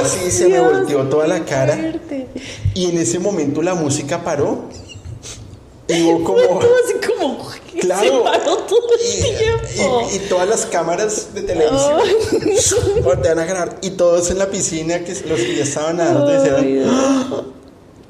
así, 0.03 0.31
se 0.31 0.49
me 0.49 0.61
volteó 0.61 1.05
toda 1.09 1.27
la 1.27 1.45
cara. 1.45 1.95
Y 2.75 2.87
en 2.91 2.99
ese 2.99 3.19
momento 3.19 3.63
la 3.63 3.75
música 3.75 4.23
paró. 4.25 4.65
Y 5.89 6.03
hubo 6.05 6.25
como... 6.25 6.41
Todo 6.61 6.75
así 6.85 6.95
como... 7.09 7.51
Claro. 7.81 8.03
Se 8.03 8.11
paró 8.25 8.57
todo 8.59 8.89
el 8.95 9.19
Y, 9.19 9.39
tiempo. 9.39 10.03
y- 10.13 10.17
y 10.17 10.19
todas 10.29 10.49
las 10.49 10.67
cámaras 10.67 11.33
de 11.33 11.43
televisión 11.43 12.01
te 13.23 13.29
van 13.29 13.39
a 13.39 13.45
grabar. 13.45 13.79
Y 13.81 13.91
todos 13.91 14.31
en 14.31 14.39
la 14.39 14.49
piscina, 14.51 14.99
que 15.05 15.13
los 15.13 15.41
que 15.41 15.57
ya 15.57 15.63
estaban 15.63 15.97
nadando, 15.97 16.29
dijeron, 16.31 16.67
Dios. 16.67 17.45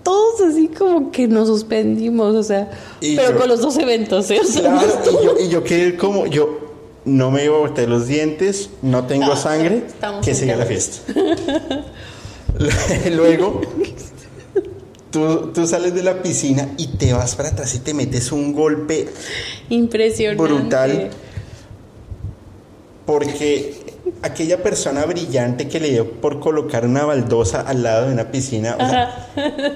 Todos 0.02 0.40
así 0.40 0.68
como 0.68 1.10
que 1.12 1.28
nos 1.28 1.48
suspendimos, 1.48 2.34
o 2.34 2.42
sea, 2.42 2.70
Y 3.00 3.16
pero 3.16 3.32
yo- 3.32 3.38
con 3.38 3.48
los 3.48 3.60
dos 3.60 3.76
eventos, 3.78 4.30
¿eh? 4.30 4.40
O 4.42 4.44
sea, 4.46 4.62
Claro, 4.62 5.00
no 5.04 5.10
y 5.20 5.24
yo, 5.24 5.34
y 5.44 5.48
yo 5.50 5.62
quedé 5.64 5.96
como, 5.96 6.26
yo 6.26 6.58
no 7.04 7.30
me 7.30 7.48
boté 7.48 7.86
los 7.86 8.06
dientes, 8.06 8.70
no 8.82 9.06
tengo 9.06 9.32
Ah, 9.32 9.36
sangre, 9.36 9.84
que 10.24 10.34
siga 10.34 10.56
la 10.56 10.64
fiesta. 10.66 11.12
Luego, 13.12 13.60
tú, 15.10 15.50
tú 15.54 15.66
sales 15.66 15.94
de 15.94 16.02
la 16.02 16.22
piscina 16.22 16.68
y 16.76 16.88
te 16.88 17.12
vas 17.12 17.34
para 17.36 17.50
atrás 17.50 17.74
y 17.74 17.78
te 17.80 17.94
metes 17.94 18.32
un 18.32 18.52
golpe 18.52 19.08
Impresionante. 19.68 20.42
brutal. 20.42 21.10
Porque 23.06 23.79
aquella 24.22 24.62
persona 24.62 25.04
brillante 25.06 25.68
que 25.68 25.80
le 25.80 25.90
dio 25.90 26.10
por 26.20 26.40
colocar 26.40 26.84
una 26.84 27.04
baldosa 27.04 27.60
al 27.60 27.82
lado 27.82 28.06
de 28.06 28.12
una 28.12 28.30
piscina, 28.30 28.76
o 28.78 28.88
sea, 28.88 29.30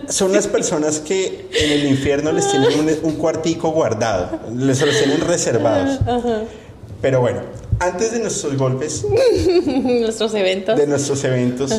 son 0.09 0.33
las 0.33 0.47
personas 0.57 0.99
que 1.01 1.49
en 1.53 1.73
el 1.73 1.87
infierno 1.87 2.33
les 2.33 2.51
tienen 2.51 2.79
un, 2.79 2.91
un 3.03 3.17
cuartico 3.17 3.71
guardado, 3.71 4.41
les 4.55 4.81
los 4.81 4.99
tienen 4.99 5.21
reservados. 5.21 5.99
Pero 7.01 7.21
bueno, 7.21 7.41
antes 7.81 8.13
de 8.13 8.21
nuestros 8.21 8.57
golpes, 8.57 9.05
Nuestros 9.67 10.35
eventos. 10.35 10.77
de 10.77 10.87
nuestros 10.87 11.25
eventos, 11.25 11.73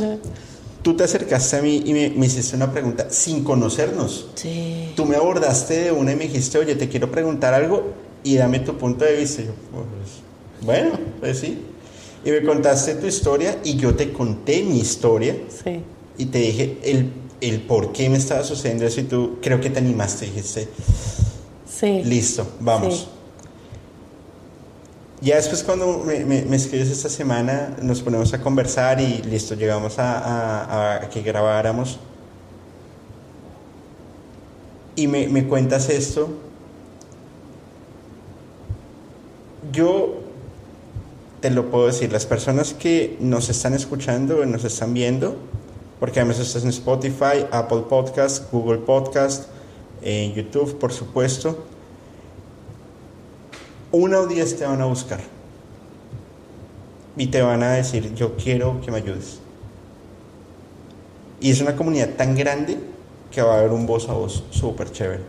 tú 0.82 0.96
te 0.96 1.04
acercaste 1.04 1.58
a 1.58 1.62
mí 1.62 1.84
y 1.86 1.94
me, 1.94 2.10
me 2.10 2.26
hiciste 2.26 2.56
una 2.56 2.72
pregunta 2.72 3.08
sin 3.10 3.44
conocernos. 3.44 4.28
Sí. 4.36 4.92
Tú 4.96 5.06
me 5.06 5.16
abordaste 5.16 5.82
de 5.86 5.92
una 5.92 6.14
y 6.14 6.16
me 6.16 6.24
dijiste, 6.26 6.58
oye, 6.58 6.76
te 6.76 6.90
quiero 6.90 7.12
preguntar 7.12 7.54
algo 7.54 7.94
y 8.24 8.36
dame 8.38 8.60
tu 8.60 8.76
punto 8.78 9.06
de 9.06 9.16
vista. 9.16 9.42
Y 9.42 9.46
yo, 9.46 9.52
pues, 9.72 10.66
bueno, 10.66 10.92
pues 11.20 11.40
sí. 11.40 11.60
Y 12.26 12.32
me 12.32 12.44
contaste 12.44 12.96
tu 12.96 13.06
historia 13.06 13.60
y 13.64 13.76
yo 13.78 13.96
te 13.96 14.12
conté 14.12 14.64
mi 14.64 14.80
historia 14.80 15.38
Sí. 15.64 15.82
y 16.18 16.26
te 16.26 16.40
dije 16.40 16.80
el, 16.84 17.12
el 17.40 17.62
por 17.62 17.92
qué 17.94 18.10
me 18.10 18.18
estaba 18.18 18.44
sucediendo 18.44 18.86
eso 18.86 19.00
y 19.02 19.04
tú 19.04 19.38
creo 19.42 19.62
que 19.62 19.70
te 19.70 19.78
animaste. 19.80 20.26
Dijiste, 20.26 20.68
Sí. 21.70 22.02
listo, 22.04 22.48
vamos. 22.60 22.96
Sí. 22.96 23.08
Ya 25.22 25.36
después 25.38 25.64
cuando 25.64 26.00
me, 26.00 26.26
me- 26.26 26.42
me 26.44 26.56
escribes 26.56 26.90
esta 26.90 27.10
semana, 27.10 27.76
nos 27.82 28.02
ponemos 28.02 28.34
a 28.34 28.42
conversar 28.42 29.00
y 29.00 29.22
listo, 29.24 29.54
llegamos 29.56 30.00
a, 30.00 30.18
a- 30.20 30.96
a 30.96 31.10
que 31.10 31.22
grabáramos. 31.22 32.00
Y 34.96 35.08
me, 35.08 35.28
me 35.28 35.46
cuentas 35.48 35.90
esto. 35.90 36.30
Yo 39.72 40.22
te 41.46 41.52
lo 41.52 41.70
puedo 41.70 41.86
decir, 41.86 42.12
las 42.12 42.26
personas 42.26 42.74
que 42.74 43.18
nos 43.20 43.50
están 43.50 43.76
escuchando, 43.76 44.44
nos 44.48 44.64
están 44.64 44.96
viendo, 44.96 45.36
porque 46.00 46.20
además 46.20 46.40
estás 46.40 46.64
en 46.64 46.70
Spotify, 46.70 47.46
Apple 47.52 47.84
Podcast, 47.88 48.52
Google 48.52 48.80
Podcast, 48.80 49.44
en 50.02 50.34
YouTube, 50.34 50.80
por 50.80 50.92
supuesto 50.92 51.64
una 53.92 54.22
o 54.22 54.26
diez 54.26 54.58
te 54.58 54.66
van 54.66 54.82
a 54.82 54.86
buscar 54.86 55.20
y 57.16 57.28
te 57.28 57.44
van 57.44 57.62
a 57.62 57.74
decir, 57.74 58.16
yo 58.16 58.36
quiero 58.36 58.82
que 58.82 58.90
me 58.90 58.98
ayudes. 58.98 59.40
Y 61.40 61.52
es 61.52 61.62
una 61.62 61.76
comunidad 61.76 62.10
tan 62.16 62.36
grande 62.36 62.80
que 63.30 63.44
va 63.44 63.54
a 63.54 63.60
haber 63.60 63.72
un 63.72 63.86
voz 63.86 64.10
a 64.10 64.14
voz 64.14 64.44
súper 64.50 64.92
chévere. 64.92 65.24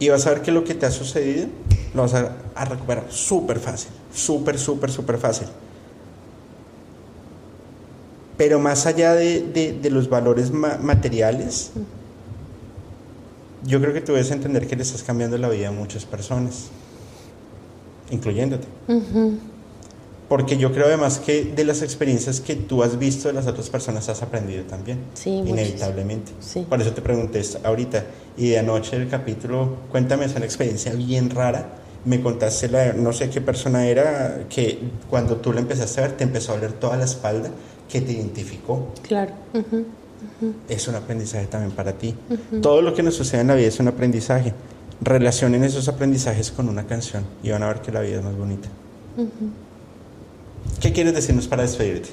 Y 0.00 0.08
vas 0.08 0.26
a 0.26 0.30
ver 0.30 0.42
que 0.42 0.50
lo 0.50 0.64
que 0.64 0.74
te 0.74 0.84
ha 0.84 0.90
sucedido 0.90 1.46
lo 1.94 2.02
vas 2.02 2.14
a 2.14 2.64
recuperar 2.64 3.06
súper 3.08 3.60
fácil, 3.60 3.92
súper, 4.14 4.58
súper, 4.58 4.90
súper 4.90 5.18
fácil. 5.18 5.48
Pero 8.36 8.58
más 8.58 8.86
allá 8.86 9.14
de, 9.14 9.40
de- 9.42 9.72
de 9.74 9.90
los 9.90 10.08
valores 10.08 10.50
ma- 10.50 10.78
materiales, 10.82 11.70
yo 13.64 13.80
creo 13.80 13.92
que 13.92 14.00
tú 14.00 14.12
debes 14.12 14.30
entender 14.30 14.66
que 14.66 14.74
le 14.74 14.82
estás 14.82 15.02
cambiando 15.02 15.38
la 15.38 15.48
vida 15.48 15.68
a 15.68 15.72
muchas 15.72 16.04
personas 16.04 16.68
incluyéndote. 18.10 18.66
Porque 20.28 20.56
yo 20.56 20.72
creo 20.72 20.86
además 20.86 21.18
que 21.18 21.44
de 21.44 21.64
las 21.64 21.82
experiencias 21.82 22.40
que 22.40 22.56
tú 22.56 22.82
has 22.82 22.98
visto 22.98 23.28
de 23.28 23.34
las 23.34 23.46
otras 23.46 23.68
personas 23.70 24.08
has 24.08 24.22
aprendido 24.22 24.64
también, 24.64 24.98
Sí, 25.14 25.30
inevitablemente. 25.30 26.32
Sí. 26.40 26.66
Por 26.68 26.80
eso 26.80 26.92
te 26.92 27.02
pregunté 27.02 27.42
ahorita. 27.64 28.04
Y 28.36 28.48
de 28.48 28.58
anoche 28.58 28.96
el 28.96 29.08
capítulo, 29.08 29.76
cuéntame, 29.90 30.24
es 30.24 30.34
una 30.34 30.44
experiencia 30.46 30.92
bien 30.94 31.30
rara. 31.30 31.81
Me 32.04 32.20
contaste, 32.20 32.68
la, 32.68 32.92
no 32.92 33.12
sé 33.12 33.30
qué 33.30 33.40
persona 33.40 33.86
era, 33.86 34.44
que 34.48 34.78
cuando 35.08 35.36
tú 35.36 35.52
la 35.52 35.60
empezaste 35.60 36.00
a 36.00 36.08
ver 36.08 36.16
te 36.16 36.24
empezó 36.24 36.52
a 36.52 36.56
doler 36.56 36.72
toda 36.72 36.96
la 36.96 37.04
espalda, 37.04 37.50
que 37.88 38.00
te 38.00 38.12
identificó. 38.12 38.88
Claro. 39.06 39.32
Es 40.68 40.88
un 40.88 40.94
aprendizaje 40.94 41.46
también 41.46 41.72
para 41.72 41.92
ti. 41.92 42.14
Todo 42.60 42.82
lo 42.82 42.94
que 42.94 43.02
nos 43.02 43.14
sucede 43.14 43.42
en 43.42 43.48
la 43.48 43.54
vida 43.54 43.68
es 43.68 43.78
un 43.78 43.88
aprendizaje. 43.88 44.52
Relacionen 45.00 45.64
esos 45.64 45.88
aprendizajes 45.88 46.50
con 46.50 46.68
una 46.68 46.86
canción 46.86 47.24
y 47.42 47.50
van 47.50 47.62
a 47.62 47.68
ver 47.68 47.80
que 47.80 47.92
la 47.92 48.00
vida 48.00 48.18
es 48.18 48.24
más 48.24 48.36
bonita. 48.36 48.68
¿Qué 50.80 50.92
quieres 50.92 51.14
decirnos 51.14 51.46
para 51.46 51.62
despedirte? 51.62 52.10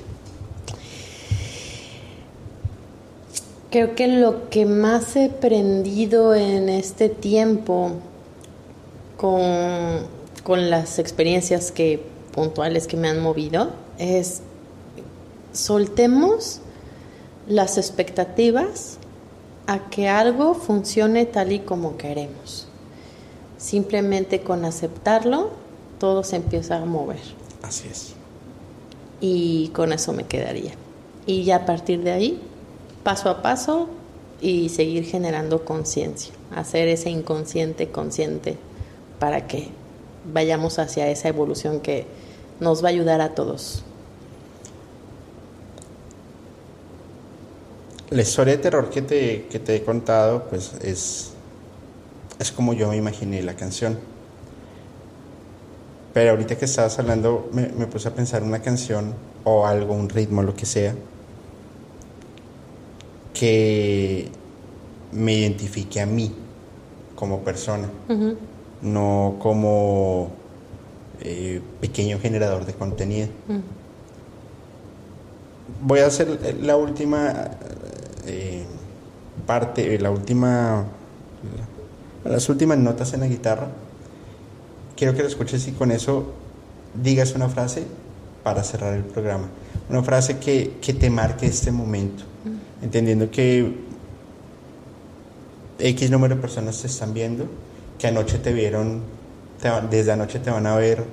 Creo 3.72 3.94
que 3.94 4.08
lo 4.08 4.50
que 4.50 4.66
más 4.66 5.16
he 5.16 5.26
aprendido 5.26 6.34
en 6.34 6.70
este 6.70 7.08
tiempo 7.10 7.92
con, 9.20 10.08
con 10.44 10.70
las 10.70 10.98
experiencias 10.98 11.74
que 11.74 12.02
puntuales 12.32 12.88
que 12.88 12.96
me 12.96 13.10
han 13.10 13.20
movido 13.20 13.72
es 13.98 14.42
soltemos 15.52 16.62
las 17.46 17.78
expectativas 17.78 18.98
a 19.68 19.90
que 19.90 20.08
algo 20.08 20.54
funcione 20.54 21.26
tal 21.26 21.52
y 21.52 21.60
como 21.60 21.98
queremos. 21.98 22.70
Simplemente 23.58 24.40
con 24.40 24.64
aceptarlo, 24.64 25.50
todo 26.00 26.24
se 26.24 26.38
empieza 26.38 26.78
a 26.78 26.86
mover. 26.86 27.20
Así 27.62 27.90
es. 27.92 28.14
Y 29.20 29.68
con 29.70 29.92
eso 29.92 30.14
me 30.14 30.24
quedaría. 30.28 30.72
Y 31.26 31.44
ya 31.44 31.58
a 31.58 31.66
partir 31.66 32.04
de 32.04 32.12
ahí, 32.12 32.42
paso 33.04 33.30
a 33.30 33.42
paso 33.42 33.90
y 34.40 34.70
seguir 34.70 35.04
generando 35.04 35.66
conciencia. 35.66 36.34
Hacer 36.56 36.88
ese 36.88 37.10
inconsciente 37.10 37.90
consciente 37.90 38.58
para 39.20 39.48
que 39.48 39.70
vayamos 40.34 40.80
hacia 40.80 41.10
esa 41.10 41.28
evolución 41.28 41.82
que 41.82 42.06
nos 42.60 42.84
va 42.84 42.88
a 42.88 42.92
ayudar 42.92 43.22
a 43.22 43.36
todos. 43.36 43.84
La 48.10 48.22
historia 48.24 48.56
de 48.58 48.64
terror 48.64 48.90
que 48.90 49.02
te, 49.02 49.46
que 49.48 49.60
te 49.60 49.76
he 49.76 49.84
contado, 49.84 50.46
pues 50.50 50.74
es, 50.82 51.32
es 52.40 52.52
como 52.52 52.74
yo 52.74 52.90
me 52.90 52.98
imaginé 52.98 53.44
la 53.44 53.56
canción. 53.56 54.00
Pero 56.14 56.32
ahorita 56.32 56.58
que 56.58 56.66
estabas 56.66 56.98
hablando, 56.98 57.50
me, 57.54 57.68
me 57.68 57.86
puse 57.86 58.08
a 58.08 58.16
pensar 58.16 58.42
una 58.42 58.62
canción 58.62 59.14
o 59.44 59.68
algo, 59.68 59.94
un 59.94 60.10
ritmo, 60.10 60.42
lo 60.42 60.56
que 60.56 60.66
sea, 60.66 60.96
que 63.34 64.30
me 65.12 65.34
identifique 65.34 66.02
a 66.02 66.06
mí 66.06 66.34
como 67.16 67.42
persona. 67.42 67.90
No 68.82 69.36
como 69.40 70.32
eh, 71.22 71.62
pequeño 71.82 72.20
generador 72.20 72.66
de 72.66 72.74
contenido. 72.74 73.28
Mm. 73.48 73.60
Voy 75.82 76.00
a 76.00 76.08
hacer 76.08 76.58
la 76.62 76.76
última 76.78 77.52
eh, 78.26 78.64
parte, 79.46 79.98
la 80.00 80.12
última, 80.12 80.86
la- 82.24 82.32
las 82.32 82.50
últimas 82.50 82.78
notas 82.78 83.14
en 83.14 83.22
la 83.22 83.28
guitarra. 83.28 83.68
Quiero 84.96 85.14
que 85.14 85.22
lo 85.22 85.28
escuches 85.28 85.68
y 85.68 85.72
con 85.72 85.92
eso 85.92 86.34
digas 87.02 87.34
una 87.36 87.48
frase 87.50 87.86
para 88.44 88.64
cerrar 88.64 88.94
el 88.94 89.04
programa. 89.04 89.48
Una 89.90 90.04
frase 90.04 90.38
que, 90.40 90.78
que 90.82 90.94
te 90.94 91.10
marque 91.10 91.46
este 91.48 91.72
momento, 91.72 92.24
entendiendo 92.82 93.32
que 93.32 93.74
X 95.80 96.12
número 96.12 96.36
de 96.36 96.42
personas 96.42 96.82
te 96.82 96.88
están 96.88 97.14
viendo, 97.14 97.46
que 98.00 98.08
anoche 98.08 98.40
te 98.40 98.52
vieron, 98.54 99.02
te 99.62 99.70
desde 99.96 100.12
anoche 100.14 100.40
te 100.40 100.50
van 100.50 100.66
a 100.66 100.76
ver 100.76 101.04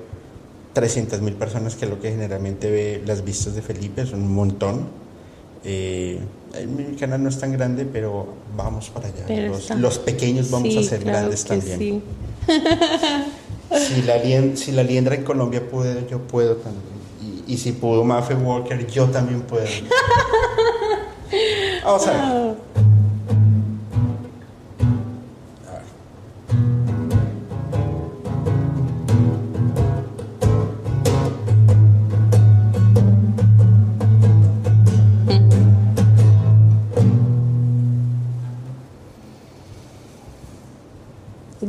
300 0.72 1.20
mil 1.20 1.34
personas, 1.34 1.74
que 1.74 1.84
es 1.84 1.90
lo 1.90 2.00
que 2.00 2.10
generalmente 2.10 2.70
ve 2.70 3.02
las 3.04 3.22
vistas 3.24 3.54
de 3.54 3.60
Felipe, 3.62 4.06
son 4.06 4.22
un 4.22 4.34
montón. 4.34 4.86
Eh, 5.64 6.20
mi 6.74 6.96
canal 6.96 7.22
no 7.22 7.28
es 7.28 7.38
tan 7.38 7.52
grande, 7.52 7.84
pero 7.84 8.26
vamos 8.56 8.88
para 8.90 9.08
allá. 9.08 9.48
Los, 9.48 9.60
está- 9.62 9.74
los 9.74 9.98
pequeños 9.98 10.50
vamos 10.50 10.72
Sí, 10.72 10.78
a 10.78 10.82
ser 10.88 11.00
claro 11.02 11.18
grandes 11.18 11.44
también. 11.44 11.78
sí. 11.78 12.02
Si, 13.68 14.02
la 14.02 14.16
lien- 14.22 14.56
si 14.56 14.70
la 14.70 14.84
liendra 14.84 15.16
en 15.16 15.24
Colombia 15.24 15.60
puede, 15.68 16.06
yo 16.08 16.20
puedo 16.20 16.54
también. 16.54 16.84
Y, 17.48 17.54
y 17.54 17.58
si 17.58 17.72
pudo 17.72 18.04
Mafe 18.04 18.34
Walker, 18.34 18.86
yo 18.86 19.06
también 19.06 19.40
puedo. 19.42 19.66
Vamos. 21.84 22.06
A 22.06 22.34
ver. 22.34 22.54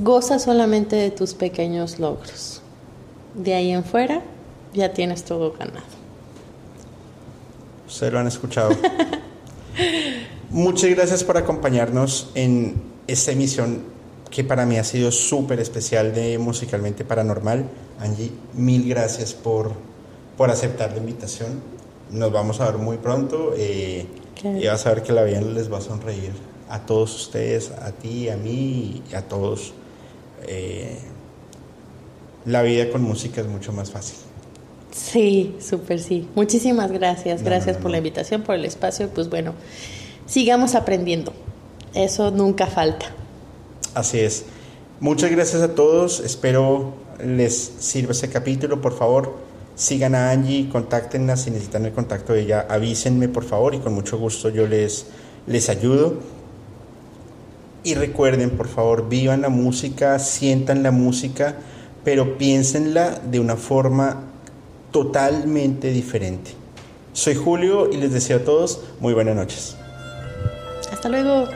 Goza 0.07 0.39
solamente 0.39 0.95
de 0.95 1.11
tus 1.11 1.33
pequeños 1.33 1.99
logros. 1.99 2.61
De 3.33 3.53
ahí 3.53 3.71
en 3.71 3.83
fuera 3.83 4.21
ya 4.73 4.93
tienes 4.93 5.25
todo 5.25 5.51
ganado. 5.51 5.85
Ustedes 7.85 8.13
lo 8.13 8.19
han 8.19 8.27
escuchado. 8.27 8.71
Muchas 10.49 10.89
gracias 10.91 11.25
por 11.25 11.35
acompañarnos 11.35 12.31
en 12.35 12.81
esta 13.05 13.33
emisión 13.33 13.81
que 14.31 14.45
para 14.45 14.65
mí 14.65 14.77
ha 14.77 14.85
sido 14.85 15.11
súper 15.11 15.59
especial 15.59 16.15
de 16.15 16.37
Musicalmente 16.37 17.03
Paranormal. 17.03 17.65
Angie, 17.99 18.31
mil 18.53 18.87
gracias 18.87 19.33
por, 19.33 19.73
por 20.37 20.49
aceptar 20.49 20.93
la 20.93 20.99
invitación. 20.99 21.61
Nos 22.11 22.31
vamos 22.31 22.61
a 22.61 22.71
ver 22.71 22.77
muy 22.77 22.95
pronto 22.95 23.53
eh, 23.57 24.05
y 24.41 24.67
vas 24.67 24.85
a 24.85 24.93
ver 24.93 25.03
que 25.03 25.11
la 25.11 25.23
vida 25.23 25.41
les 25.41 25.69
va 25.71 25.79
a 25.79 25.81
sonreír 25.81 26.31
a 26.69 26.79
todos 26.79 27.13
ustedes, 27.13 27.71
a 27.71 27.91
ti, 27.91 28.29
a 28.29 28.37
mí 28.37 29.03
y 29.11 29.15
a 29.15 29.27
todos. 29.27 29.73
Eh, 30.45 30.97
la 32.45 32.61
vida 32.61 32.89
con 32.89 33.01
música 33.01 33.41
es 33.41 33.47
mucho 33.47 33.73
más 33.73 33.91
fácil. 33.91 34.17
Sí, 34.91 35.55
súper 35.59 35.99
sí. 35.99 36.27
Muchísimas 36.35 36.91
gracias. 36.91 37.43
gracias 37.43 37.77
por 37.77 37.91
la 37.91 37.97
invitación, 37.97 38.41
por 38.41 38.55
el 38.55 38.65
espacio. 38.65 39.09
Pues 39.09 39.29
bueno, 39.29 39.53
sigamos 40.25 40.75
aprendiendo. 40.75 41.33
Eso 41.93 42.31
nunca 42.31 42.67
falta. 42.67 43.07
Así 43.93 44.19
es. 44.19 44.45
Muchas 44.99 45.31
gracias 45.31 45.61
a 45.61 45.75
todos. 45.75 46.19
Espero 46.19 46.93
les 47.23 47.73
sirva 47.79 48.11
este 48.11 48.29
capítulo. 48.29 48.81
Por 48.81 48.97
favor, 48.97 49.35
sigan 49.75 50.15
a 50.15 50.31
Angie, 50.31 50.69
contáctenla 50.69 51.37
si 51.37 51.51
necesitan 51.51 51.85
el 51.85 51.93
contacto 51.93 52.33
de 52.33 52.41
ella. 52.41 52.65
Avísenme, 52.69 53.27
por 53.27 53.43
favor, 53.43 53.75
y 53.75 53.79
con 53.79 53.93
mucho 53.93 54.17
gusto 54.17 54.49
yo 54.49 54.67
les, 54.67 55.07
les 55.45 55.69
ayudo. 55.69 56.15
Y 57.87 57.95
recuerden, 57.95 58.49
por 58.49 58.67
favor, 58.67 59.07
vivan 59.07 59.43
la 59.43 59.47
música, 59.47 60.19
sientan 60.19 60.83
la 60.83 60.91
música, 60.91 61.55
pero 62.03 62.37
piénsenla 62.37 63.21
de 63.31 63.39
una 63.39 63.55
forma 63.55 64.23
totalmente 64.91 65.91
diferente. 65.91 66.51
Soy 67.13 67.35
Julio 67.35 67.89
y 67.89 67.95
les 67.95 68.11
deseo 68.11 68.39
a 68.39 68.43
todos 68.43 68.81
muy 68.99 69.13
buenas 69.13 69.37
noches. 69.37 69.77
Hasta 70.91 71.07
luego. 71.07 71.47